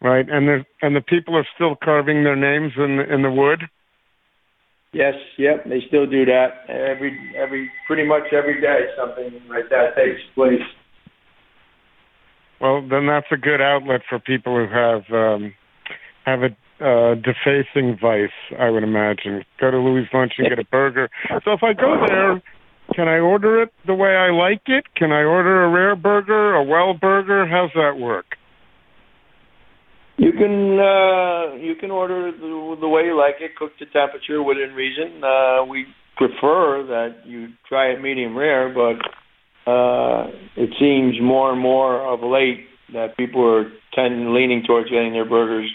Right, 0.00 0.28
and 0.28 0.46
the 0.46 0.64
and 0.80 0.94
the 0.94 1.00
people 1.00 1.36
are 1.36 1.46
still 1.54 1.74
carving 1.74 2.24
their 2.24 2.36
names 2.36 2.72
in 2.76 2.98
the, 2.98 3.12
in 3.12 3.22
the 3.22 3.30
wood. 3.30 3.64
Yes, 4.94 5.14
yep, 5.38 5.64
they 5.64 5.82
still 5.88 6.06
do 6.06 6.24
that 6.24 6.64
every 6.68 7.18
every 7.36 7.70
pretty 7.86 8.06
much 8.06 8.32
every 8.32 8.60
day. 8.60 8.86
Something 8.96 9.40
like 9.48 9.68
that 9.70 9.96
takes 9.96 10.20
place. 10.34 10.62
Well, 12.60 12.80
then 12.88 13.06
that's 13.06 13.26
a 13.32 13.36
good 13.36 13.60
outlet 13.60 14.02
for 14.08 14.18
people 14.20 14.54
who 14.54 14.72
have 14.72 15.02
um, 15.12 15.52
have 16.24 16.40
a 16.42 16.54
uh, 16.84 17.14
defacing 17.16 17.98
vice. 18.00 18.30
I 18.58 18.70
would 18.70 18.84
imagine. 18.84 19.44
Go 19.60 19.70
to 19.70 19.78
Louis 19.78 20.06
Lunch 20.12 20.32
and 20.38 20.48
get 20.48 20.58
a 20.58 20.64
burger. 20.70 21.10
So 21.44 21.52
if 21.52 21.62
I 21.62 21.72
go 21.72 21.96
there 22.06 22.42
can 22.92 23.08
I 23.08 23.18
order 23.18 23.62
it 23.62 23.72
the 23.86 23.94
way 23.94 24.10
I 24.10 24.30
like 24.30 24.62
it? 24.66 24.84
Can 24.94 25.10
I 25.10 25.22
order 25.22 25.64
a 25.64 25.70
rare 25.70 25.96
burger, 25.96 26.54
a 26.54 26.62
well 26.62 26.94
burger? 26.94 27.46
How's 27.46 27.70
that 27.74 27.98
work? 27.98 28.36
You 30.16 30.32
can 30.32 30.78
uh, 30.78 31.56
you 31.56 31.74
can 31.74 31.90
order 31.90 32.30
the, 32.30 32.76
the 32.80 32.88
way 32.88 33.02
you 33.02 33.18
like 33.18 33.36
it, 33.40 33.56
cooked 33.56 33.78
to 33.80 33.86
temperature 33.86 34.42
within 34.42 34.72
reason. 34.74 35.22
Uh, 35.24 35.64
we 35.64 35.86
prefer 36.16 36.84
that 36.86 37.26
you 37.26 37.48
try 37.68 37.88
it 37.88 38.00
medium 38.00 38.36
rare, 38.36 38.72
but 38.72 39.70
uh, 39.70 40.28
it 40.56 40.70
seems 40.78 41.20
more 41.20 41.52
and 41.52 41.60
more 41.60 42.00
of 42.00 42.20
late 42.20 42.66
that 42.92 43.16
people 43.16 43.44
are 43.44 43.72
tend 43.92 44.32
leaning 44.32 44.62
towards 44.64 44.88
getting 44.88 45.12
their 45.12 45.28
burgers 45.28 45.70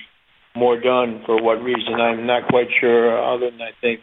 more 0.56 0.80
done. 0.80 1.22
For 1.26 1.42
what 1.42 1.62
reason, 1.62 1.96
I'm 1.96 2.26
not 2.26 2.48
quite 2.48 2.68
sure. 2.80 3.22
Other 3.22 3.52
than 3.52 3.62
I 3.62 3.72
think 3.82 4.00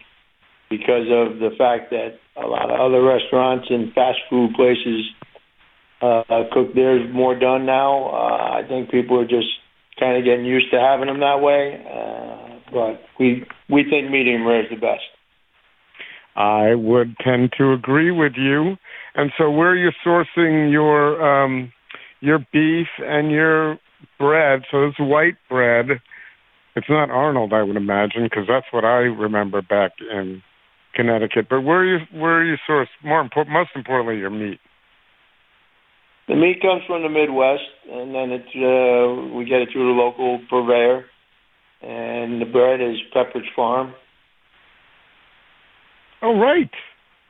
because 0.69 1.07
of 1.09 1.39
the 1.39 1.51
fact 1.57 1.91
that 1.91 2.19
a 2.37 2.47
lot 2.47 2.71
of 2.71 2.79
other 2.79 3.03
restaurants 3.03 3.69
and 3.71 3.93
fast 3.95 4.19
food 4.29 4.53
places 4.55 5.07
uh, 6.03 6.23
cook 6.53 6.75
theirs 6.75 7.09
more 7.13 7.39
done 7.39 7.65
now. 7.65 8.11
Uh, 8.11 8.61
I 8.61 8.69
think 8.69 8.91
people 8.91 9.19
are 9.19 9.25
just 9.25 9.49
kind 9.99 10.17
of 10.17 10.25
getting 10.25 10.45
used 10.45 10.71
to 10.71 10.81
having 10.81 11.07
them 11.07 11.21
that 11.21 11.41
way. 11.41 11.83
Uh, 11.85 12.59
but 12.73 13.01
we 13.19 13.45
we 13.69 13.85
think 13.89 14.11
medium 14.11 14.47
rare 14.47 14.65
is 14.65 14.71
the 14.71 14.77
best. 14.77 15.05
I 16.37 16.75
would 16.75 17.17
tend 17.19 17.53
to 17.59 17.73
agree 17.73 18.11
with 18.11 18.33
you. 18.37 18.77
And 19.15 19.33
so, 19.39 19.51
where 19.51 19.71
are 19.71 19.77
you're 19.77 19.95
sourcing 20.05 20.71
your 20.71 21.23
um, 21.23 21.73
your 22.21 22.39
beef 22.53 22.89
and 22.99 23.31
your 23.31 23.79
bread, 24.19 24.63
so 24.71 24.87
it's 24.87 24.99
white 24.99 25.37
bread. 25.49 26.01
It's 26.75 26.91
not 26.91 27.09
Arnold, 27.09 27.55
I 27.55 27.63
would 27.63 27.77
imagine, 27.77 28.25
because 28.25 28.45
that's 28.47 28.67
what 28.71 28.85
I 28.85 29.09
remember 29.09 29.63
back 29.63 29.93
in 30.13 30.43
Connecticut. 30.95 31.47
But 31.49 31.63
where 31.63 31.79
are 31.79 31.87
you 31.87 31.99
where 32.13 32.41
are 32.41 32.45
you 32.45 32.57
source 32.67 32.89
more 33.03 33.21
important, 33.21 33.55
most 33.55 33.71
importantly, 33.75 34.19
your 34.19 34.31
meat. 34.31 34.61
The 36.29 36.35
meat 36.35 36.61
comes 36.61 36.83
from 36.87 37.03
the 37.03 37.09
Midwest, 37.09 37.63
and 37.91 38.13
then 38.15 38.33
it's 38.33 38.51
uh, 38.57 39.37
we 39.37 39.45
get 39.45 39.63
it 39.63 39.69
through 39.73 39.95
the 39.95 40.01
local 40.01 40.41
purveyor, 40.51 41.05
and 41.83 42.41
the 42.41 42.47
bread 42.47 42.81
is 42.81 42.97
Pepperidge 43.15 43.55
Farm. 43.55 43.95
Oh 46.23 46.39
right, 46.39 46.71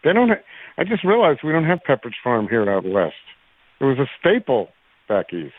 they 0.02 0.14
don't. 0.14 0.30
Ha- 0.30 0.44
I 0.78 0.84
just 0.84 1.04
realized 1.04 1.40
we 1.44 1.52
don't 1.52 1.66
have 1.66 1.80
Pepperidge 1.86 2.16
Farm 2.24 2.48
here 2.48 2.68
out 2.70 2.84
west. 2.84 3.14
It 3.80 3.84
was 3.84 3.98
a 3.98 4.08
staple 4.18 4.68
back 5.08 5.26
east. 5.32 5.52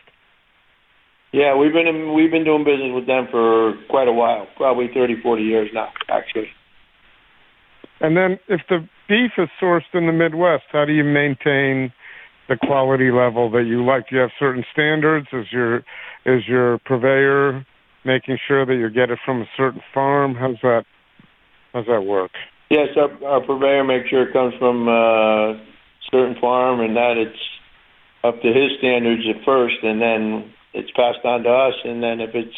Yeah, 1.31 1.55
we've 1.55 1.73
been 1.73 1.88
in, 1.88 2.15
we've 2.15 2.31
been 2.31 2.45
doing 2.45 2.63
business 2.63 2.89
with 2.95 3.05
them 3.05 3.27
for 3.29 3.75
quite 3.89 4.07
a 4.07 4.13
while, 4.13 4.47
probably 4.55 4.89
thirty, 4.91 5.21
forty 5.21 5.43
years 5.43 5.69
now, 5.73 5.89
actually. 6.09 6.47
And 7.99 8.17
then, 8.17 8.39
if 8.47 8.61
the 8.69 8.88
beef 9.07 9.31
is 9.38 9.49
sourced 9.61 9.93
in 9.93 10.07
the 10.07 10.13
Midwest, 10.13 10.63
how 10.71 10.85
do 10.85 10.93
you 10.93 11.03
maintain 11.03 11.91
the 12.49 12.57
quality 12.57 13.11
level 13.11 13.49
that 13.51 13.65
you 13.65 13.85
like? 13.85 14.09
Do 14.09 14.15
you 14.15 14.21
have 14.21 14.31
certain 14.39 14.63
standards? 14.71 15.27
Is 15.33 15.45
your 15.51 15.77
is 16.25 16.47
your 16.47 16.79
purveyor 16.79 17.65
making 18.05 18.37
sure 18.47 18.65
that 18.65 18.75
you 18.75 18.89
get 18.89 19.09
it 19.09 19.19
from 19.25 19.41
a 19.41 19.45
certain 19.55 19.81
farm? 19.93 20.35
How's 20.35 20.59
that? 20.61 20.83
How's 21.73 21.85
that 21.87 22.01
work? 22.01 22.31
Yes, 22.69 22.87
our, 22.97 23.25
our 23.25 23.41
purveyor 23.45 23.83
makes 23.83 24.09
sure 24.09 24.27
it 24.27 24.33
comes 24.33 24.53
from 24.59 24.87
a 24.87 25.61
certain 26.11 26.35
farm 26.39 26.79
and 26.79 26.95
that 26.95 27.15
it's 27.17 27.39
up 28.23 28.41
to 28.41 28.47
his 28.47 28.71
standards 28.79 29.23
at 29.29 29.43
first, 29.45 29.75
and 29.83 30.01
then 30.01 30.51
it's 30.73 30.91
passed 30.91 31.23
on 31.23 31.43
to 31.43 31.49
us. 31.49 31.75
And 31.83 32.01
then 32.03 32.19
if 32.19 32.31
it's 32.33 32.55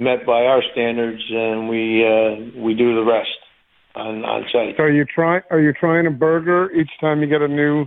met 0.00 0.26
by 0.26 0.44
our 0.44 0.62
standards, 0.72 1.22
then 1.30 1.68
we 1.68 2.04
uh, 2.04 2.60
we 2.60 2.74
do 2.74 2.94
the 2.94 3.04
rest 3.04 3.30
on 3.94 4.24
on 4.24 4.44
site. 4.52 4.76
So 4.76 4.84
are 4.84 4.90
you 4.90 5.04
trying? 5.04 5.42
Are 5.50 5.60
you 5.60 5.72
trying 5.72 6.06
a 6.06 6.10
burger 6.10 6.70
each 6.72 6.90
time 7.00 7.20
you 7.20 7.28
get 7.28 7.42
a 7.42 7.48
new? 7.48 7.86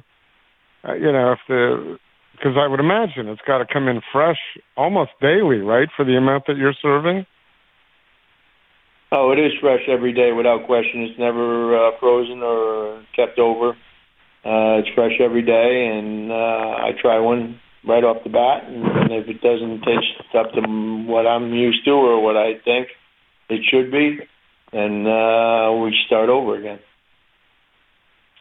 Uh, 0.87 0.93
you 0.93 1.11
know, 1.11 1.33
if 1.33 1.39
the 1.47 1.97
because 2.33 2.57
I 2.59 2.67
would 2.67 2.79
imagine 2.79 3.27
it's 3.27 3.41
got 3.47 3.59
to 3.59 3.65
come 3.71 3.87
in 3.87 4.01
fresh 4.11 4.37
almost 4.75 5.11
daily, 5.21 5.59
right? 5.59 5.87
For 5.95 6.03
the 6.03 6.17
amount 6.17 6.47
that 6.47 6.57
you're 6.57 6.75
serving. 6.81 7.25
Oh, 9.11 9.31
it 9.31 9.39
is 9.39 9.53
fresh 9.61 9.81
every 9.87 10.11
day 10.11 10.31
without 10.33 10.65
question. 10.65 11.03
It's 11.03 11.17
never 11.17 11.75
uh, 11.77 11.91
frozen 11.99 12.41
or 12.43 13.03
kept 13.15 13.39
over. 13.39 13.69
Uh, 14.43 14.83
it's 14.83 14.89
fresh 14.93 15.13
every 15.23 15.41
day, 15.41 15.89
and 15.95 16.31
uh, 16.31 16.35
I 16.35 16.91
try 17.01 17.19
one 17.19 17.59
right 17.87 18.03
off 18.03 18.23
the 18.23 18.29
bat, 18.29 18.65
and 18.67 19.11
if 19.11 19.27
it 19.27 19.41
doesn't 19.41 19.81
taste 19.81 20.35
up 20.37 20.51
to 20.53 20.61
what 21.07 21.25
I'm 21.25 21.53
used 21.53 21.85
to 21.85 21.91
or 21.91 22.21
what 22.21 22.35
I 22.35 22.59
think 22.65 22.89
it 23.49 23.61
should 23.69 23.91
be, 23.91 24.19
then 24.73 25.07
uh, 25.07 25.71
we 25.73 25.95
start 26.05 26.29
over 26.29 26.57
again. 26.57 26.79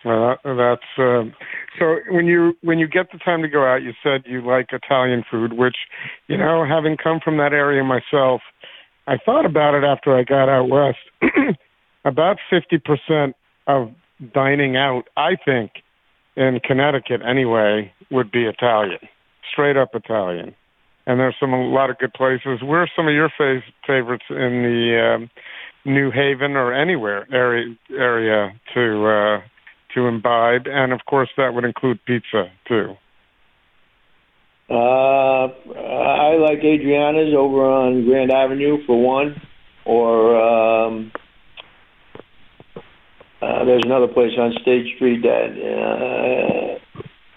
Uh, 0.05 0.35
that's 0.45 0.83
uh, 0.99 1.25
so. 1.79 1.97
When 2.11 2.27
you 2.27 2.55
when 2.63 2.79
you 2.79 2.89
get 2.89 3.13
the 3.13 3.19
time 3.19 3.43
to 3.43 3.49
go 3.49 3.65
out, 3.65 3.83
you 3.83 3.93
said 4.03 4.23
you 4.27 4.47
like 4.47 4.67
Italian 4.73 5.25
food, 5.31 5.53
which, 5.55 5.77
you 6.29 6.37
know, 6.37 6.65
having 6.69 6.97
come 6.97 7.21
from 7.23 7.37
that 7.39 7.53
area 7.53 7.83
myself, 7.83 8.43
I 9.07 9.17
thought 9.25 9.47
about 9.47 9.75
it 9.75 9.85
after 9.85 10.17
I 10.17 10.25
got 10.25 10.49
out 10.49 10.69
west. 10.69 10.99
about 12.05 12.37
fifty 12.51 12.79
percent 12.79 13.37
of 13.67 13.91
dining 14.33 14.77
out, 14.77 15.05
I 15.17 15.37
think, 15.45 15.73
in 16.37 16.61
Connecticut 16.65 17.21
anyway, 17.27 17.93
would 18.11 18.31
be 18.31 18.45
Italian, 18.45 19.01
straight 19.51 19.77
up 19.77 19.91
Italian. 19.95 20.55
And 21.07 21.21
there's 21.21 21.37
some 21.39 21.53
a 21.53 21.69
lot 21.69 21.91
of 21.91 21.99
good 21.99 22.15
places. 22.15 22.63
Where 22.63 22.81
are 22.81 22.91
some 22.97 23.09
of 23.09 23.15
your 23.15 23.31
fav- 23.39 23.61
favorites 23.87 24.25
in 24.31 24.63
the 24.63 25.17
um, 25.17 25.31
New 25.85 26.11
Haven 26.11 26.53
or 26.53 26.73
anywhere 26.73 27.27
area 27.33 27.75
area 27.91 28.53
to 28.75 29.07
uh, 29.07 29.41
to 29.95 30.07
imbibe? 30.07 30.67
And 30.67 30.93
of 30.93 31.01
course, 31.07 31.29
that 31.37 31.55
would 31.55 31.65
include 31.65 32.05
pizza 32.05 32.51
too. 32.67 32.97
Uh, 34.71 35.49
I 35.49 36.37
like 36.37 36.65
Adriana's 36.65 37.35
over 37.37 37.65
on 37.65 38.05
Grand 38.07 38.31
Avenue 38.33 38.79
for 38.87 39.01
one, 39.01 39.41
or 39.85 40.37
um, 40.41 41.13
uh, 43.43 43.65
there's 43.65 43.83
another 43.85 44.09
place 44.09 44.33
on 44.39 44.55
State 44.63 44.97
Street 44.97 45.23
that 45.23 45.51
uh, 45.61 46.79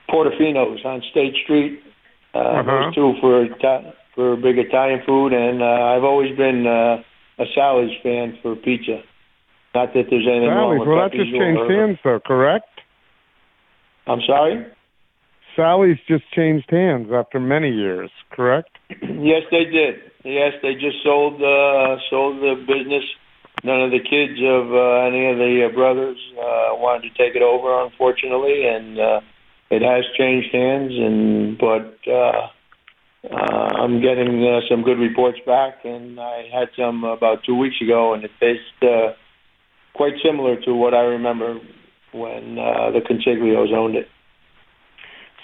Portofino's 0.09 0.85
on 0.85 1.01
State 1.11 1.35
Street. 1.43 1.81
Uh, 2.33 2.37
Uh-huh. 2.37 2.63
Those 2.65 2.95
two 2.95 3.13
for 3.19 3.47
for 4.15 4.35
big 4.35 4.57
Italian 4.57 5.01
food, 5.05 5.33
and 5.33 5.61
uh, 5.61 5.65
I've 5.65 6.03
always 6.03 6.35
been 6.37 6.65
uh, 6.65 7.03
a 7.39 7.45
Sally's 7.53 7.95
fan 8.01 8.37
for 8.41 8.55
pizza. 8.55 9.01
Not 9.77 9.93
that 9.93 10.05
there's 10.09 10.25
anything 10.25 10.49
wrong 10.49 10.73
Sally's. 10.73 10.79
with 10.79 10.87
Well, 10.89 10.97
that 11.09 11.11
just 11.13 11.31
changed 11.31 11.61
or- 11.61 11.69
hands, 11.71 11.99
though. 12.03 12.19
Correct? 12.19 12.65
I'm 14.07 14.21
sorry. 14.25 14.65
Sally's 15.55 15.99
just 16.07 16.23
changed 16.31 16.65
hands 16.71 17.11
after 17.13 17.39
many 17.39 17.69
years. 17.69 18.09
Correct? 18.31 18.69
Yes, 19.31 19.43
they 19.51 19.65
did. 19.65 19.95
Yes, 20.23 20.53
they 20.63 20.73
just 20.73 21.03
sold 21.03 21.41
uh, 21.41 21.97
sold 22.09 22.41
the 22.41 22.55
business. 22.65 23.03
None 23.63 23.81
of 23.83 23.91
the 23.91 23.99
kids 23.99 24.39
of 24.41 24.73
uh, 24.73 25.07
any 25.09 25.29
of 25.31 25.37
the 25.37 25.67
uh, 25.69 25.75
brothers 25.75 26.17
uh, 26.37 26.69
wanted 26.77 27.09
to 27.09 27.17
take 27.17 27.35
it 27.35 27.41
over, 27.41 27.83
unfortunately, 27.83 28.65
and 28.67 28.99
uh, 28.99 29.21
it 29.69 29.81
has 29.81 30.05
changed 30.17 30.49
hands. 30.53 30.93
And 30.97 31.57
but 31.57 31.97
uh, 32.07 32.47
uh, 33.31 33.69
I'm 33.81 34.01
getting 34.01 34.43
uh, 34.45 34.61
some 34.69 34.81
good 34.83 34.99
reports 34.99 35.39
back, 35.45 35.83
and 35.83 36.19
I 36.19 36.47
had 36.53 36.69
some 36.77 37.03
about 37.03 37.43
two 37.43 37.55
weeks 37.55 37.79
ago, 37.81 38.13
and 38.13 38.23
it 38.23 38.31
tastes 38.39 38.71
uh, 38.81 39.13
quite 39.97 40.13
similar 40.23 40.55
to 40.61 40.73
what 40.73 40.93
I 40.93 41.01
remember 41.01 41.59
when 42.13 42.57
uh, 42.57 42.91
the 42.91 43.01
Consiglios 43.01 43.73
owned 43.73 43.95
it. 43.95 44.07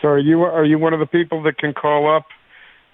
So 0.02 0.10
are 0.10 0.20
you 0.20 0.44
are 0.44 0.66
you 0.66 0.78
one 0.78 0.94
of 0.94 1.00
the 1.00 1.06
people 1.06 1.44
that 1.44 1.58
can 1.58 1.74
call 1.74 2.14
up 2.14 2.26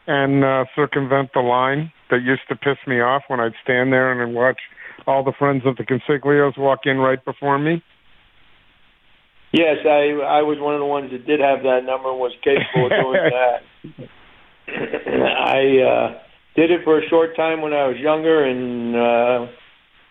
and 0.07 0.43
uh, 0.43 0.65
circumvent 0.75 1.31
the 1.33 1.41
line 1.41 1.91
that 2.09 2.21
used 2.23 2.41
to 2.49 2.55
piss 2.55 2.77
me 2.87 2.99
off 2.99 3.23
when 3.27 3.39
I'd 3.39 3.53
stand 3.63 3.93
there 3.93 4.11
and 4.11 4.33
watch 4.33 4.59
all 5.05 5.23
the 5.23 5.33
friends 5.37 5.63
of 5.65 5.75
the 5.77 5.83
Consiglios 5.83 6.57
walk 6.57 6.81
in 6.85 6.97
right 6.97 7.23
before 7.23 7.57
me? 7.57 7.83
Yes, 9.51 9.77
I 9.85 10.39
I 10.39 10.41
was 10.43 10.57
one 10.59 10.75
of 10.75 10.79
the 10.79 10.85
ones 10.85 11.11
that 11.11 11.25
did 11.25 11.39
have 11.39 11.63
that 11.63 11.81
number 11.83 12.11
and 12.11 12.19
was 12.19 12.33
capable 12.43 12.85
of 12.85 12.91
doing 12.91 13.29
that. 13.33 14.09
I 15.49 15.61
uh, 15.81 16.19
did 16.55 16.69
it 16.69 16.83
for 16.83 16.99
a 16.99 17.09
short 17.09 17.35
time 17.35 17.61
when 17.61 17.73
I 17.73 17.87
was 17.87 17.97
younger 17.97 18.45
and 18.45 18.95
uh, 18.95 19.51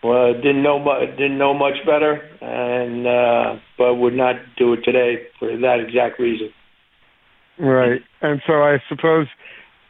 well 0.02 0.34
didn't 0.34 0.62
know 0.62 0.84
didn't 1.16 1.38
know 1.38 1.54
much 1.54 1.76
better 1.86 2.20
and 2.40 3.06
uh, 3.06 3.60
but 3.76 3.94
would 3.94 4.14
not 4.14 4.36
do 4.56 4.72
it 4.74 4.82
today 4.84 5.26
for 5.38 5.48
that 5.48 5.78
exact 5.80 6.18
reason. 6.18 6.50
Right. 7.58 8.00
And 8.22 8.40
so 8.46 8.62
I 8.62 8.78
suppose 8.88 9.26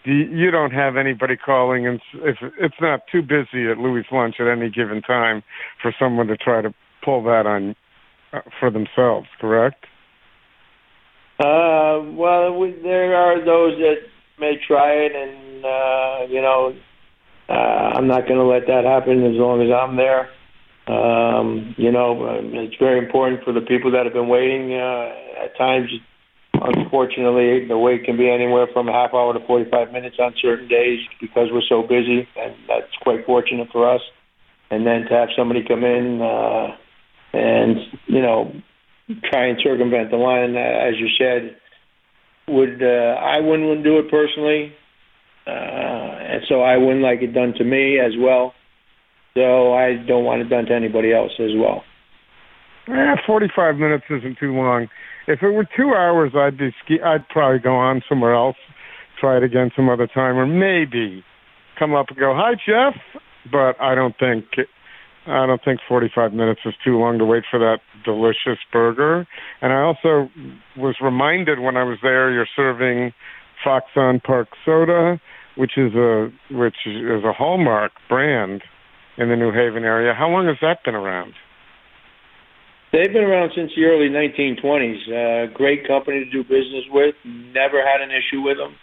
the, 0.05 0.13
you 0.31 0.51
don't 0.51 0.71
have 0.71 0.97
anybody 0.97 1.37
calling, 1.37 1.87
and 1.87 2.01
if 2.15 2.37
it's 2.59 2.81
not 2.81 3.01
too 3.13 3.21
busy 3.21 3.69
at 3.71 3.79
Louis 3.79 4.05
Lunch 4.11 4.37
at 4.41 4.47
any 4.47 4.71
given 4.71 5.03
time 5.03 5.43
for 5.83 5.95
someone 5.99 6.29
to 6.29 6.37
try 6.37 6.63
to 6.63 6.73
pull 7.05 7.23
that 7.25 7.47
on 7.47 7.77
uh, 8.33 8.41
for 8.59 8.71
themselves, 8.71 9.27
correct? 9.41 9.85
Uh, 11.39 12.01
well, 12.17 12.57
we, 12.59 12.73
there 12.83 13.15
are 13.15 13.39
those 13.45 13.79
that 13.79 13.97
may 14.41 14.55
try 14.67 14.93
it, 14.93 15.13
and 15.15 15.65
uh, 15.65 16.33
you 16.33 16.41
know, 16.41 16.75
uh, 17.49 17.53
I'm 17.53 18.07
not 18.07 18.27
going 18.29 18.39
to 18.39 18.45
let 18.45 18.67
that 18.67 18.85
happen 18.85 19.25
as 19.25 19.35
long 19.35 19.63
as 19.63 19.71
I'm 19.73 19.97
there. 19.97 20.29
Um, 20.87 21.75
you 21.77 21.93
know, 21.93 22.41
it's 22.53 22.77
very 22.77 22.99
important 22.99 23.45
for 23.45 23.53
the 23.53 23.61
people 23.61 23.93
that 23.93 24.05
have 24.05 24.15
been 24.15 24.29
waiting. 24.29 24.73
Uh, 24.75 25.45
at 25.45 25.57
times, 25.57 25.91
unfortunately, 26.55 27.67
the 27.67 27.77
wait 27.77 28.05
can 28.05 28.17
be 28.17 28.29
anywhere 28.29 28.67
from 28.73 28.89
a 28.89 28.93
half 28.93 29.13
hour 29.13 29.33
to 29.33 29.47
45 29.47 29.93
minutes 29.93 30.17
on 30.19 30.35
certain 30.41 30.69
days 30.69 31.01
because 31.21 31.49
we're 31.53 31.67
so 31.69 31.83
busy, 31.83 32.29
and 32.37 32.55
that's 32.67 32.93
quite 33.03 33.25
fortunate 33.27 33.69
for 33.71 33.89
us. 33.89 34.01
And 34.71 34.87
then 34.87 35.05
to 35.09 35.15
have 35.15 35.29
somebody 35.37 35.65
come 35.67 35.85
in 35.85 36.21
uh, 36.21 36.77
and, 37.33 37.79
you 38.07 38.21
know, 38.21 38.53
try 39.31 39.47
and 39.47 39.59
circumvent 39.63 40.11
the 40.11 40.17
line, 40.17 40.57
uh, 40.57 40.61
as 40.61 40.95
you 40.99 41.09
said, 41.19 41.57
would 42.49 42.83
uh, 42.83 43.17
I 43.21 43.41
wouldn't 43.41 43.85
do 43.85 43.99
it 43.99 44.11
personally, 44.11 44.73
uh, 45.49 46.33
and 46.33 46.43
so 46.49 46.61
I 46.61 46.77
wouldn't 46.77 47.03
like 47.03 47.23
it 47.23 47.33
done 47.33 47.55
to 47.57 47.65
me 47.65 47.99
as 47.99 48.13
well. 48.19 48.53
So 49.35 49.73
I 49.73 49.95
don't 50.07 50.25
want 50.25 50.43
it 50.43 50.51
done 50.51 50.67
to 50.67 50.75
anybody 50.75 51.13
else 51.13 51.33
as 51.39 51.51
well. 51.57 51.85
Eh, 52.89 53.17
45 53.27 53.77
minutes 53.77 54.05
isn't 54.11 54.39
too 54.39 54.53
long. 54.53 54.89
If 55.27 55.43
it 55.43 55.51
were 55.51 55.67
two 55.77 55.95
hours, 55.95 56.33
I'd 56.35 56.59
be 56.59 56.75
ski- 56.85 57.03
I'd 57.03 57.29
probably 57.29 57.61
go 57.61 57.75
on 57.75 58.03
somewhere 58.09 58.35
else, 58.35 58.57
try 59.21 59.37
it 59.37 59.43
again 59.43 59.71
some 59.77 59.89
other 59.89 60.07
time, 60.07 60.37
or 60.37 60.47
maybe 60.47 61.25
come 61.79 61.95
up 61.95 62.09
and 62.09 62.19
go, 62.19 62.35
"Hi, 62.35 62.55
Jeff." 62.55 62.97
But 63.51 63.81
I 63.81 63.95
don't 63.95 64.17
think 64.19 64.47
I 65.27 65.47
don't 65.47 65.63
think 65.63 65.81
45 65.87 66.33
minutes 66.33 66.61
is 66.65 66.75
too 66.83 66.99
long 66.99 67.19
to 67.19 67.25
wait 67.25 67.45
for 67.51 67.59
that 67.59 67.81
delicious 68.05 68.59
burger. 68.73 69.27
And 69.61 69.73
I 69.73 69.83
also 69.83 70.31
was 70.77 70.97
reminded 71.03 71.61
when 71.61 71.77
I 71.77 71.85
was 71.85 71.99
there, 72.03 72.31
you're 72.31 72.49
serving 72.57 73.13
Fox 73.63 73.87
on 73.97 74.21
Park 74.21 74.49
soda, 74.65 75.21
which 75.59 75.73
is 75.77 75.93
a 75.95 76.31
which 76.53 76.87
is 76.87 77.25
a 77.25 77.33
hallmark 77.33 77.91
brand 78.09 78.63
in 79.19 79.29
the 79.29 79.35
New 79.35 79.51
Haven 79.51 79.83
area. 79.83 80.15
How 80.15 80.29
long 80.29 80.47
has 80.47 80.57
that 80.63 80.85
been 80.85 80.95
around? 80.95 81.35
They've 82.93 83.13
been 83.13 83.25
around 83.25 83.51
since 83.55 83.73
the 83.77 83.85
early 83.85 84.09
1920s. 84.09 85.03
Uh, 85.11 85.53
great 85.53 85.87
company 85.87 86.25
to 86.25 86.31
do 86.31 86.43
business 86.43 86.85
with. 86.91 87.15
Never 87.25 87.85
had 87.85 88.01
an 88.01 88.11
issue 88.11 88.41
with 88.41 88.57
them. 88.57 88.77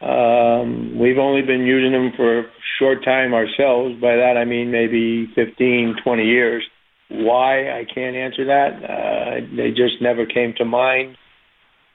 Um, 0.00 0.98
we've 0.98 1.18
only 1.18 1.42
been 1.42 1.60
using 1.60 1.92
them 1.92 2.12
for 2.16 2.40
a 2.40 2.44
short 2.78 3.04
time 3.04 3.34
ourselves. 3.34 4.00
By 4.00 4.16
that 4.16 4.36
I 4.40 4.44
mean 4.46 4.70
maybe 4.70 5.28
15, 5.34 5.96
20 6.02 6.24
years. 6.24 6.64
Why 7.10 7.70
I 7.70 7.84
can't 7.84 8.16
answer 8.16 8.46
that. 8.46 8.82
Uh, 8.82 9.56
they 9.56 9.70
just 9.70 10.00
never 10.00 10.24
came 10.24 10.54
to 10.56 10.64
mind 10.64 11.16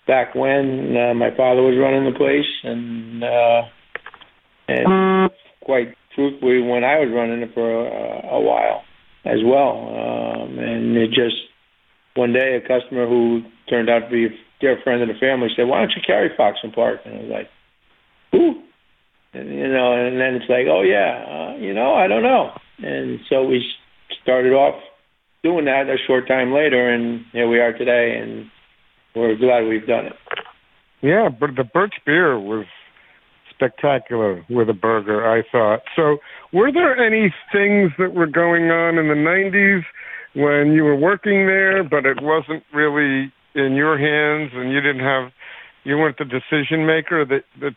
back 0.05 0.35
when 0.35 0.95
uh, 0.95 1.13
my 1.13 1.35
father 1.35 1.61
was 1.61 1.77
running 1.79 2.05
the 2.05 2.17
place, 2.17 2.49
and 2.63 3.23
uh, 3.23 3.61
and 4.73 5.31
quite 5.61 5.95
truthfully, 6.15 6.61
when 6.61 6.83
I 6.83 6.99
was 6.99 7.09
running 7.13 7.41
it 7.41 7.53
for 7.53 7.87
a, 7.87 8.35
a 8.35 8.39
while 8.39 8.83
as 9.25 9.39
well. 9.43 9.87
Um, 9.89 10.59
and 10.59 10.97
it 10.97 11.09
just 11.09 11.35
one 12.15 12.33
day 12.33 12.55
a 12.55 12.61
customer 12.61 13.07
who 13.07 13.41
turned 13.69 13.89
out 13.89 13.99
to 13.99 14.09
be 14.09 14.25
a 14.25 14.29
dear 14.59 14.77
friend 14.83 15.01
of 15.01 15.07
the 15.07 15.19
family 15.19 15.49
said, 15.55 15.67
"Why 15.67 15.79
don't 15.79 15.93
you 15.95 16.01
carry 16.05 16.29
Foxon 16.35 16.71
Park?" 16.71 17.01
And 17.05 17.15
I 17.15 17.17
was 17.21 17.31
like, 17.31 17.49
"Who?" 18.31 18.61
And 19.33 19.49
you 19.49 19.67
know, 19.67 19.93
and 19.93 20.19
then 20.19 20.35
it's 20.35 20.49
like, 20.49 20.67
"Oh 20.69 20.81
yeah, 20.81 21.25
uh, 21.25 21.57
you 21.57 21.73
know, 21.73 21.93
I 21.93 22.07
don't 22.07 22.23
know." 22.23 22.51
And 22.79 23.19
so 23.29 23.43
we 23.43 23.63
started 24.21 24.53
off 24.53 24.81
doing 25.43 25.65
that 25.65 25.89
a 25.89 25.97
short 26.07 26.27
time 26.27 26.53
later, 26.53 26.89
and 26.89 27.25
here 27.31 27.47
we 27.47 27.59
are 27.59 27.73
today, 27.73 28.17
and 28.21 28.45
we're 29.15 29.35
glad 29.35 29.67
we've 29.67 29.87
done 29.87 30.07
it. 30.07 30.13
Yeah, 31.01 31.29
but 31.29 31.51
the 31.57 31.65
Birch 31.65 31.95
beer 32.05 32.39
was 32.39 32.65
spectacular 33.63 34.43
with 34.49 34.69
a 34.69 34.73
burger, 34.73 35.29
I 35.29 35.43
thought. 35.51 35.81
So, 35.95 36.17
were 36.51 36.71
there 36.71 36.97
any 36.97 37.33
things 37.51 37.91
that 37.97 38.13
were 38.13 38.27
going 38.27 38.69
on 38.69 38.97
in 38.97 39.07
the 39.07 39.15
90s 39.15 39.83
when 40.35 40.73
you 40.73 40.83
were 40.83 40.95
working 40.95 41.45
there, 41.47 41.83
but 41.83 42.05
it 42.05 42.17
wasn't 42.21 42.63
really 42.73 43.31
in 43.55 43.75
your 43.75 43.97
hands 43.97 44.51
and 44.53 44.71
you 44.71 44.81
didn't 44.81 45.03
have, 45.03 45.31
you 45.83 45.97
weren't 45.97 46.17
the 46.17 46.25
decision 46.25 46.85
maker? 46.85 47.25
That, 47.25 47.43
that 47.61 47.73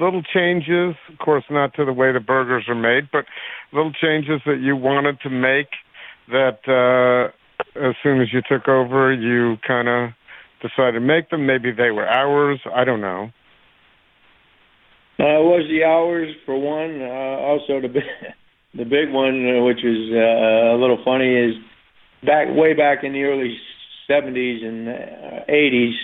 little 0.00 0.22
changes, 0.22 0.96
of 1.12 1.18
course, 1.18 1.44
not 1.50 1.74
to 1.74 1.84
the 1.84 1.92
way 1.92 2.12
the 2.12 2.20
burgers 2.20 2.64
are 2.68 2.74
made, 2.74 3.08
but 3.12 3.24
little 3.72 3.92
changes 3.92 4.40
that 4.46 4.60
you 4.60 4.76
wanted 4.76 5.20
to 5.20 5.30
make 5.30 5.68
that 6.28 6.60
uh, 6.68 7.32
as 7.78 7.94
soon 8.02 8.20
as 8.20 8.28
you 8.32 8.40
took 8.48 8.68
over, 8.68 9.12
you 9.12 9.56
kind 9.66 9.88
of 9.88 10.10
decided 10.60 10.92
to 10.92 11.00
make 11.00 11.30
them. 11.30 11.46
Maybe 11.46 11.72
they 11.72 11.90
were 11.90 12.06
hours. 12.06 12.60
I 12.74 12.84
don't 12.84 13.00
know. 13.00 13.30
Uh, 15.20 15.42
was 15.42 15.66
the 15.68 15.82
hours 15.82 16.32
for 16.46 16.56
one. 16.56 17.02
Uh, 17.02 17.42
also, 17.42 17.80
the 17.80 17.88
the 18.74 18.84
big 18.84 19.10
one, 19.10 19.58
uh, 19.58 19.64
which 19.64 19.84
is 19.84 20.12
uh, 20.12 20.74
a 20.74 20.78
little 20.78 20.98
funny, 21.04 21.34
is 21.34 21.54
back 22.24 22.46
way 22.54 22.72
back 22.72 23.02
in 23.02 23.12
the 23.12 23.22
early 23.24 23.58
'70s 24.08 24.64
and 24.64 24.88
uh, 24.88 25.44
'80s. 25.50 25.94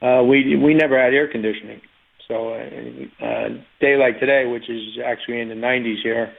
Uh, 0.00 0.22
we 0.22 0.56
we 0.56 0.74
never 0.74 0.96
had 0.96 1.12
air 1.12 1.26
conditioning, 1.26 1.80
so 2.28 2.54
uh, 2.54 3.24
uh, 3.24 3.48
day 3.80 3.96
like 3.96 4.20
today, 4.20 4.46
which 4.46 4.70
is 4.70 4.98
actually 5.04 5.40
in 5.40 5.48
the 5.48 5.54
90s 5.54 6.00
here, 6.02 6.32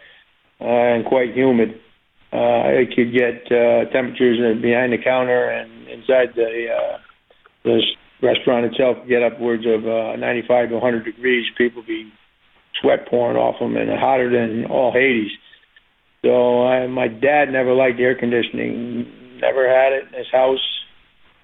uh, 0.61 0.63
and 0.63 1.05
quite 1.05 1.35
humid, 1.35 1.71
uh, 2.31 2.71
it 2.71 2.95
could 2.95 3.11
get 3.11 3.51
uh, 3.51 3.91
temperatures 3.91 4.39
behind 4.61 4.93
the 4.93 4.97
counter 5.03 5.49
and 5.49 5.89
inside 5.89 6.29
the 6.35 6.67
uh, 6.71 6.97
the 7.65 7.81
restaurant 8.21 8.65
itself 8.65 8.97
get 9.07 9.23
upwards 9.23 9.65
of 9.65 9.85
uh, 9.85 10.15
95 10.15 10.69
to 10.69 10.75
100 10.75 11.05
degrees. 11.05 11.45
People 11.57 11.83
be 11.85 12.11
sweat 12.81 13.07
pouring 13.07 13.37
off 13.37 13.59
them 13.59 13.75
and 13.75 13.89
hotter 13.89 14.29
than 14.29 14.65
all 14.65 14.91
Hades. 14.91 15.31
So 16.23 16.63
I, 16.63 16.87
my 16.87 17.07
dad 17.07 17.45
never 17.51 17.73
liked 17.73 17.99
air 17.99 18.15
conditioning, 18.15 19.39
never 19.41 19.67
had 19.67 19.93
it 19.93 20.07
in 20.11 20.17
his 20.17 20.31
house, 20.31 20.61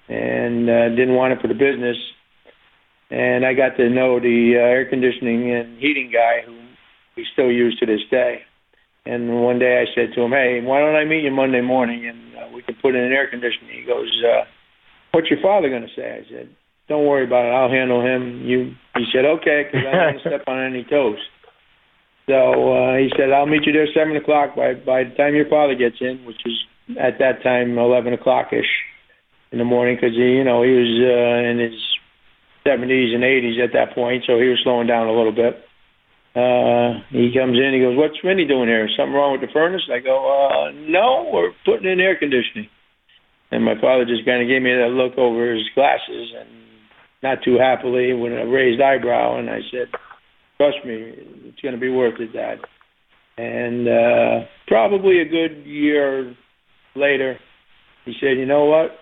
and 0.08 0.70
uh, 0.70 0.88
didn't 0.90 1.14
want 1.14 1.32
it 1.32 1.40
for 1.40 1.48
the 1.48 1.54
business. 1.54 1.96
And 3.10 3.44
I 3.44 3.54
got 3.54 3.76
to 3.76 3.88
know 3.88 4.20
the 4.20 4.54
uh, 4.56 4.60
air 4.60 4.88
conditioning 4.88 5.50
and 5.50 5.78
heating 5.78 6.10
guy 6.12 6.42
who 6.46 6.56
we 7.16 7.26
still 7.32 7.50
use 7.50 7.76
to 7.80 7.86
this 7.86 8.02
day. 8.10 8.42
And 9.04 9.42
one 9.42 9.58
day 9.58 9.82
I 9.82 9.86
said 9.94 10.14
to 10.14 10.22
him, 10.22 10.32
"Hey, 10.32 10.60
why 10.62 10.80
don't 10.80 10.94
I 10.94 11.04
meet 11.04 11.24
you 11.24 11.30
Monday 11.30 11.62
morning 11.62 12.06
and 12.06 12.36
uh, 12.36 12.48
we 12.54 12.62
can 12.62 12.76
put 12.76 12.94
in 12.94 13.02
an 13.02 13.12
air 13.12 13.26
conditioning?" 13.28 13.72
He 13.72 13.86
goes, 13.86 14.12
uh, 14.22 14.44
"What's 15.12 15.30
your 15.30 15.40
father 15.40 15.70
going 15.70 15.88
to 15.88 15.94
say?" 15.96 16.22
I 16.22 16.28
said, 16.28 16.48
don't 16.88 17.06
worry 17.06 17.24
about 17.24 17.46
it. 17.46 17.52
I'll 17.52 17.70
handle 17.70 18.00
him. 18.00 18.42
You, 18.44 18.74
he 18.96 19.04
said, 19.12 19.24
okay, 19.24 19.64
because 19.64 19.86
I 19.86 20.12
don't 20.12 20.20
step 20.20 20.44
on 20.48 20.64
any 20.64 20.84
toes. 20.84 21.18
So 22.28 22.34
uh, 22.34 22.96
he 22.96 23.08
said, 23.16 23.32
I'll 23.32 23.46
meet 23.46 23.64
you 23.64 23.72
there 23.72 23.88
seven 23.94 24.16
o'clock. 24.16 24.56
By 24.56 24.74
by 24.74 25.04
the 25.04 25.14
time 25.16 25.34
your 25.34 25.48
father 25.48 25.74
gets 25.74 25.96
in, 26.00 26.24
which 26.26 26.40
is 26.44 26.56
at 27.00 27.18
that 27.20 27.42
time 27.42 27.78
eleven 27.78 28.12
o'clock 28.12 28.52
ish 28.52 28.68
in 29.52 29.58
the 29.58 29.64
morning, 29.64 29.96
because 29.96 30.16
he, 30.16 30.36
you 30.36 30.44
know, 30.44 30.62
he 30.62 30.72
was 30.72 30.92
uh, 31.08 31.48
in 31.48 31.58
his 31.58 31.80
seventies 32.64 33.14
and 33.14 33.24
eighties 33.24 33.56
at 33.64 33.72
that 33.72 33.94
point, 33.94 34.24
so 34.26 34.36
he 34.36 34.48
was 34.48 34.60
slowing 34.62 34.86
down 34.86 35.08
a 35.08 35.16
little 35.16 35.32
bit. 35.32 35.64
Uh, 36.36 37.00
he 37.08 37.32
comes 37.32 37.56
in, 37.56 37.72
he 37.72 37.80
goes, 37.80 37.96
"What's 37.96 38.20
Vinny 38.20 38.44
doing 38.44 38.68
here? 38.68 38.88
Something 38.92 39.16
wrong 39.16 39.32
with 39.32 39.40
the 39.40 39.52
furnace?" 39.52 39.88
I 39.88 40.00
go, 40.00 40.20
uh, 40.20 40.70
"No, 40.84 41.30
we're 41.32 41.52
putting 41.64 41.90
in 41.90 41.98
air 41.98 42.16
conditioning." 42.16 42.68
And 43.50 43.64
my 43.64 43.80
father 43.80 44.04
just 44.04 44.28
kind 44.28 44.42
of 44.42 44.48
gave 44.48 44.60
me 44.60 44.76
that 44.76 44.92
look 44.92 45.16
over 45.16 45.56
his 45.56 45.64
glasses, 45.74 46.28
and 46.36 46.48
not 47.22 47.38
too 47.44 47.58
happily 47.58 48.12
with 48.12 48.32
a 48.32 48.46
raised 48.46 48.80
eyebrow, 48.80 49.38
and 49.38 49.50
I 49.50 49.60
said, 49.70 49.88
"Trust 50.56 50.78
me, 50.84 51.14
it's 51.46 51.60
going 51.60 51.74
to 51.74 51.80
be 51.80 51.90
worth 51.90 52.20
it, 52.20 52.32
Dad." 52.32 52.60
And 53.36 53.88
uh, 53.88 54.46
probably 54.66 55.20
a 55.20 55.24
good 55.24 55.64
year 55.66 56.34
later, 56.94 57.38
he 58.04 58.14
said, 58.20 58.38
"You 58.38 58.46
know 58.46 58.66
what? 58.66 58.98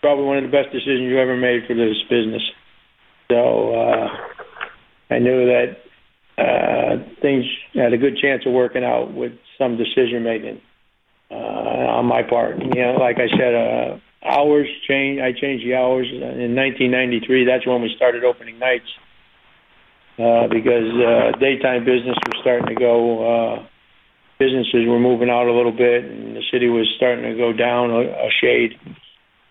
Probably 0.00 0.24
one 0.24 0.38
of 0.38 0.44
the 0.44 0.50
best 0.50 0.72
decisions 0.72 1.02
you 1.02 1.18
ever 1.18 1.36
made 1.36 1.62
for 1.66 1.74
this 1.74 1.96
business." 2.08 2.42
So 3.30 3.74
uh, 3.74 4.08
I 5.10 5.18
knew 5.18 5.46
that 5.46 5.76
uh, 6.38 6.96
things 7.20 7.44
had 7.74 7.92
a 7.92 7.98
good 7.98 8.16
chance 8.20 8.42
of 8.46 8.52
working 8.52 8.84
out 8.84 9.14
with 9.14 9.32
some 9.58 9.76
decision 9.76 10.22
making 10.22 10.60
uh, 11.30 11.34
on 11.34 12.06
my 12.06 12.22
part. 12.22 12.58
You 12.58 12.82
know, 12.82 12.96
like 12.98 13.16
I 13.16 13.28
said, 13.36 13.54
uh, 13.54 13.98
hours 14.24 14.68
change. 14.88 15.20
I 15.20 15.32
changed 15.32 15.66
the 15.66 15.74
hours 15.74 16.06
in 16.10 16.54
1993. 16.54 17.44
That's 17.44 17.66
when 17.66 17.82
we 17.82 17.92
started 17.96 18.24
opening 18.24 18.58
nights 18.58 18.88
uh, 20.18 20.46
because 20.48 20.90
uh, 20.94 21.38
daytime 21.38 21.84
business 21.84 22.16
was 22.26 22.36
starting 22.40 22.68
to 22.68 22.74
go. 22.74 22.96
Uh, 23.22 23.66
businesses 24.38 24.86
were 24.86 25.00
moving 25.00 25.30
out 25.30 25.46
a 25.46 25.52
little 25.52 25.72
bit, 25.72 26.04
and 26.04 26.36
the 26.36 26.42
city 26.52 26.68
was 26.68 26.86
starting 26.96 27.24
to 27.24 27.36
go 27.36 27.52
down 27.52 27.90
a, 27.90 28.00
a 28.00 28.30
shade. 28.40 28.74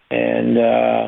And 0.09 0.57
uh, 0.57 1.07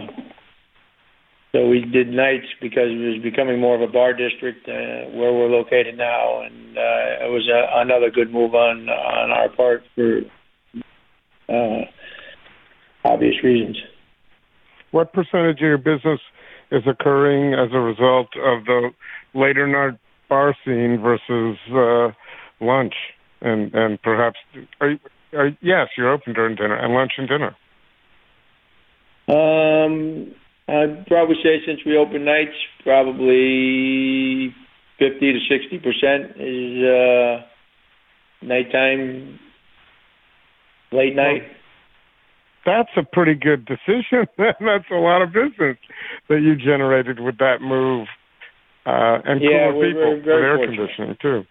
so 1.51 1.67
we 1.67 1.81
did 1.81 2.09
nights 2.09 2.47
because 2.61 2.89
it 2.89 3.13
was 3.13 3.21
becoming 3.21 3.59
more 3.59 3.75
of 3.75 3.81
a 3.81 3.91
bar 3.91 4.13
district 4.13 4.67
uh, 4.67 5.11
where 5.13 5.33
we're 5.33 5.49
located 5.49 5.97
now, 5.97 6.41
and 6.41 6.77
uh, 6.77 7.25
it 7.25 7.31
was 7.31 7.47
a, 7.47 7.81
another 7.81 8.09
good 8.09 8.31
move 8.31 8.55
on 8.55 8.89
on 8.89 9.31
our 9.31 9.49
part 9.49 9.83
for. 9.95 10.21
Uh, 11.49 11.85
obvious 13.03 13.35
reasons. 13.43 13.77
What 14.91 15.13
percentage 15.13 15.57
of 15.57 15.61
your 15.61 15.77
business 15.77 16.19
is 16.71 16.83
occurring 16.87 17.53
as 17.53 17.69
a 17.73 17.79
result 17.79 18.27
of 18.37 18.65
the 18.65 18.91
later 19.33 19.67
night 19.67 19.99
bar 20.29 20.55
scene 20.63 20.99
versus 21.01 21.57
uh, 21.73 22.11
lunch? 22.63 22.93
And 23.41 23.73
and 23.73 24.01
perhaps 24.01 24.37
are 24.79 24.91
you, 24.91 24.99
uh, 25.37 25.49
yes, 25.61 25.87
you're 25.97 26.11
open 26.11 26.33
during 26.33 26.55
dinner 26.55 26.75
and 26.75 26.93
lunch 26.93 27.13
and 27.17 27.27
dinner. 27.27 27.55
Um, 29.27 30.33
I'd 30.67 31.07
probably 31.07 31.35
say 31.43 31.59
since 31.65 31.79
we 31.85 31.97
open 31.97 32.23
nights, 32.23 32.55
probably 32.83 34.53
50 34.99 35.19
to 35.19 35.39
60 35.49 35.79
percent 35.79 36.39
is 36.39 36.83
uh, 36.83 37.41
nighttime, 38.45 39.39
late 40.91 41.15
night. 41.15 41.43
That's 42.65 42.89
a 42.95 43.03
pretty 43.03 43.33
good 43.35 43.65
decision. 43.65 44.25
That's 44.37 44.89
a 44.91 44.95
lot 44.95 45.21
of 45.21 45.33
business 45.33 45.77
that 46.29 46.41
you 46.41 46.55
generated 46.55 47.19
with 47.19 47.37
that 47.39 47.61
move, 47.61 48.07
uh, 48.85 49.19
and 49.25 49.41
Yeah, 49.41 49.69
cooler 49.71 49.75
we're 49.75 49.87
people 49.87 50.01
very- 50.01 50.15
with 50.15 50.25
very 50.25 50.43
air 50.45 50.55
fortunate. 50.57 50.77
conditioning 50.77 51.17
too. 51.21 51.45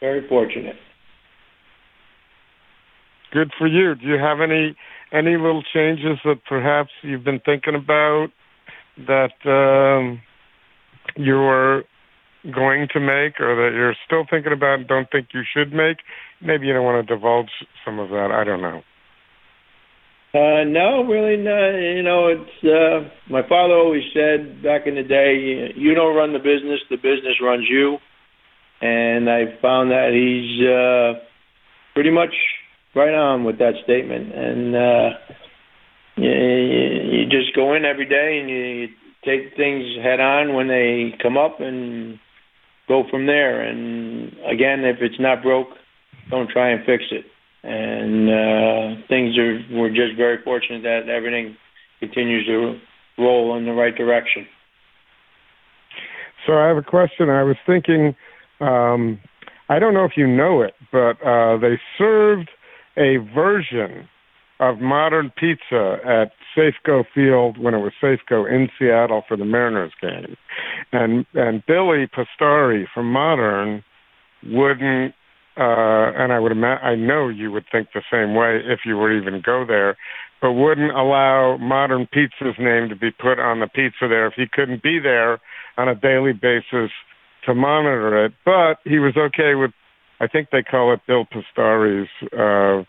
Very 0.00 0.26
fortunate. 0.28 0.76
Good 3.32 3.52
for 3.58 3.66
you. 3.66 3.94
Do 3.94 4.06
you 4.06 4.18
have 4.18 4.40
any 4.40 4.74
any 5.12 5.36
little 5.36 5.62
changes 5.74 6.18
that 6.24 6.44
perhaps 6.48 6.90
you've 7.02 7.24
been 7.24 7.40
thinking 7.40 7.74
about 7.74 8.28
that 9.06 9.32
um, 9.44 10.20
you're 11.16 11.84
going 12.52 12.88
to 12.92 13.00
make, 13.00 13.38
or 13.40 13.54
that 13.56 13.72
you're 13.74 13.94
still 14.06 14.24
thinking 14.30 14.52
about 14.52 14.78
and 14.80 14.88
don't 14.88 15.10
think 15.10 15.28
you 15.34 15.42
should 15.52 15.72
make? 15.72 15.98
Maybe 16.40 16.66
you 16.66 16.72
don't 16.72 16.84
want 16.84 17.06
to 17.06 17.14
divulge 17.14 17.50
some 17.84 17.98
of 17.98 18.08
that. 18.10 18.30
I 18.32 18.42
don't 18.44 18.62
know. 18.62 18.82
Uh, 20.32 20.62
no, 20.62 21.02
really 21.02 21.36
not. 21.36 21.70
You 21.74 22.02
know, 22.04 22.28
it's 22.28 22.64
uh, 22.64 23.10
my 23.28 23.42
father 23.48 23.74
always 23.74 24.04
said 24.14 24.62
back 24.62 24.86
in 24.86 24.94
the 24.94 25.02
day, 25.02 25.74
you 25.74 25.94
don't 25.94 26.14
run 26.14 26.32
the 26.32 26.38
business, 26.38 26.78
the 26.88 26.96
business 26.96 27.34
runs 27.42 27.66
you. 27.68 27.98
And 28.80 29.28
I 29.28 29.58
found 29.60 29.90
that 29.90 30.14
he's 30.14 30.66
uh, 30.66 31.20
pretty 31.94 32.10
much 32.10 32.32
right 32.94 33.12
on 33.12 33.42
with 33.42 33.58
that 33.58 33.74
statement. 33.82 34.32
And 34.32 34.76
uh, 34.76 35.08
you, 36.16 36.30
you 36.30 37.24
just 37.26 37.54
go 37.56 37.74
in 37.74 37.84
every 37.84 38.06
day 38.06 38.38
and 38.40 38.48
you 38.48 38.86
take 39.24 39.56
things 39.56 39.84
head 40.00 40.20
on 40.20 40.54
when 40.54 40.68
they 40.68 41.12
come 41.20 41.36
up 41.36 41.60
and 41.60 42.20
go 42.86 43.02
from 43.10 43.26
there. 43.26 43.62
And 43.62 44.28
again, 44.48 44.84
if 44.84 44.98
it's 45.00 45.18
not 45.18 45.42
broke, 45.42 45.70
don't 46.30 46.48
try 46.48 46.70
and 46.70 46.86
fix 46.86 47.02
it 47.10 47.24
and 47.62 48.28
uh, 48.28 49.02
things 49.08 49.36
are 49.38 49.60
we're 49.70 49.90
just 49.90 50.16
very 50.16 50.42
fortunate 50.42 50.82
that 50.82 51.08
everything 51.08 51.56
continues 51.98 52.46
to 52.46 52.78
roll 53.22 53.56
in 53.56 53.66
the 53.66 53.72
right 53.72 53.94
direction. 53.94 54.46
So 56.46 56.54
I 56.54 56.68
have 56.68 56.78
a 56.78 56.82
question. 56.82 57.28
I 57.28 57.42
was 57.42 57.56
thinking, 57.66 58.14
um, 58.60 59.20
I 59.68 59.78
don't 59.78 59.92
know 59.92 60.04
if 60.04 60.12
you 60.16 60.26
know 60.26 60.62
it, 60.62 60.74
but 60.90 61.20
uh, 61.22 61.58
they 61.58 61.78
served 61.98 62.48
a 62.96 63.18
version 63.34 64.08
of 64.58 64.78
modern 64.78 65.32
pizza 65.36 65.96
at 66.04 66.32
Safeco 66.56 67.04
Field 67.14 67.58
when 67.58 67.74
it 67.74 67.78
was 67.78 67.92
Safeco 68.02 68.50
in 68.50 68.68
Seattle 68.78 69.22
for 69.26 69.36
the 69.36 69.44
Mariners 69.44 69.92
game, 70.00 70.36
and 70.92 71.24
and 71.34 71.62
Billy 71.66 72.08
Pustari 72.08 72.84
from 72.92 73.10
Modern 73.10 73.84
wouldn't. 74.44 75.14
Uh, 75.56 76.12
and 76.16 76.32
I 76.32 76.38
would 76.38 76.52
ima- 76.52 76.80
I 76.82 76.94
know 76.94 77.28
you 77.28 77.50
would 77.50 77.64
think 77.70 77.88
the 77.92 78.02
same 78.10 78.34
way 78.34 78.60
if 78.64 78.80
you 78.86 78.96
would 78.98 79.12
even 79.12 79.42
go 79.44 79.64
there, 79.66 79.96
but 80.40 80.52
wouldn't 80.52 80.92
allow 80.92 81.56
Modern 81.58 82.06
Pizza's 82.06 82.54
name 82.58 82.88
to 82.88 82.96
be 82.96 83.10
put 83.10 83.38
on 83.38 83.60
the 83.60 83.66
pizza 83.66 84.08
there 84.08 84.26
if 84.26 84.34
he 84.36 84.46
couldn't 84.50 84.82
be 84.82 84.98
there 85.02 85.40
on 85.76 85.88
a 85.88 85.94
daily 85.94 86.32
basis 86.32 86.90
to 87.46 87.54
monitor 87.54 88.24
it. 88.24 88.32
But 88.44 88.78
he 88.84 88.98
was 88.98 89.16
okay 89.16 89.54
with, 89.54 89.72
I 90.20 90.28
think 90.28 90.48
they 90.50 90.62
call 90.62 90.92
it 90.94 91.00
Bill 91.06 91.26
Pustari's 91.26 92.08
uh, 92.32 92.84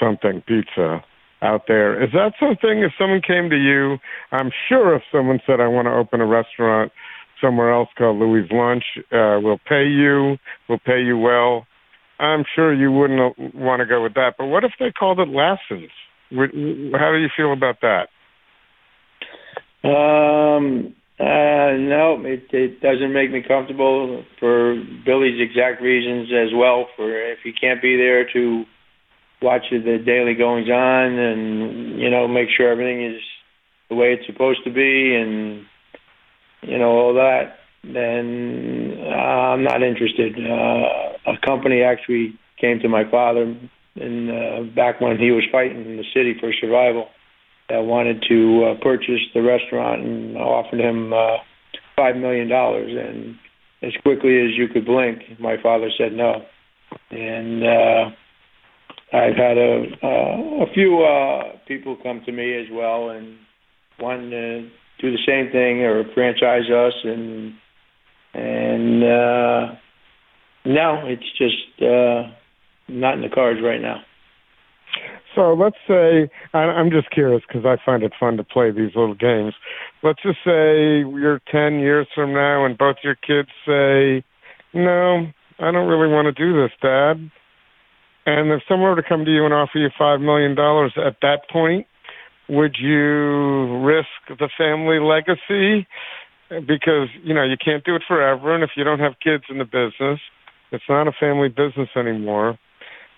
something 0.00 0.42
pizza 0.46 1.04
out 1.42 1.62
there. 1.68 2.02
Is 2.02 2.10
that 2.12 2.32
something? 2.40 2.82
If 2.82 2.92
someone 2.98 3.22
came 3.26 3.50
to 3.50 3.56
you, 3.56 3.98
I'm 4.32 4.50
sure 4.68 4.94
if 4.94 5.02
someone 5.12 5.40
said 5.46 5.60
I 5.60 5.68
want 5.68 5.86
to 5.86 5.92
open 5.92 6.20
a 6.20 6.26
restaurant 6.26 6.92
somewhere 7.40 7.72
else 7.72 7.88
called 7.96 8.18
Louis 8.18 8.46
Lunch, 8.50 8.84
uh, 9.12 9.40
we'll 9.42 9.60
pay 9.66 9.86
you, 9.86 10.36
we'll 10.68 10.80
pay 10.84 11.00
you 11.00 11.16
well. 11.16 11.66
I'm 12.20 12.44
sure 12.54 12.72
you 12.74 12.92
wouldn't 12.92 13.54
want 13.54 13.80
to 13.80 13.86
go 13.86 14.02
with 14.02 14.14
that. 14.14 14.34
But 14.36 14.46
what 14.46 14.64
if 14.64 14.72
they 14.78 14.92
called 14.92 15.18
it 15.20 15.28
Lassen's? 15.28 15.90
How 16.30 17.12
do 17.12 17.18
you 17.18 17.28
feel 17.34 17.52
about 17.52 17.80
that? 17.80 18.08
Um, 19.82 20.94
uh, 21.18 21.76
no, 21.80 22.22
it, 22.24 22.44
it 22.52 22.80
doesn't 22.80 23.12
make 23.12 23.32
me 23.32 23.42
comfortable 23.46 24.22
for 24.38 24.76
Billy's 25.04 25.40
exact 25.40 25.80
reasons 25.80 26.28
as 26.30 26.54
well. 26.54 26.88
For 26.96 27.10
if 27.32 27.38
he 27.42 27.52
can't 27.52 27.80
be 27.80 27.96
there 27.96 28.30
to 28.34 28.64
watch 29.42 29.64
the 29.70 29.98
daily 30.04 30.34
goings 30.34 30.68
on 30.68 31.18
and 31.18 31.98
you 31.98 32.10
know 32.10 32.28
make 32.28 32.48
sure 32.54 32.70
everything 32.70 33.14
is 33.14 33.20
the 33.88 33.94
way 33.94 34.12
it's 34.12 34.26
supposed 34.26 34.62
to 34.64 34.70
be 34.70 35.14
and 35.14 35.64
you 36.62 36.78
know 36.78 36.90
all 36.90 37.14
that, 37.14 37.56
then 37.82 38.98
uh, 39.00 39.54
I'm 39.56 39.64
not 39.64 39.82
interested. 39.82 40.34
Uh, 40.36 41.09
a 41.30 41.46
company 41.46 41.82
actually 41.82 42.38
came 42.60 42.80
to 42.80 42.88
my 42.88 43.08
father 43.10 43.56
in 43.96 44.30
uh, 44.30 44.62
back 44.74 45.00
when 45.00 45.18
he 45.18 45.30
was 45.30 45.44
fighting 45.50 45.84
in 45.84 45.96
the 45.96 46.04
city 46.14 46.34
for 46.38 46.52
survival 46.60 47.08
that 47.68 47.78
wanted 47.78 48.24
to 48.28 48.64
uh, 48.64 48.82
purchase 48.82 49.20
the 49.34 49.42
restaurant 49.42 50.02
and 50.02 50.36
offered 50.36 50.80
him 50.80 51.12
uh, 51.12 51.38
five 51.96 52.16
million 52.16 52.48
dollars. 52.48 52.90
And 52.90 53.36
as 53.82 53.92
quickly 54.02 54.38
as 54.40 54.56
you 54.56 54.68
could 54.68 54.86
blink, 54.86 55.22
my 55.38 55.56
father 55.62 55.88
said 55.96 56.12
no. 56.12 56.42
And 57.10 57.64
uh, 57.64 58.10
I've 59.12 59.36
had 59.36 59.58
a 59.58 59.84
uh, 60.02 60.64
a 60.64 60.72
few 60.74 61.02
uh, 61.02 61.58
people 61.66 61.96
come 62.02 62.22
to 62.26 62.32
me 62.32 62.56
as 62.56 62.66
well 62.72 63.10
and 63.10 63.36
to 64.00 64.70
do 65.00 65.10
the 65.10 65.18
same 65.26 65.50
thing 65.52 65.82
or 65.82 66.04
franchise 66.14 66.70
us 66.70 66.94
and 67.04 67.54
and 68.34 69.04
uh, 69.04 69.74
no, 70.64 71.02
it's 71.04 71.22
just 71.38 71.82
uh, 71.82 72.30
not 72.88 73.14
in 73.14 73.22
the 73.22 73.30
cards 73.32 73.60
right 73.62 73.80
now. 73.80 74.02
So 75.34 75.54
let's 75.54 75.76
say, 75.86 76.28
I'm 76.52 76.90
just 76.90 77.10
curious 77.10 77.42
because 77.46 77.64
I 77.64 77.76
find 77.84 78.02
it 78.02 78.12
fun 78.18 78.36
to 78.36 78.44
play 78.44 78.70
these 78.70 78.96
little 78.96 79.14
games. 79.14 79.54
Let's 80.02 80.20
just 80.22 80.38
say 80.44 81.06
you're 81.06 81.40
10 81.50 81.78
years 81.78 82.08
from 82.14 82.32
now 82.32 82.64
and 82.64 82.76
both 82.76 82.96
your 83.04 83.14
kids 83.14 83.48
say, 83.64 84.24
no, 84.74 85.26
I 85.60 85.70
don't 85.70 85.88
really 85.88 86.12
want 86.12 86.26
to 86.26 86.32
do 86.32 86.60
this, 86.60 86.72
Dad. 86.82 87.30
And 88.26 88.50
if 88.50 88.62
someone 88.68 88.90
were 88.90 89.00
to 89.00 89.08
come 89.08 89.24
to 89.24 89.30
you 89.30 89.44
and 89.44 89.54
offer 89.54 89.78
you 89.78 89.88
$5 89.98 90.20
million 90.20 90.52
at 90.52 91.16
that 91.22 91.48
point, 91.50 91.86
would 92.48 92.76
you 92.80 93.84
risk 93.84 94.08
the 94.28 94.48
family 94.58 94.98
legacy? 94.98 95.86
Because, 96.48 97.08
you 97.22 97.32
know, 97.32 97.44
you 97.44 97.56
can't 97.64 97.84
do 97.84 97.94
it 97.94 98.02
forever. 98.08 98.54
And 98.54 98.64
if 98.64 98.70
you 98.76 98.82
don't 98.82 98.98
have 98.98 99.14
kids 99.22 99.44
in 99.48 99.58
the 99.58 99.64
business, 99.64 100.18
it's 100.72 100.84
not 100.88 101.08
a 101.08 101.12
family 101.12 101.48
business 101.48 101.88
anymore. 101.96 102.58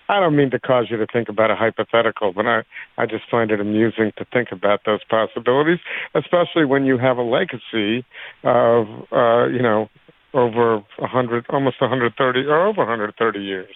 I 0.08 0.20
don't 0.20 0.36
mean 0.36 0.50
to 0.50 0.58
cause 0.58 0.86
you 0.90 0.96
to 0.98 1.06
think 1.06 1.28
about 1.28 1.50
a 1.50 1.56
hypothetical, 1.56 2.32
but 2.32 2.46
I, 2.46 2.62
I 2.98 3.06
just 3.06 3.24
find 3.30 3.50
it 3.50 3.60
amusing 3.60 4.12
to 4.18 4.26
think 4.32 4.48
about 4.52 4.80
those 4.84 5.00
possibilities, 5.08 5.78
especially 6.14 6.64
when 6.66 6.84
you 6.84 6.98
have 6.98 7.16
a 7.16 7.22
legacy 7.22 8.04
of, 8.44 8.86
uh, 9.12 9.46
you 9.46 9.62
know, 9.62 9.88
over 10.34 10.76
a 10.76 11.06
hundred, 11.06 11.46
almost 11.50 11.80
130 11.80 12.40
or 12.40 12.66
over 12.66 12.78
130 12.78 13.38
years. 13.38 13.74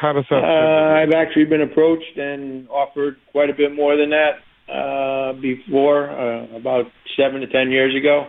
How 0.00 0.12
does 0.12 0.24
that? 0.30 0.42
Uh, 0.42 1.02
I've 1.02 1.14
actually 1.14 1.44
been 1.44 1.62
approached 1.62 2.16
and 2.16 2.68
offered 2.68 3.16
quite 3.32 3.50
a 3.50 3.54
bit 3.54 3.74
more 3.74 3.96
than 3.96 4.10
that 4.10 4.40
uh, 4.72 5.32
before, 5.40 6.10
uh, 6.10 6.56
about 6.56 6.86
seven 7.16 7.40
to 7.40 7.46
ten 7.46 7.70
years 7.70 7.94
ago, 7.94 8.26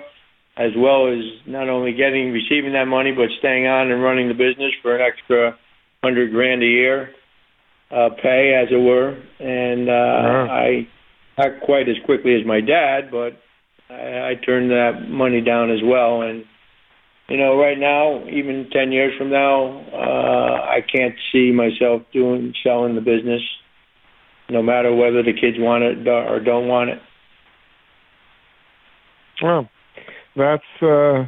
as 0.59 0.71
well 0.77 1.07
as 1.07 1.23
not 1.47 1.69
only 1.69 1.93
getting 1.93 2.31
receiving 2.31 2.73
that 2.73 2.85
money, 2.85 3.13
but 3.13 3.29
staying 3.39 3.65
on 3.65 3.89
and 3.91 4.03
running 4.03 4.27
the 4.27 4.33
business 4.33 4.73
for 4.81 4.95
an 4.95 5.01
extra 5.01 5.57
hundred 6.03 6.31
grand 6.31 6.61
a 6.61 6.65
year 6.65 7.09
uh, 7.91 8.09
pay, 8.21 8.53
as 8.53 8.67
it 8.71 8.77
were. 8.77 9.17
And 9.39 9.89
uh. 9.89 10.51
I 10.51 10.87
not 11.39 11.61
quite 11.61 11.87
as 11.87 11.95
quickly 12.05 12.35
as 12.35 12.45
my 12.45 12.59
dad, 12.59 13.09
but 13.11 13.39
I, 13.89 14.31
I 14.31 14.33
turned 14.45 14.71
that 14.71 15.07
money 15.07 15.41
down 15.41 15.71
as 15.71 15.79
well. 15.81 16.21
And 16.21 16.43
you 17.29 17.37
know, 17.37 17.57
right 17.57 17.77
now, 17.77 18.27
even 18.27 18.69
ten 18.71 18.91
years 18.91 19.17
from 19.17 19.29
now, 19.29 19.79
uh, 19.93 20.61
I 20.65 20.79
can't 20.81 21.15
see 21.31 21.51
myself 21.51 22.01
doing 22.11 22.53
selling 22.63 22.95
the 22.95 23.01
business, 23.01 23.41
no 24.49 24.61
matter 24.61 24.93
whether 24.93 25.23
the 25.23 25.33
kids 25.33 25.57
want 25.57 25.83
it 25.83 26.07
or 26.07 26.39
don't 26.41 26.67
want 26.67 26.89
it. 26.89 26.99
Well, 29.41 29.69
that's 30.39 30.71
uh, 30.81 31.27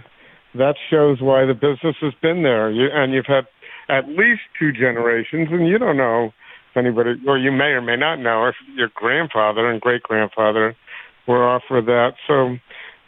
that 0.56 0.76
shows 0.90 1.22
why 1.22 1.46
the 1.46 1.54
business 1.54 1.96
has 2.02 2.14
been 2.22 2.44
there, 2.44 2.72
you, 2.72 2.88
and 2.92 3.14
you've 3.14 3.28
had 3.28 3.46
at 3.90 4.08
least 4.08 4.42
two 4.58 4.72
generations, 4.72 5.50
and 5.52 5.68
you 5.68 5.78
don't 5.78 5.98
know 5.98 6.32
if 6.72 6.78
anybody, 6.78 7.12
or 7.28 7.38
you 7.38 7.52
may 7.52 7.76
or 7.76 7.82
may 7.82 7.98
not 7.98 8.16
know 8.16 8.48
if 8.48 8.56
your 8.76 8.90
grandfather 8.96 9.70
and 9.70 9.82
great 9.82 10.04
grandfather 10.04 10.76
were 11.28 11.48
offered 11.48 11.86
that. 11.86 12.14
So 12.28 12.56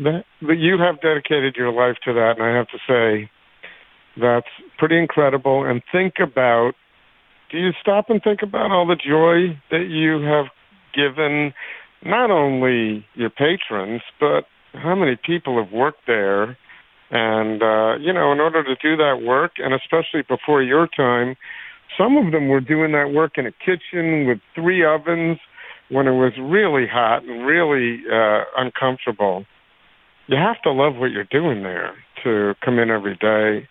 that, 0.03 0.23
that 0.41 0.57
you 0.57 0.77
have 0.79 1.01
dedicated 1.01 1.55
your 1.55 1.71
life 1.71 1.97
to 2.05 2.13
that, 2.13 2.33
and 2.37 2.43
I 2.43 2.55
have 2.55 2.67
to 2.67 2.79
say 2.87 3.29
that's 4.19 4.47
pretty 4.77 4.97
incredible. 4.97 5.65
And 5.65 5.81
think 5.91 6.15
about 6.21 6.73
do 7.51 7.59
you 7.59 7.71
stop 7.79 8.09
and 8.09 8.21
think 8.21 8.41
about 8.41 8.71
all 8.71 8.87
the 8.87 8.95
joy 8.95 9.59
that 9.69 9.87
you 9.87 10.21
have 10.25 10.47
given 10.93 11.53
not 12.03 12.31
only 12.31 13.05
your 13.13 13.29
patrons, 13.29 14.01
but 14.19 14.45
how 14.73 14.95
many 14.95 15.15
people 15.15 15.63
have 15.63 15.71
worked 15.71 16.05
there? 16.07 16.57
And, 17.11 17.61
uh, 17.61 17.97
you 17.99 18.11
know, 18.11 18.31
in 18.31 18.39
order 18.39 18.63
to 18.63 18.75
do 18.81 18.97
that 18.97 19.21
work, 19.23 19.53
and 19.57 19.73
especially 19.73 20.23
before 20.27 20.63
your 20.63 20.87
time, 20.87 21.35
some 21.97 22.17
of 22.17 22.31
them 22.31 22.47
were 22.47 22.61
doing 22.61 22.91
that 22.93 23.11
work 23.13 23.33
in 23.37 23.45
a 23.45 23.51
kitchen 23.51 24.25
with 24.27 24.39
three 24.55 24.83
ovens 24.83 25.37
when 25.89 26.07
it 26.07 26.11
was 26.11 26.33
really 26.39 26.87
hot 26.87 27.23
and 27.23 27.45
really 27.45 28.01
uh, 28.11 28.45
uncomfortable. 28.57 29.45
You 30.27 30.37
have 30.37 30.61
to 30.63 30.71
love 30.71 30.95
what 30.95 31.11
you're 31.11 31.25
doing 31.25 31.61
there 31.63 31.93
to 32.23 32.55
come 32.65 32.79
in 32.79 32.89
every 32.89 33.15
day 33.15 33.67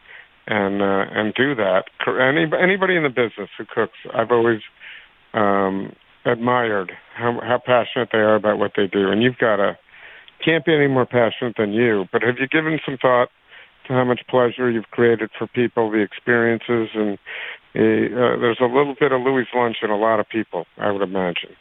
and 0.46 0.82
uh, 0.82 1.05
and 1.11 1.34
do 1.34 1.55
that. 1.55 1.84
Any, 2.07 2.46
anybody 2.61 2.96
in 2.96 3.03
the 3.03 3.09
business 3.09 3.48
who 3.57 3.64
cooks, 3.64 3.98
I've 4.14 4.30
always 4.30 4.61
um, 5.34 5.94
admired 6.24 6.92
how, 7.16 7.40
how 7.42 7.61
passionate 7.64 8.11
they 8.12 8.18
are 8.18 8.34
about 8.34 8.59
what 8.59 8.72
they 8.76 8.86
do. 8.86 9.11
And 9.11 9.22
you've 9.22 9.38
got 9.38 9.61
a 9.61 9.78
can't 10.45 10.64
be 10.64 10.74
any 10.74 10.88
more 10.88 11.07
passionate 11.07 11.55
than 11.57 11.72
you. 11.72 12.07
But 12.12 12.22
have 12.22 12.36
you 12.38 12.49
given 12.49 12.78
some 12.84 12.99
thought 13.01 13.28
to 13.86 13.93
how 13.93 14.05
much 14.05 14.20
pleasure 14.28 14.70
you've 14.70 14.90
created 14.90 15.30
for 15.38 15.47
people, 15.47 15.90
the 15.90 15.99
experiences, 15.99 16.90
and 16.95 17.18
uh, 17.74 18.38
there's 18.40 18.61
a 18.61 18.66
little 18.66 18.95
bit 18.99 19.12
of 19.12 19.22
Louis 19.22 19.47
lunch 19.55 19.78
in 19.82 19.90
a 19.90 19.97
lot 19.97 20.20
of 20.20 20.28
people, 20.28 20.66
I 20.78 20.90
would 20.90 21.03
imagine. 21.03 21.57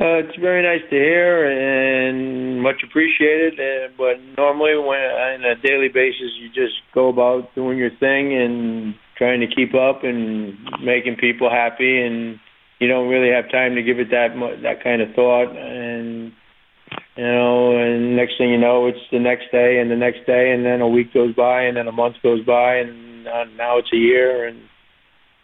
Uh, 0.00 0.18
it's 0.18 0.36
very 0.40 0.62
nice 0.64 0.82
to 0.90 0.96
hear 0.96 1.46
and 1.46 2.60
much 2.60 2.82
appreciated. 2.82 3.54
Uh, 3.54 3.92
but 3.96 4.18
normally, 4.36 4.74
when 4.76 4.98
on 4.98 5.44
a 5.44 5.54
daily 5.62 5.88
basis, 5.88 6.32
you 6.40 6.48
just 6.48 6.74
go 6.92 7.08
about 7.08 7.54
doing 7.54 7.78
your 7.78 7.90
thing 8.00 8.34
and 8.34 8.94
trying 9.16 9.38
to 9.40 9.46
keep 9.46 9.74
up 9.74 10.02
and 10.02 10.58
making 10.82 11.14
people 11.14 11.48
happy, 11.48 12.02
and 12.02 12.40
you 12.80 12.88
don't 12.88 13.08
really 13.08 13.30
have 13.32 13.48
time 13.52 13.76
to 13.76 13.82
give 13.82 14.00
it 14.00 14.10
that 14.10 14.34
that 14.62 14.82
kind 14.82 15.02
of 15.02 15.14
thought. 15.14 15.54
And 15.54 16.32
you 17.16 17.24
know, 17.24 17.76
and 17.76 18.16
next 18.16 18.38
thing 18.38 18.50
you 18.50 18.58
know, 18.58 18.86
it's 18.86 18.98
the 19.10 19.18
next 19.18 19.50
day 19.52 19.78
and 19.78 19.90
the 19.90 19.96
next 19.96 20.24
day, 20.26 20.52
and 20.52 20.64
then 20.64 20.80
a 20.80 20.88
week 20.88 21.12
goes 21.12 21.34
by, 21.34 21.62
and 21.62 21.76
then 21.76 21.86
a 21.86 21.92
month 21.92 22.16
goes 22.22 22.44
by, 22.44 22.76
and 22.76 23.24
now 23.24 23.78
it's 23.78 23.92
a 23.92 23.96
year, 23.96 24.46
and 24.46 24.60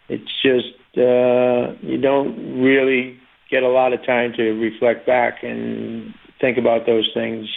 it's 0.07 0.31
just 0.41 0.73
uh, 0.97 1.75
you 1.81 1.99
don't 2.01 2.59
really 2.61 3.17
get 3.51 3.63
a 3.63 3.69
lot 3.69 3.93
of 3.93 4.05
time 4.05 4.33
to 4.37 4.43
reflect 4.53 5.05
back 5.05 5.43
and 5.43 6.13
think 6.41 6.57
about 6.57 6.85
those 6.85 7.09
things 7.13 7.47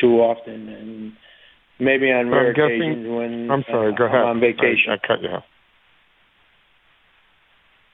too 0.00 0.18
often, 0.20 0.68
and 0.68 1.12
maybe 1.78 2.10
on 2.10 2.28
rare 2.30 2.52
guessing, 2.52 2.82
occasions 2.82 3.08
when 3.08 3.50
I'm 3.50 3.64
sorry, 3.70 3.92
uh, 3.92 3.96
go 3.96 4.04
ahead. 4.06 4.20
I'm 4.20 4.26
on 4.26 4.40
vacation. 4.40 4.90
I, 4.90 4.94
I 4.94 4.98
cut 5.06 5.22
you 5.22 5.28
off. 5.28 5.44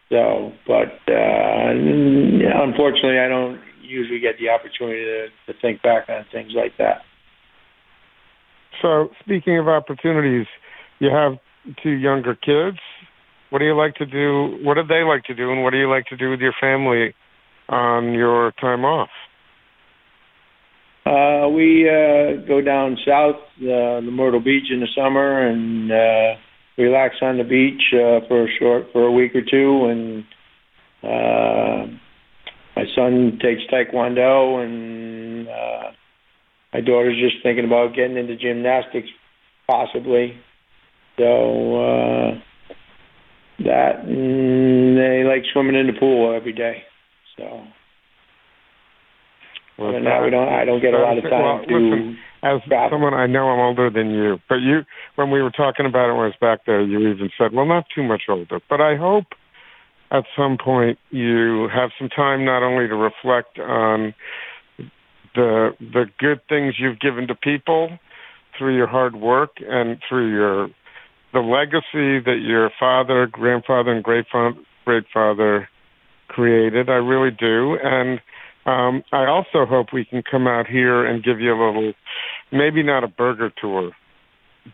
So, 0.09 0.53
but 0.67 1.13
uh, 1.13 1.71
unfortunately, 2.65 3.19
I 3.19 3.29
don't 3.29 3.61
usually 3.87 4.21
get 4.21 4.37
the 4.39 4.49
opportunity 4.51 5.05
to, 5.05 5.53
to 5.53 5.59
think 5.61 5.83
back 5.83 6.09
on 6.09 6.25
things 6.33 6.53
like 6.55 6.73
that. 6.79 7.03
So, 8.83 9.09
speaking 9.21 9.59
of 9.59 9.69
opportunities, 9.69 10.47
you 10.99 11.11
have 11.11 11.39
two 11.83 11.91
younger 11.91 12.35
kids. 12.35 12.79
What 13.51 13.61
do 13.61 13.65
you 13.65 13.77
like 13.77 13.95
to 13.97 14.07
do? 14.07 14.59
What 14.63 14.75
do 14.75 14.83
they 14.87 15.03
like 15.03 15.25
to 15.25 15.35
do, 15.35 15.51
and 15.51 15.63
what 15.63 15.71
do 15.71 15.79
you 15.79 15.89
like 15.89 16.07
to 16.07 16.17
do 16.17 16.31
with 16.31 16.41
your 16.41 16.55
family 16.61 17.15
on 17.69 18.13
your 18.13 18.53
time 18.61 18.85
off? 18.85 19.09
Uh, 21.07 21.49
we 21.49 21.89
uh, 21.89 22.45
go 22.49 22.61
down 22.61 22.99
south, 23.07 23.37
uh, 23.61 24.03
the 24.03 24.11
Myrtle 24.11 24.41
Beach 24.41 24.65
in 24.71 24.81
the 24.81 24.89
summer, 24.97 25.47
and 25.47 25.93
uh, 25.93 26.41
relax 26.77 27.17
on 27.23 27.39
the 27.39 27.45
beach 27.45 27.81
uh, 27.93 28.27
for 28.27 28.47
a 28.47 28.49
short 28.59 28.87
for 28.93 29.05
a 29.05 29.13
week 29.13 29.33
or 29.35 29.43
two. 29.43 29.87
And 29.87 30.25
uh, 31.05 31.97
my 32.77 32.85
son 32.95 33.39
takes 33.43 33.63
taekwondo, 33.73 34.63
and 34.63 35.49
uh, 35.49 35.91
my 36.75 36.81
daughter's 36.83 37.19
just 37.19 37.43
thinking 37.43 37.65
about 37.65 37.95
getting 37.97 38.19
into 38.19 38.37
gymnastics, 38.37 39.09
possibly. 39.67 40.39
So 41.19 41.25
uh, 41.25 42.31
that 43.65 44.05
and 44.05 44.99
they 44.99 45.25
like 45.27 45.45
swimming 45.53 45.75
in 45.75 45.87
the 45.87 45.99
pool 45.99 46.37
every 46.37 46.53
day. 46.53 46.83
So. 47.39 47.63
Well, 49.79 49.93
than 49.93 50.05
that, 50.05 50.23
we 50.23 50.31
don't. 50.31 50.49
I 50.49 50.65
don't 50.65 50.81
get 50.81 50.95
a 50.95 50.99
lot 50.99 51.19
of 51.19 51.25
time 51.25 51.33
well, 51.33 51.65
to 51.67 51.75
listen, 51.75 52.19
as 52.43 52.61
travel. 52.67 52.89
someone 52.93 53.13
I 53.13 53.27
know, 53.27 53.49
I'm 53.49 53.61
older 53.61 53.91
than 53.91 54.11
you. 54.11 54.39
But 54.49 54.57
you, 54.57 54.81
when 55.17 55.31
we 55.31 55.43
were 55.43 55.51
talking 55.51 55.85
about 55.85 56.09
it 56.09 56.13
when 56.13 56.25
I 56.25 56.33
was 56.33 56.41
back 56.41 56.61
there, 56.65 56.81
you 56.81 57.09
even 57.09 57.29
said, 57.37 57.53
"Well, 57.53 57.67
not 57.67 57.85
too 57.95 58.03
much 58.03 58.23
older." 58.29 58.59
But 58.71 58.81
I 58.81 58.97
hope 58.97 59.27
at 60.11 60.25
some 60.37 60.57
point 60.63 60.99
you 61.11 61.69
have 61.75 61.91
some 61.99 62.09
time 62.09 62.45
not 62.45 62.63
only 62.63 62.89
to 62.89 62.95
reflect 62.95 63.59
on 63.59 64.15
the 65.35 65.71
the 65.81 66.07
good 66.19 66.41
things 66.49 66.75
you've 66.79 67.01
given 67.01 67.27
to 67.29 67.35
people 67.35 67.99
through 68.59 68.77
your 68.77 68.87
hard 68.87 69.17
work 69.17 69.51
and 69.61 69.99
through 70.09 70.31
your 70.31 70.69
the 71.33 71.41
legacy 71.41 72.25
that 72.25 72.41
your 72.41 72.71
father, 72.79 73.27
grandfather, 73.27 73.93
and 73.93 74.03
great 74.03 74.27
great 74.85 75.05
father 75.13 75.69
created. 76.29 76.89
I 76.89 76.95
really 76.95 77.31
do, 77.31 77.77
and 77.83 78.21
um, 78.65 79.03
I 79.13 79.27
also 79.27 79.67
hope 79.67 79.89
we 79.93 80.05
can 80.05 80.23
come 80.29 80.47
out 80.47 80.67
here 80.67 81.05
and 81.05 81.23
give 81.23 81.41
you 81.41 81.53
a 81.53 81.57
little, 81.57 81.93
maybe 82.51 82.83
not 82.83 83.05
a 83.05 83.09
burger 83.09 83.53
tour, 83.61 83.93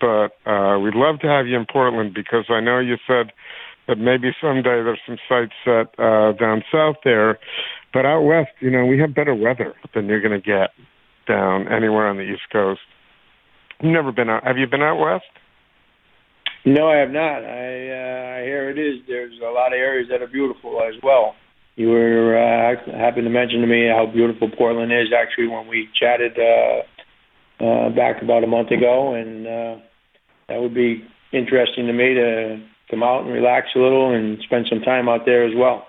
but 0.00 0.28
uh, 0.48 0.78
we'd 0.78 0.94
love 0.94 1.20
to 1.20 1.26
have 1.26 1.46
you 1.46 1.56
in 1.56 1.66
Portland 1.70 2.14
because 2.14 2.44
I 2.48 2.60
know 2.60 2.78
you 2.78 2.96
said 3.06 3.32
that 3.88 3.98
maybe 3.98 4.30
someday 4.40 4.82
there's 4.82 5.00
some 5.06 5.18
sites 5.28 5.52
that 5.66 5.88
uh, 5.98 6.32
down 6.38 6.62
south 6.70 6.96
there, 7.04 7.38
but 7.92 8.06
out 8.06 8.22
west, 8.22 8.50
you 8.60 8.70
know, 8.70 8.86
we 8.86 8.98
have 8.98 9.14
better 9.14 9.34
weather 9.34 9.74
than 9.94 10.06
you're 10.06 10.20
going 10.20 10.40
to 10.40 10.46
get 10.46 10.70
down 11.26 11.68
anywhere 11.68 12.08
on 12.08 12.16
the 12.16 12.22
East 12.22 12.42
Coast. 12.52 12.80
You've 13.80 13.92
never 13.92 14.12
been 14.12 14.30
out. 14.30 14.44
Have 14.44 14.56
you 14.58 14.66
been 14.66 14.82
out 14.82 14.98
west? 14.98 15.24
No, 16.64 16.88
I 16.88 16.98
have 16.98 17.10
not. 17.10 17.42
I 17.42 17.90
uh, 17.90 18.38
I 18.38 18.44
hear 18.44 18.70
it 18.70 18.78
is. 18.78 19.02
There's 19.08 19.34
a 19.42 19.50
lot 19.50 19.72
of 19.72 19.78
areas 19.78 20.08
that 20.10 20.22
are 20.22 20.28
beautiful 20.28 20.80
as 20.82 20.94
well. 21.02 21.34
You 21.74 21.88
were 21.88 22.38
uh, 22.38 22.96
happened 22.96 23.24
to 23.24 23.30
mention 23.30 23.62
to 23.62 23.66
me 23.66 23.88
how 23.88 24.06
beautiful 24.06 24.48
Portland 24.56 24.92
is. 24.92 25.08
Actually, 25.12 25.48
when 25.48 25.66
we 25.66 25.88
chatted 25.98 26.38
uh, 26.38 27.64
uh, 27.64 27.88
back 27.90 28.22
about 28.22 28.44
a 28.44 28.46
month 28.46 28.70
ago, 28.70 29.14
and 29.14 29.46
uh, 29.46 29.82
that 30.48 30.60
would 30.60 30.74
be 30.74 31.04
interesting 31.32 31.86
to 31.86 31.92
me 31.92 32.14
to 32.14 32.62
come 32.92 33.02
out 33.02 33.24
and 33.24 33.32
relax 33.32 33.68
a 33.74 33.78
little 33.78 34.14
and 34.14 34.38
spend 34.44 34.66
some 34.68 34.80
time 34.80 35.08
out 35.08 35.24
there 35.24 35.46
as 35.46 35.54
well. 35.56 35.86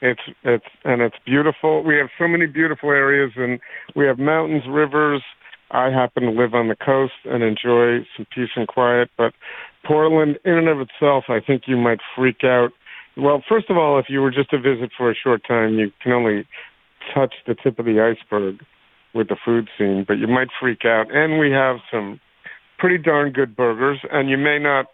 It's 0.00 0.20
it's 0.44 0.64
and 0.84 1.02
it's 1.02 1.16
beautiful. 1.26 1.82
We 1.82 1.96
have 1.96 2.08
so 2.18 2.28
many 2.28 2.46
beautiful 2.46 2.90
areas, 2.90 3.32
and 3.36 3.58
we 3.96 4.06
have 4.06 4.18
mountains, 4.18 4.62
rivers. 4.68 5.22
I 5.70 5.90
happen 5.90 6.24
to 6.24 6.30
live 6.30 6.54
on 6.54 6.68
the 6.68 6.76
coast 6.76 7.14
and 7.24 7.42
enjoy 7.42 8.06
some 8.16 8.26
peace 8.32 8.50
and 8.54 8.68
quiet, 8.68 9.10
but 9.16 9.32
Portland, 9.84 10.38
in 10.44 10.52
and 10.52 10.68
of 10.68 10.78
itself, 10.80 11.24
I 11.28 11.40
think 11.44 11.62
you 11.66 11.76
might 11.76 11.98
freak 12.14 12.44
out. 12.44 12.70
Well, 13.16 13.42
first 13.48 13.70
of 13.70 13.76
all, 13.76 13.98
if 13.98 14.06
you 14.08 14.20
were 14.20 14.30
just 14.30 14.50
to 14.50 14.58
visit 14.58 14.90
for 14.96 15.10
a 15.10 15.14
short 15.14 15.42
time, 15.48 15.74
you 15.78 15.90
can 16.02 16.12
only 16.12 16.46
touch 17.12 17.34
the 17.46 17.54
tip 17.54 17.78
of 17.78 17.86
the 17.86 18.00
iceberg 18.00 18.62
with 19.14 19.28
the 19.28 19.36
food 19.42 19.68
scene, 19.76 20.04
but 20.06 20.14
you 20.14 20.26
might 20.26 20.48
freak 20.60 20.84
out. 20.84 21.06
And 21.10 21.38
we 21.38 21.50
have 21.50 21.76
some 21.90 22.20
pretty 22.78 22.98
darn 22.98 23.32
good 23.32 23.56
burgers, 23.56 23.98
and 24.12 24.28
you 24.28 24.36
may 24.36 24.58
not 24.58 24.86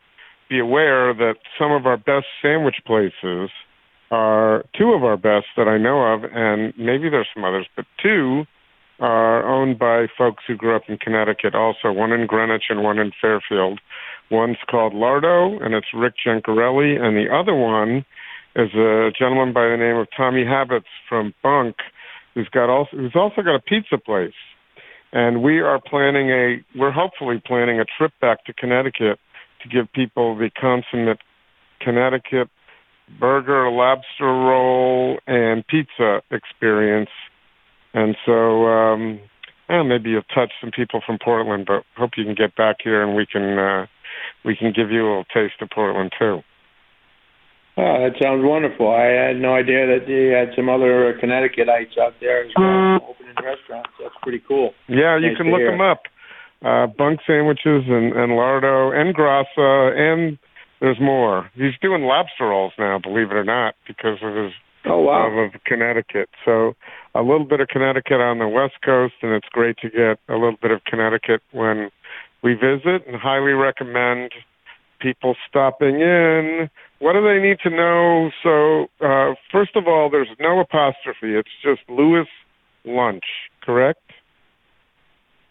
be 0.51 0.59
aware 0.59 1.15
that 1.15 1.37
some 1.59 1.71
of 1.71 1.87
our 1.87 1.97
best 1.97 2.27
sandwich 2.43 2.83
places 2.85 3.51
are 4.11 4.65
two 4.77 4.91
of 4.93 5.05
our 5.05 5.17
best 5.17 5.47
that 5.57 5.69
I 5.69 5.79
know 5.79 6.03
of, 6.03 6.25
and 6.25 6.75
maybe 6.77 7.09
there's 7.09 7.29
some 7.33 7.45
others, 7.45 7.67
but 7.77 7.87
two 8.03 8.45
are 8.99 9.49
owned 9.49 9.79
by 9.79 10.07
folks 10.19 10.43
who 10.47 10.57
grew 10.57 10.77
up 10.77 10.83
in 10.89 10.99
Connecticut 10.99 11.55
also, 11.55 11.93
one 11.93 12.13
in 12.13 12.27
Greenwich 12.27 12.65
and 12.69 12.83
one 12.83 12.99
in 12.99 13.13
Fairfield. 13.19 13.81
One's 14.31 14.59
called 14.69 14.93
Lardo, 14.93 15.65
and 15.65 15.75
it's 15.75 15.87
Rick 15.95 16.15
Gencarelli, 16.27 17.01
and 17.01 17.17
the 17.17 17.33
other 17.33 17.55
one 17.55 18.05
is 18.57 18.75
a 18.75 19.11
gentleman 19.17 19.55
by 19.55 19.69
the 19.69 19.77
name 19.77 19.97
of 19.97 20.09
Tommy 20.15 20.45
Habetz 20.45 20.91
from 21.09 21.33
Bunk, 21.43 21.77
who's 22.35 22.49
got 22.49 22.69
also 22.69 22.97
who's 22.97 23.15
also 23.15 23.43
got 23.43 23.55
a 23.55 23.61
pizza 23.61 23.97
place. 23.97 24.35
And 25.13 25.43
we 25.43 25.61
are 25.61 25.81
planning 25.81 26.31
a 26.31 26.65
we're 26.77 26.93
hopefully 26.93 27.41
planning 27.45 27.81
a 27.81 27.85
trip 27.85 28.13
back 28.21 28.45
to 28.45 28.53
Connecticut 28.53 29.19
to 29.63 29.69
give 29.69 29.93
people 29.93 30.37
the 30.37 30.51
consummate 30.51 31.19
Connecticut 31.81 32.49
burger, 33.19 33.69
lobster 33.71 34.25
roll, 34.25 35.19
and 35.27 35.67
pizza 35.67 36.23
experience 36.31 37.11
and 37.93 38.17
so, 38.25 38.67
um, 38.67 39.21
well, 39.69 39.85
maybe 39.85 40.11
you'll 40.11 40.23
touch 40.35 40.53
some 40.61 40.71
people 40.71 41.01
from 41.05 41.19
Portland, 41.23 41.67
but 41.67 41.83
hope 41.97 42.13
you 42.17 42.25
can 42.25 42.35
get 42.35 42.55
back 42.57 42.77
here 42.83 43.03
and 43.03 43.17
we 43.17 43.27
can 43.27 43.59
uh, 43.59 43.87
we 44.45 44.57
can 44.57 44.73
give 44.75 44.91
you 44.91 45.03
a 45.03 45.09
little 45.09 45.25
taste 45.25 45.61
of 45.61 45.71
Portland 45.71 46.13
too. 46.19 46.41
Oh, 47.77 47.97
that 48.03 48.13
sounds 48.21 48.43
wonderful. 48.45 48.91
I 48.93 49.07
had 49.07 49.37
no 49.37 49.55
idea 49.55 49.87
that 49.87 50.05
they 50.07 50.27
had 50.37 50.55
some 50.55 50.69
other 50.69 51.17
Connecticutites 51.23 51.97
out 51.99 52.15
there 52.21 52.45
as 52.45 52.51
well, 52.57 53.15
opening 53.15 53.35
restaurants. 53.43 53.91
That's 53.99 54.15
pretty 54.23 54.43
cool. 54.47 54.75
Yeah, 54.89 55.17
you 55.19 55.29
Nice 55.29 55.37
can 55.39 55.51
look 55.51 55.61
hear. 55.61 55.71
them 55.71 55.81
up. 55.81 56.03
Uh, 56.65 56.87
Bunk 56.87 57.21
Sandwiches 57.27 57.85
and, 57.89 58.13
and 58.13 58.33
Lardo 58.33 58.95
and 58.95 59.15
Grassa 59.15 59.97
and 59.97 60.39
there's 60.81 61.01
more. 61.01 61.51
He's 61.55 61.79
doing 61.81 62.03
lobster 62.03 62.47
rolls 62.47 62.73
now, 62.79 62.99
believe 62.99 63.31
it 63.31 63.35
or 63.35 63.45
not, 63.45 63.75
because 63.87 64.19
of 64.23 64.35
his 64.35 64.53
Oh 64.87 65.01
wow. 65.01 65.29
love 65.29 65.53
of 65.55 65.61
Connecticut. 65.65 66.31
So 66.45 66.75
a 67.15 67.21
little 67.21 67.45
bit 67.45 67.61
of 67.61 67.69
Connecticut 67.69 68.21
on 68.21 68.39
the 68.39 68.49
West 68.49 68.81
Coast, 68.85 69.15
and 69.23 69.33
it's 69.33 69.49
great 69.51 69.77
to 69.79 69.91
get 69.91 70.19
a 70.29 70.35
little 70.35 70.57
bit 70.61 70.71
of 70.71 70.85
Connecticut 70.85 71.43
when 71.53 71.91
we 72.43 72.55
visit, 72.55 73.07
and 73.07 73.17
highly 73.17 73.53
recommend 73.53 74.33
people 74.99 75.37
stopping 75.49 76.01
in. 76.01 76.71
What 76.99 77.13
do 77.13 77.23
they 77.23 77.39
need 77.41 77.59
to 77.63 77.71
know? 77.71 78.31
So 78.43 78.87
uh, 79.05 79.35
first 79.53 79.77
of 79.77 79.87
all, 79.87 80.09
there's 80.11 80.29
no 80.39 80.61
apostrophe. 80.61 81.35
It's 81.35 81.51
just 81.63 81.81
Louis 81.89 82.27
Lunch, 82.85 83.25
correct? 83.63 84.01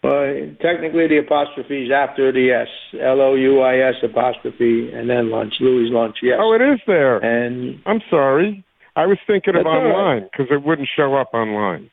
But 0.02 0.58
technically, 0.62 1.08
the 1.08 1.18
apostrophe 1.18 1.84
is 1.84 1.90
after 1.92 2.32
the 2.32 2.50
S. 2.52 2.68
L 3.00 3.20
O 3.20 3.34
U 3.34 3.60
I 3.60 3.88
S 3.88 3.96
apostrophe, 4.02 4.90
and 4.92 5.10
then 5.10 5.30
lunch. 5.30 5.54
Louis 5.60 5.90
lunch. 5.90 6.16
Yes. 6.22 6.38
Oh, 6.40 6.54
it 6.54 6.62
is 6.62 6.80
there. 6.86 7.18
and 7.18 7.80
I'm 7.86 8.00
sorry. 8.08 8.64
I 8.96 9.06
was 9.06 9.18
thinking 9.26 9.54
of 9.56 9.64
right. 9.66 9.76
online 9.76 10.28
because 10.30 10.46
it 10.50 10.64
wouldn't 10.64 10.88
show 10.96 11.14
up 11.14 11.34
online 11.34 11.90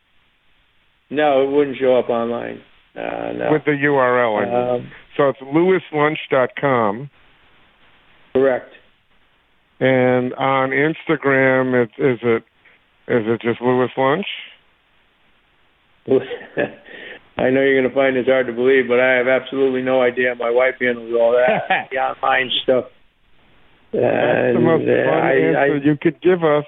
no, 1.10 1.44
it 1.44 1.52
wouldn't 1.52 1.78
show 1.78 1.98
up 1.98 2.10
online. 2.10 2.62
Uh, 2.96 3.32
no. 3.38 3.52
with 3.52 3.64
the 3.66 3.72
URL. 3.72 4.42
I 4.42 4.46
mean. 4.46 4.86
um, 4.86 4.92
So 5.16 5.30
it's 5.30 5.40
louislunch.com. 5.40 7.10
correct. 8.34 8.74
And 9.80 10.34
on 10.34 10.72
Instagram, 10.72 11.84
it, 11.84 11.90
is 12.02 12.20
it 12.24 12.44
is 13.08 13.24
it 13.28 13.42
just 13.42 13.62
Louis 13.62 13.90
Lunch? 13.96 14.26
I 17.38 17.50
know 17.52 17.62
you're 17.62 17.80
going 17.80 17.90
to 17.90 17.94
find 17.96 18.16
this 18.16 18.26
hard 18.26 18.48
to 18.48 18.54
believe, 18.54 18.88
but 18.88 19.00
I 19.00 19.14
have 19.22 19.28
absolutely 19.28 19.84
no 19.84 20.02
idea. 20.02 20.34
My 20.36 20.50
wife 20.50 20.76
handles 20.82 21.14
all 21.14 21.34
that, 21.38 21.88
the 21.92 21.98
online 21.98 22.50
stuff. 22.64 22.86
That's 23.94 24.04
And 24.04 24.58
the 24.58 24.66
most 24.66 24.84
uh, 24.84 25.06
fun 25.06 25.22
I, 25.22 25.34
answer 25.38 25.74
I, 25.78 25.86
you 25.86 25.96
could 26.02 26.22
give 26.22 26.44
us. 26.44 26.66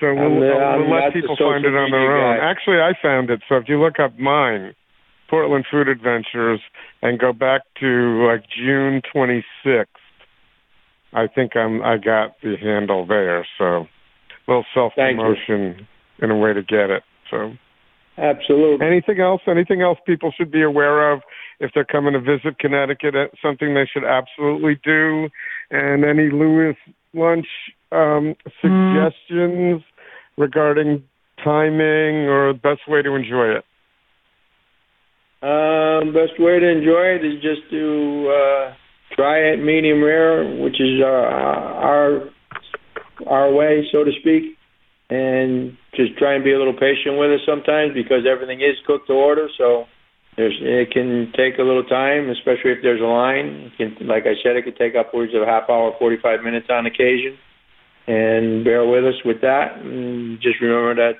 So 0.00 0.12
we'll, 0.12 0.24
I'm, 0.24 0.36
uh, 0.36 0.40
we'll 0.40 0.88
I'm 0.88 0.90
let 0.90 1.12
people 1.12 1.36
find 1.36 1.64
it 1.64 1.76
on 1.76 1.90
their 1.90 2.16
own. 2.16 2.38
guy. 2.38 2.44
Actually, 2.50 2.80
I 2.80 2.92
found 3.00 3.30
it. 3.30 3.40
So 3.48 3.56
if 3.56 3.68
you 3.68 3.80
look 3.80 4.00
up 4.00 4.18
mine, 4.18 4.74
Portland 5.28 5.66
Food 5.70 5.88
Adventures, 5.88 6.60
and 7.02 7.18
go 7.18 7.32
back 7.32 7.62
to 7.80 8.26
like 8.26 8.44
June 8.56 9.02
26th, 9.14 9.84
I 11.12 11.26
think 11.28 11.56
I'm 11.56 11.82
I 11.82 11.96
got 11.98 12.32
the 12.42 12.56
handle 12.60 13.06
there. 13.06 13.46
So 13.58 13.64
a 13.64 13.88
little 14.48 14.66
self 14.74 14.94
promotion 14.94 15.86
in 16.20 16.30
a 16.30 16.36
way 16.36 16.52
to 16.52 16.62
get 16.62 16.90
it. 16.90 17.02
So. 17.30 17.52
Absolutely. 18.18 18.86
Anything 18.86 19.20
else? 19.20 19.42
Anything 19.46 19.82
else 19.82 19.98
people 20.06 20.32
should 20.36 20.50
be 20.50 20.62
aware 20.62 21.12
of 21.12 21.20
if 21.60 21.70
they're 21.74 21.84
coming 21.84 22.14
to 22.14 22.20
visit 22.20 22.58
Connecticut? 22.58 23.14
uh, 23.14 23.26
Something 23.42 23.74
they 23.74 23.88
should 23.92 24.04
absolutely 24.04 24.80
do, 24.82 25.28
and 25.70 26.04
any 26.04 26.30
Louis 26.30 26.76
lunch 27.12 27.46
um, 27.92 28.34
suggestions 28.60 29.82
regarding 30.38 31.02
timing 31.44 32.28
or 32.28 32.52
best 32.54 32.80
way 32.88 33.02
to 33.02 33.14
enjoy 33.14 33.56
it. 33.56 33.64
Um, 35.42 36.12
best 36.14 36.40
way 36.40 36.58
to 36.58 36.68
enjoy 36.68 37.20
it 37.20 37.24
is 37.24 37.34
just 37.42 37.70
to 37.70 38.32
uh, 38.32 38.74
try 39.14 39.38
it 39.38 39.62
medium 39.62 40.02
rare, 40.02 40.44
which 40.62 40.80
is 40.80 41.00
uh, 41.02 41.06
our 41.06 42.30
our 43.26 43.52
way, 43.52 43.86
so 43.92 44.04
to 44.04 44.10
speak, 44.20 44.55
and 45.08 45.76
just 45.94 46.16
try 46.18 46.34
and 46.34 46.44
be 46.44 46.52
a 46.52 46.58
little 46.58 46.74
patient 46.74 47.18
with 47.18 47.30
it 47.30 47.40
sometimes 47.46 47.94
because 47.94 48.26
everything 48.26 48.60
is 48.60 48.76
cooked 48.86 49.06
to 49.06 49.14
order. 49.14 49.48
So 49.56 49.86
there's 50.36 50.56
it 50.60 50.90
can 50.90 51.32
take 51.36 51.58
a 51.58 51.62
little 51.62 51.84
time, 51.84 52.28
especially 52.30 52.72
if 52.72 52.82
there's 52.82 53.00
a 53.00 53.04
line. 53.04 53.70
It 53.70 53.72
can, 53.76 54.06
like 54.06 54.24
I 54.24 54.34
said, 54.42 54.56
it 54.56 54.64
could 54.64 54.76
take 54.76 54.94
upwards 54.94 55.32
of 55.34 55.42
a 55.42 55.46
half 55.46 55.70
hour, 55.70 55.92
45 55.98 56.42
minutes 56.42 56.66
on 56.70 56.86
occasion. 56.86 57.38
And 58.06 58.64
bear 58.64 58.86
with 58.86 59.04
us 59.04 59.18
with 59.24 59.40
that. 59.40 59.78
And 59.82 60.40
just 60.40 60.60
remember 60.60 60.94
that 60.96 61.18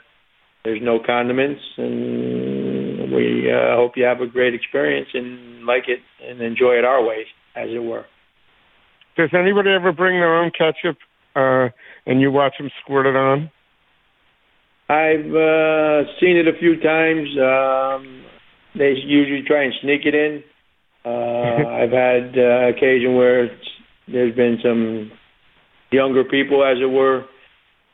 there's 0.66 0.82
no 0.82 0.98
condiments, 0.98 1.62
and 1.76 3.12
we 3.12 3.46
uh, 3.52 3.76
hope 3.76 3.92
you 3.94 4.02
have 4.02 4.20
a 4.20 4.26
great 4.26 4.52
experience 4.52 5.06
and 5.14 5.64
like 5.64 5.84
it 5.86 6.00
and 6.28 6.40
enjoy 6.40 6.72
it 6.72 6.84
our 6.84 7.04
way, 7.04 7.24
as 7.54 7.68
it 7.70 7.78
were. 7.78 8.04
Does 9.16 9.30
anybody 9.32 9.70
ever 9.70 9.92
bring 9.92 10.18
their 10.18 10.36
own 10.36 10.50
ketchup 10.50 10.98
uh, 11.36 11.68
and 12.04 12.20
you 12.20 12.32
watch 12.32 12.54
them 12.58 12.68
squirt 12.82 13.06
it 13.06 13.14
on? 13.14 13.48
I've 14.88 15.34
uh, 15.34 16.06
seen 16.20 16.36
it 16.36 16.46
a 16.46 16.58
few 16.58 16.80
times. 16.80 17.28
Um, 17.38 18.24
they 18.78 18.94
usually 19.04 19.42
try 19.46 19.64
and 19.64 19.74
sneak 19.82 20.02
it 20.04 20.14
in. 20.14 20.44
Uh, 21.04 21.08
I've 21.68 21.90
had 21.90 22.38
uh, 22.38 22.68
occasion 22.68 23.16
where 23.16 23.44
it's, 23.44 23.68
there's 24.06 24.34
been 24.36 24.58
some 24.62 25.10
younger 25.90 26.24
people, 26.24 26.64
as 26.64 26.78
it 26.80 26.90
were, 26.90 27.24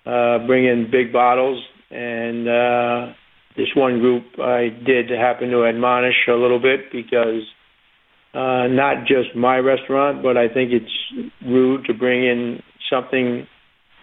uh, 0.05 0.47
bring 0.47 0.67
in 0.67 0.91
big 0.91 1.13
bottles, 1.13 1.63
and 1.91 2.49
uh, 2.49 3.13
this 3.57 3.69
one 3.75 4.01
group 4.01 4.25
I 4.39 4.69
did 4.85 5.11
happen 5.11 5.51
to 5.51 5.65
admonish 5.65 6.27
a 6.29 6.33
little 6.33 6.61
bit 6.61 6.93
because 6.93 7.43
uh, 8.35 8.67
not 8.69 9.07
just 9.07 9.35
my 9.37 9.59
restaurant, 9.59 10.23
but 10.23 10.37
I 10.37 10.49
think 10.49 10.73
it's 10.73 11.31
rude 11.47 11.85
to 11.87 11.95
bring 11.95 12.25
in 12.25 12.63
something, 12.91 13.47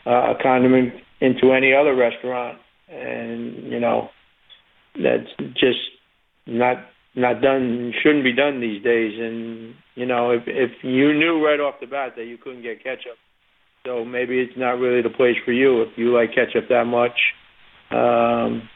uh, 0.06 0.34
a 0.34 0.36
condiment 0.42 0.94
into 1.20 1.52
any 1.52 1.74
other 1.74 1.96
restaurant, 1.96 2.58
and 2.90 3.72
you 3.72 3.80
know 3.80 4.10
that's 4.96 5.30
just 5.54 5.80
not 6.48 6.78
not 7.16 7.42
done. 7.42 7.94
Shouldn't 8.04 8.24
be 8.24 8.34
done 8.34 8.62
these 8.62 8.84
days. 8.84 9.14
And 9.20 9.76
you 9.96 10.06
know, 10.06 10.32
if 10.32 10.44
if 10.46 10.72
you 10.84 11.14
knew 11.14 11.44
right 11.44 11.60
off 11.60 11.76
the 11.80 11.88
bat 11.88 12.14
that 12.18 12.26
you 12.26 12.38
couldn't 12.38 12.64
get 12.64 12.84
ketchup, 12.84 13.18
so 13.86 14.04
maybe 14.06 14.40
it's 14.40 14.58
not 14.58 14.80
really 14.80 15.02
the 15.02 15.10
place 15.10 15.36
for 15.46 15.52
you 15.52 15.82
if 15.82 15.90
you 15.96 16.14
like 16.14 16.30
ketchup 16.36 16.70
that 16.70 16.86
much. 16.86 17.18
Um, 17.92 18.70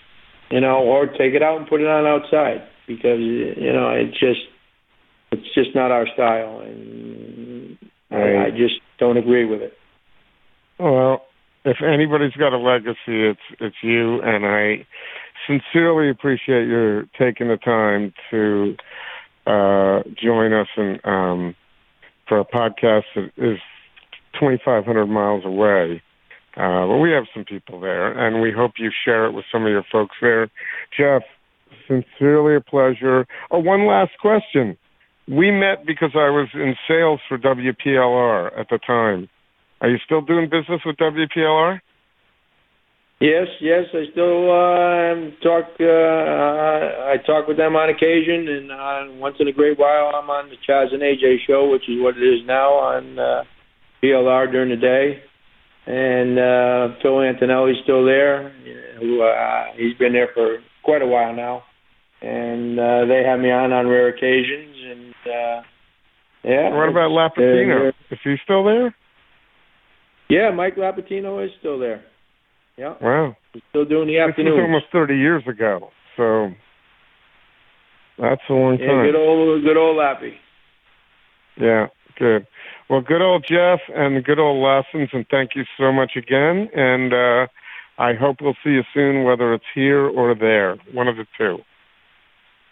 you 0.50 0.60
know, 0.60 0.80
or 0.80 1.06
take 1.08 1.34
it 1.34 1.44
out 1.44 1.58
and 1.58 1.68
put 1.68 1.82
it 1.82 1.88
on 1.88 2.06
outside 2.06 2.68
because 2.88 3.20
you 3.20 3.74
know 3.74 3.90
it's 3.90 4.20
just 4.20 4.42
it's 5.32 5.54
just 5.56 5.76
not 5.76 5.92
our 5.92 6.06
style, 6.14 6.62
and 6.62 7.78
I, 8.12 8.48
I 8.48 8.50
just 8.52 8.76
don't 9.00 9.18
agree 9.18 9.46
with 9.46 9.62
it. 9.62 9.74
Well, 10.80 11.24
if 11.66 11.78
anybody's 11.82 12.34
got 12.34 12.54
a 12.54 12.58
legacy, 12.58 12.98
it's 13.08 13.40
it's 13.60 13.76
you, 13.82 14.22
and 14.22 14.46
I 14.46 14.86
sincerely 15.48 16.10
appreciate 16.10 16.68
your 16.68 17.04
taking 17.18 17.48
the 17.48 17.58
time 17.58 18.14
to 18.32 18.76
uh, 19.46 20.04
join 20.22 20.54
us 20.54 20.68
and 20.78 21.00
um, 21.04 21.56
for 22.28 22.40
a 22.40 22.46
podcast 22.46 23.04
that 23.16 23.32
is 23.38 23.60
2,500 24.40 25.06
miles 25.08 25.46
away. 25.46 26.02
Uh, 26.56 26.86
but 26.88 26.98
we 26.98 27.12
have 27.12 27.26
some 27.34 27.44
people 27.44 27.80
there, 27.80 28.12
and 28.12 28.42
we 28.42 28.52
hope 28.52 28.74
you 28.78 28.92
share 29.04 29.26
it 29.26 29.32
with 29.32 29.46
some 29.52 29.64
of 29.64 29.70
your 29.70 29.86
folks 29.92 30.16
there. 30.22 30.50
Jeff, 30.96 31.24
sincerely 31.88 32.56
a 32.56 32.62
pleasure. 32.62 33.26
Oh, 33.50 33.60
one 33.60 33.88
last 33.88 34.12
question. 34.22 34.78
We 35.28 35.52
met 35.52 35.86
because 35.86 36.12
I 36.14 36.30
was 36.30 36.50
in 36.54 36.76
sales 36.88 37.22
for 37.28 37.38
WPLR 37.38 38.60
at 38.60 38.68
the 38.70 38.78
time. 38.78 39.30
Are 39.84 39.90
you 39.90 39.98
still 40.06 40.22
doing 40.22 40.50
business 40.50 40.80
with 40.86 40.96
WPLR? 40.96 41.82
Yes, 43.20 43.48
yes, 43.60 43.84
I 43.94 44.04
still 44.12 44.50
uh, 44.50 45.32
talk. 45.44 45.66
Uh, 45.80 47.12
I 47.12 47.16
talk 47.26 47.48
with 47.48 47.58
them 47.58 47.76
on 47.76 47.90
occasion, 47.90 48.48
and 48.48 48.72
uh, 48.72 49.20
once 49.20 49.36
in 49.40 49.48
a 49.50 49.52
great 49.52 49.78
while, 49.78 50.12
I'm 50.16 50.30
on 50.30 50.50
the 50.50 50.56
Chaz 50.68 50.94
and 50.94 51.02
AJ 51.02 51.46
show, 51.46 51.70
which 51.70 51.84
is 51.90 52.02
what 52.02 52.18
it 52.18 52.24
is 52.24 52.46
now 52.48 52.72
on 52.72 53.20
uh, 53.20 53.44
PLR 54.02 54.52
during 54.52 54.70
the 54.70 54.78
day. 54.78 55.22
And 55.86 56.40
uh, 56.40 56.96
Phil 57.02 57.22
Antonelli's 57.22 57.78
still 57.84 58.06
there. 58.06 58.52
Who 59.00 59.22
uh, 59.22 59.66
he's 59.76 59.98
been 59.98 60.14
there 60.14 60.30
for 60.34 60.60
quite 60.84 61.02
a 61.02 61.08
while 61.08 61.34
now, 61.36 61.64
and 62.22 62.80
uh, 62.80 63.06
they 63.06 63.24
have 63.26 63.40
me 63.40 63.52
on 63.52 63.74
on 63.74 63.88
rare 63.88 64.08
occasions. 64.08 64.76
And 64.92 65.14
uh, 65.26 65.62
yeah, 66.44 66.76
What 66.76 66.88
about 66.88 67.12
Lapatino? 67.12 67.92
Is 68.12 68.20
he 68.24 68.36
still 68.44 68.64
there? 68.64 68.96
Yeah, 70.30 70.52
Mike 70.52 70.76
Lapatino 70.76 71.44
is 71.46 71.52
still 71.60 71.78
there. 71.80 72.04
Yeah, 72.78 72.96
Wow. 73.02 73.36
he's 73.54 73.62
still 73.70 73.86
doing 73.86 74.08
the 74.08 74.18
was 74.18 74.60
almost 74.64 74.86
30 74.92 75.16
years 75.16 75.44
ago. 75.48 75.92
So 76.18 76.52
that's 78.18 78.42
a 78.50 78.54
long 78.54 78.78
Yeah, 78.80 78.88
time. 78.88 79.06
good 79.06 79.16
old, 79.16 79.64
good 79.64 79.78
old 79.78 79.98
Lappy. 79.98 80.38
Yeah, 81.58 81.88
good. 82.18 82.48
Well, 82.90 83.02
good 83.02 83.22
old 83.22 83.46
Jeff 83.48 83.80
and 83.94 84.24
good 84.24 84.40
old 84.40 84.62
Lassen's, 84.64 85.10
and 85.14 85.26
thank 85.30 85.52
you 85.56 85.66
so 85.78 85.92
much 85.92 86.14
again. 86.16 86.70
And 86.74 87.14
uh, 87.14 87.48
I 87.98 88.14
hope 88.14 88.38
we'll 88.42 88.58
see 88.64 88.72
you 88.72 88.84
soon, 88.94 89.24
whether 89.24 89.54
it's 89.54 89.64
here 89.76 90.08
or 90.08 90.34
there, 90.36 90.78
one 90.94 91.08
of 91.08 91.16
the 91.18 91.26
two. 91.38 91.58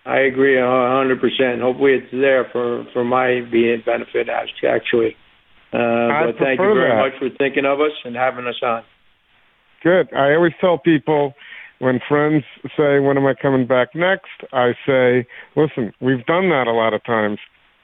I 0.03 0.21
agree 0.21 0.57
a 0.59 0.65
hundred 0.65 1.21
percent. 1.21 1.61
Hopefully, 1.61 1.93
it's 1.93 2.11
there 2.11 2.45
for 2.51 2.85
for 2.91 3.03
my 3.03 3.41
being 3.51 3.83
benefit. 3.85 4.29
act- 4.29 4.63
Actually, 4.67 5.15
Uh, 5.73 6.27
but 6.27 6.37
thank 6.37 6.59
you 6.59 6.73
very 6.73 6.89
that. 6.89 6.99
much 6.99 7.19
for 7.19 7.29
thinking 7.37 7.65
of 7.65 7.79
us 7.79 7.91
and 8.03 8.15
having 8.15 8.45
us 8.45 8.59
on. 8.61 8.83
Good. 9.83 10.13
I 10.13 10.33
always 10.33 10.53
tell 10.59 10.77
people 10.77 11.33
when 11.79 11.99
friends 12.07 12.43
say, 12.77 12.99
When 12.99 13.17
am 13.17 13.25
I 13.25 13.33
coming 13.33 13.67
back 13.67 13.95
next? 13.95 14.43
I 14.53 14.73
say, 14.85 15.25
Listen, 15.55 15.93
we've 16.01 16.25
done 16.25 16.49
that 16.49 16.67
a 16.67 16.73
lot 16.73 16.93
of 16.93 17.03
times. 17.03 17.39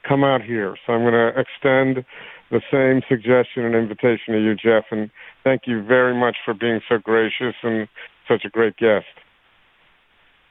Come 0.06 0.22
out 0.22 0.42
here. 0.42 0.76
So 0.86 0.92
I'm 0.92 1.02
going 1.02 1.12
to 1.12 1.32
extend 1.38 2.04
the 2.50 2.60
same 2.70 3.02
suggestion 3.08 3.64
and 3.64 3.74
invitation 3.74 4.34
to 4.34 4.40
you, 4.40 4.54
Jeff. 4.54 4.84
And 4.90 5.10
thank 5.44 5.62
you 5.66 5.82
very 5.82 6.14
much 6.14 6.36
for 6.44 6.54
being 6.54 6.80
so 6.88 6.98
gracious 6.98 7.54
and 7.62 7.88
such 8.26 8.44
a 8.44 8.50
great 8.50 8.76
guest. 8.76 9.06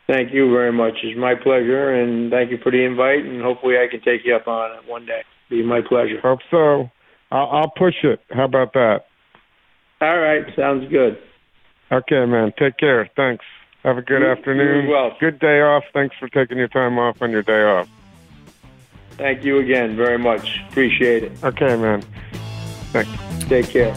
Thank 0.08 0.34
you 0.34 0.52
very 0.52 0.72
much. 0.72 0.94
It's 1.04 1.20
my 1.20 1.36
pleasure, 1.36 1.94
and 1.94 2.32
thank 2.32 2.50
you 2.50 2.58
for 2.64 2.72
the 2.72 2.84
invite. 2.84 3.26
And 3.26 3.42
hopefully, 3.42 3.76
I 3.76 3.92
can 3.92 4.02
take 4.02 4.22
you 4.24 4.36
up 4.36 4.48
on 4.48 4.72
it 4.78 4.90
one 4.90 5.06
day. 5.06 5.22
Be 5.50 5.64
my 5.64 5.82
pleasure. 5.82 6.22
Hope 6.22 6.40
so. 6.50 6.90
I'll, 7.32 7.48
I'll 7.52 7.70
push 7.76 7.96
it. 8.04 8.22
How 8.32 8.46
about 8.46 8.74
that? 8.74 9.06
All 10.02 10.18
right, 10.20 10.46
sounds 10.56 10.90
good. 10.90 11.18
Okay, 11.92 12.26
man. 12.26 12.54
Take 12.58 12.78
care. 12.78 13.10
Thanks. 13.16 13.44
Have 13.84 13.98
a 13.98 14.02
good 14.02 14.22
You- 14.22 14.28
afternoon. 14.28 14.76
you 14.76 14.82
as 14.84 14.90
well. 14.90 15.18
Good 15.20 15.40
day 15.40 15.62
off. 15.62 15.84
Thanks 15.94 16.16
for 16.20 16.28
taking 16.30 16.58
your 16.58 16.68
time 16.68 16.98
off 17.00 17.22
on 17.22 17.32
your 17.32 17.44
day 17.44 17.64
off. 17.64 17.88
Thank 19.12 19.44
you 19.44 19.58
again 19.60 19.96
very 19.96 20.18
much. 20.20 20.60
Appreciate 20.70 21.24
it. 21.24 21.32
Okay, 21.44 21.76
man. 21.76 22.02
Thanks. 22.92 23.10
Take 23.48 23.70
care. 23.70 23.96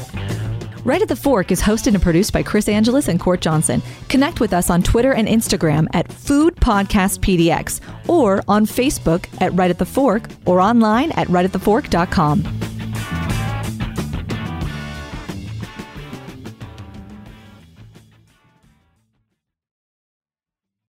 Right 0.85 1.03
at 1.03 1.09
the 1.09 1.17
Fork 1.17 1.53
is 1.53 1.61
hosted 1.61 1.89
and 1.93 2.03
produced 2.03 2.33
by 2.33 2.43
Chris 2.43 2.67
Angelus 2.67 3.07
and 3.09 3.21
Court 3.21 3.43
Johnson. 3.43 3.83
Connect 4.09 4.41
with 4.41 4.55
us 4.55 4.71
on 4.71 4.83
Twitter 4.83 5.13
and 5.13 5.29
Instagram 5.29 5.87
at 5.93 6.11
Food 6.11 6.57
Podcast 6.57 7.19
PDX 7.19 7.81
or 8.09 8.43
on 8.49 8.65
Facebook 8.65 9.27
at 9.43 9.53
Right 9.53 9.69
at 9.71 9.79
the 9.79 9.85
Fork 9.85 10.29
or 10.47 10.59
online 10.61 11.13
at 11.13 11.27
rightatthefork.com. 11.29 12.70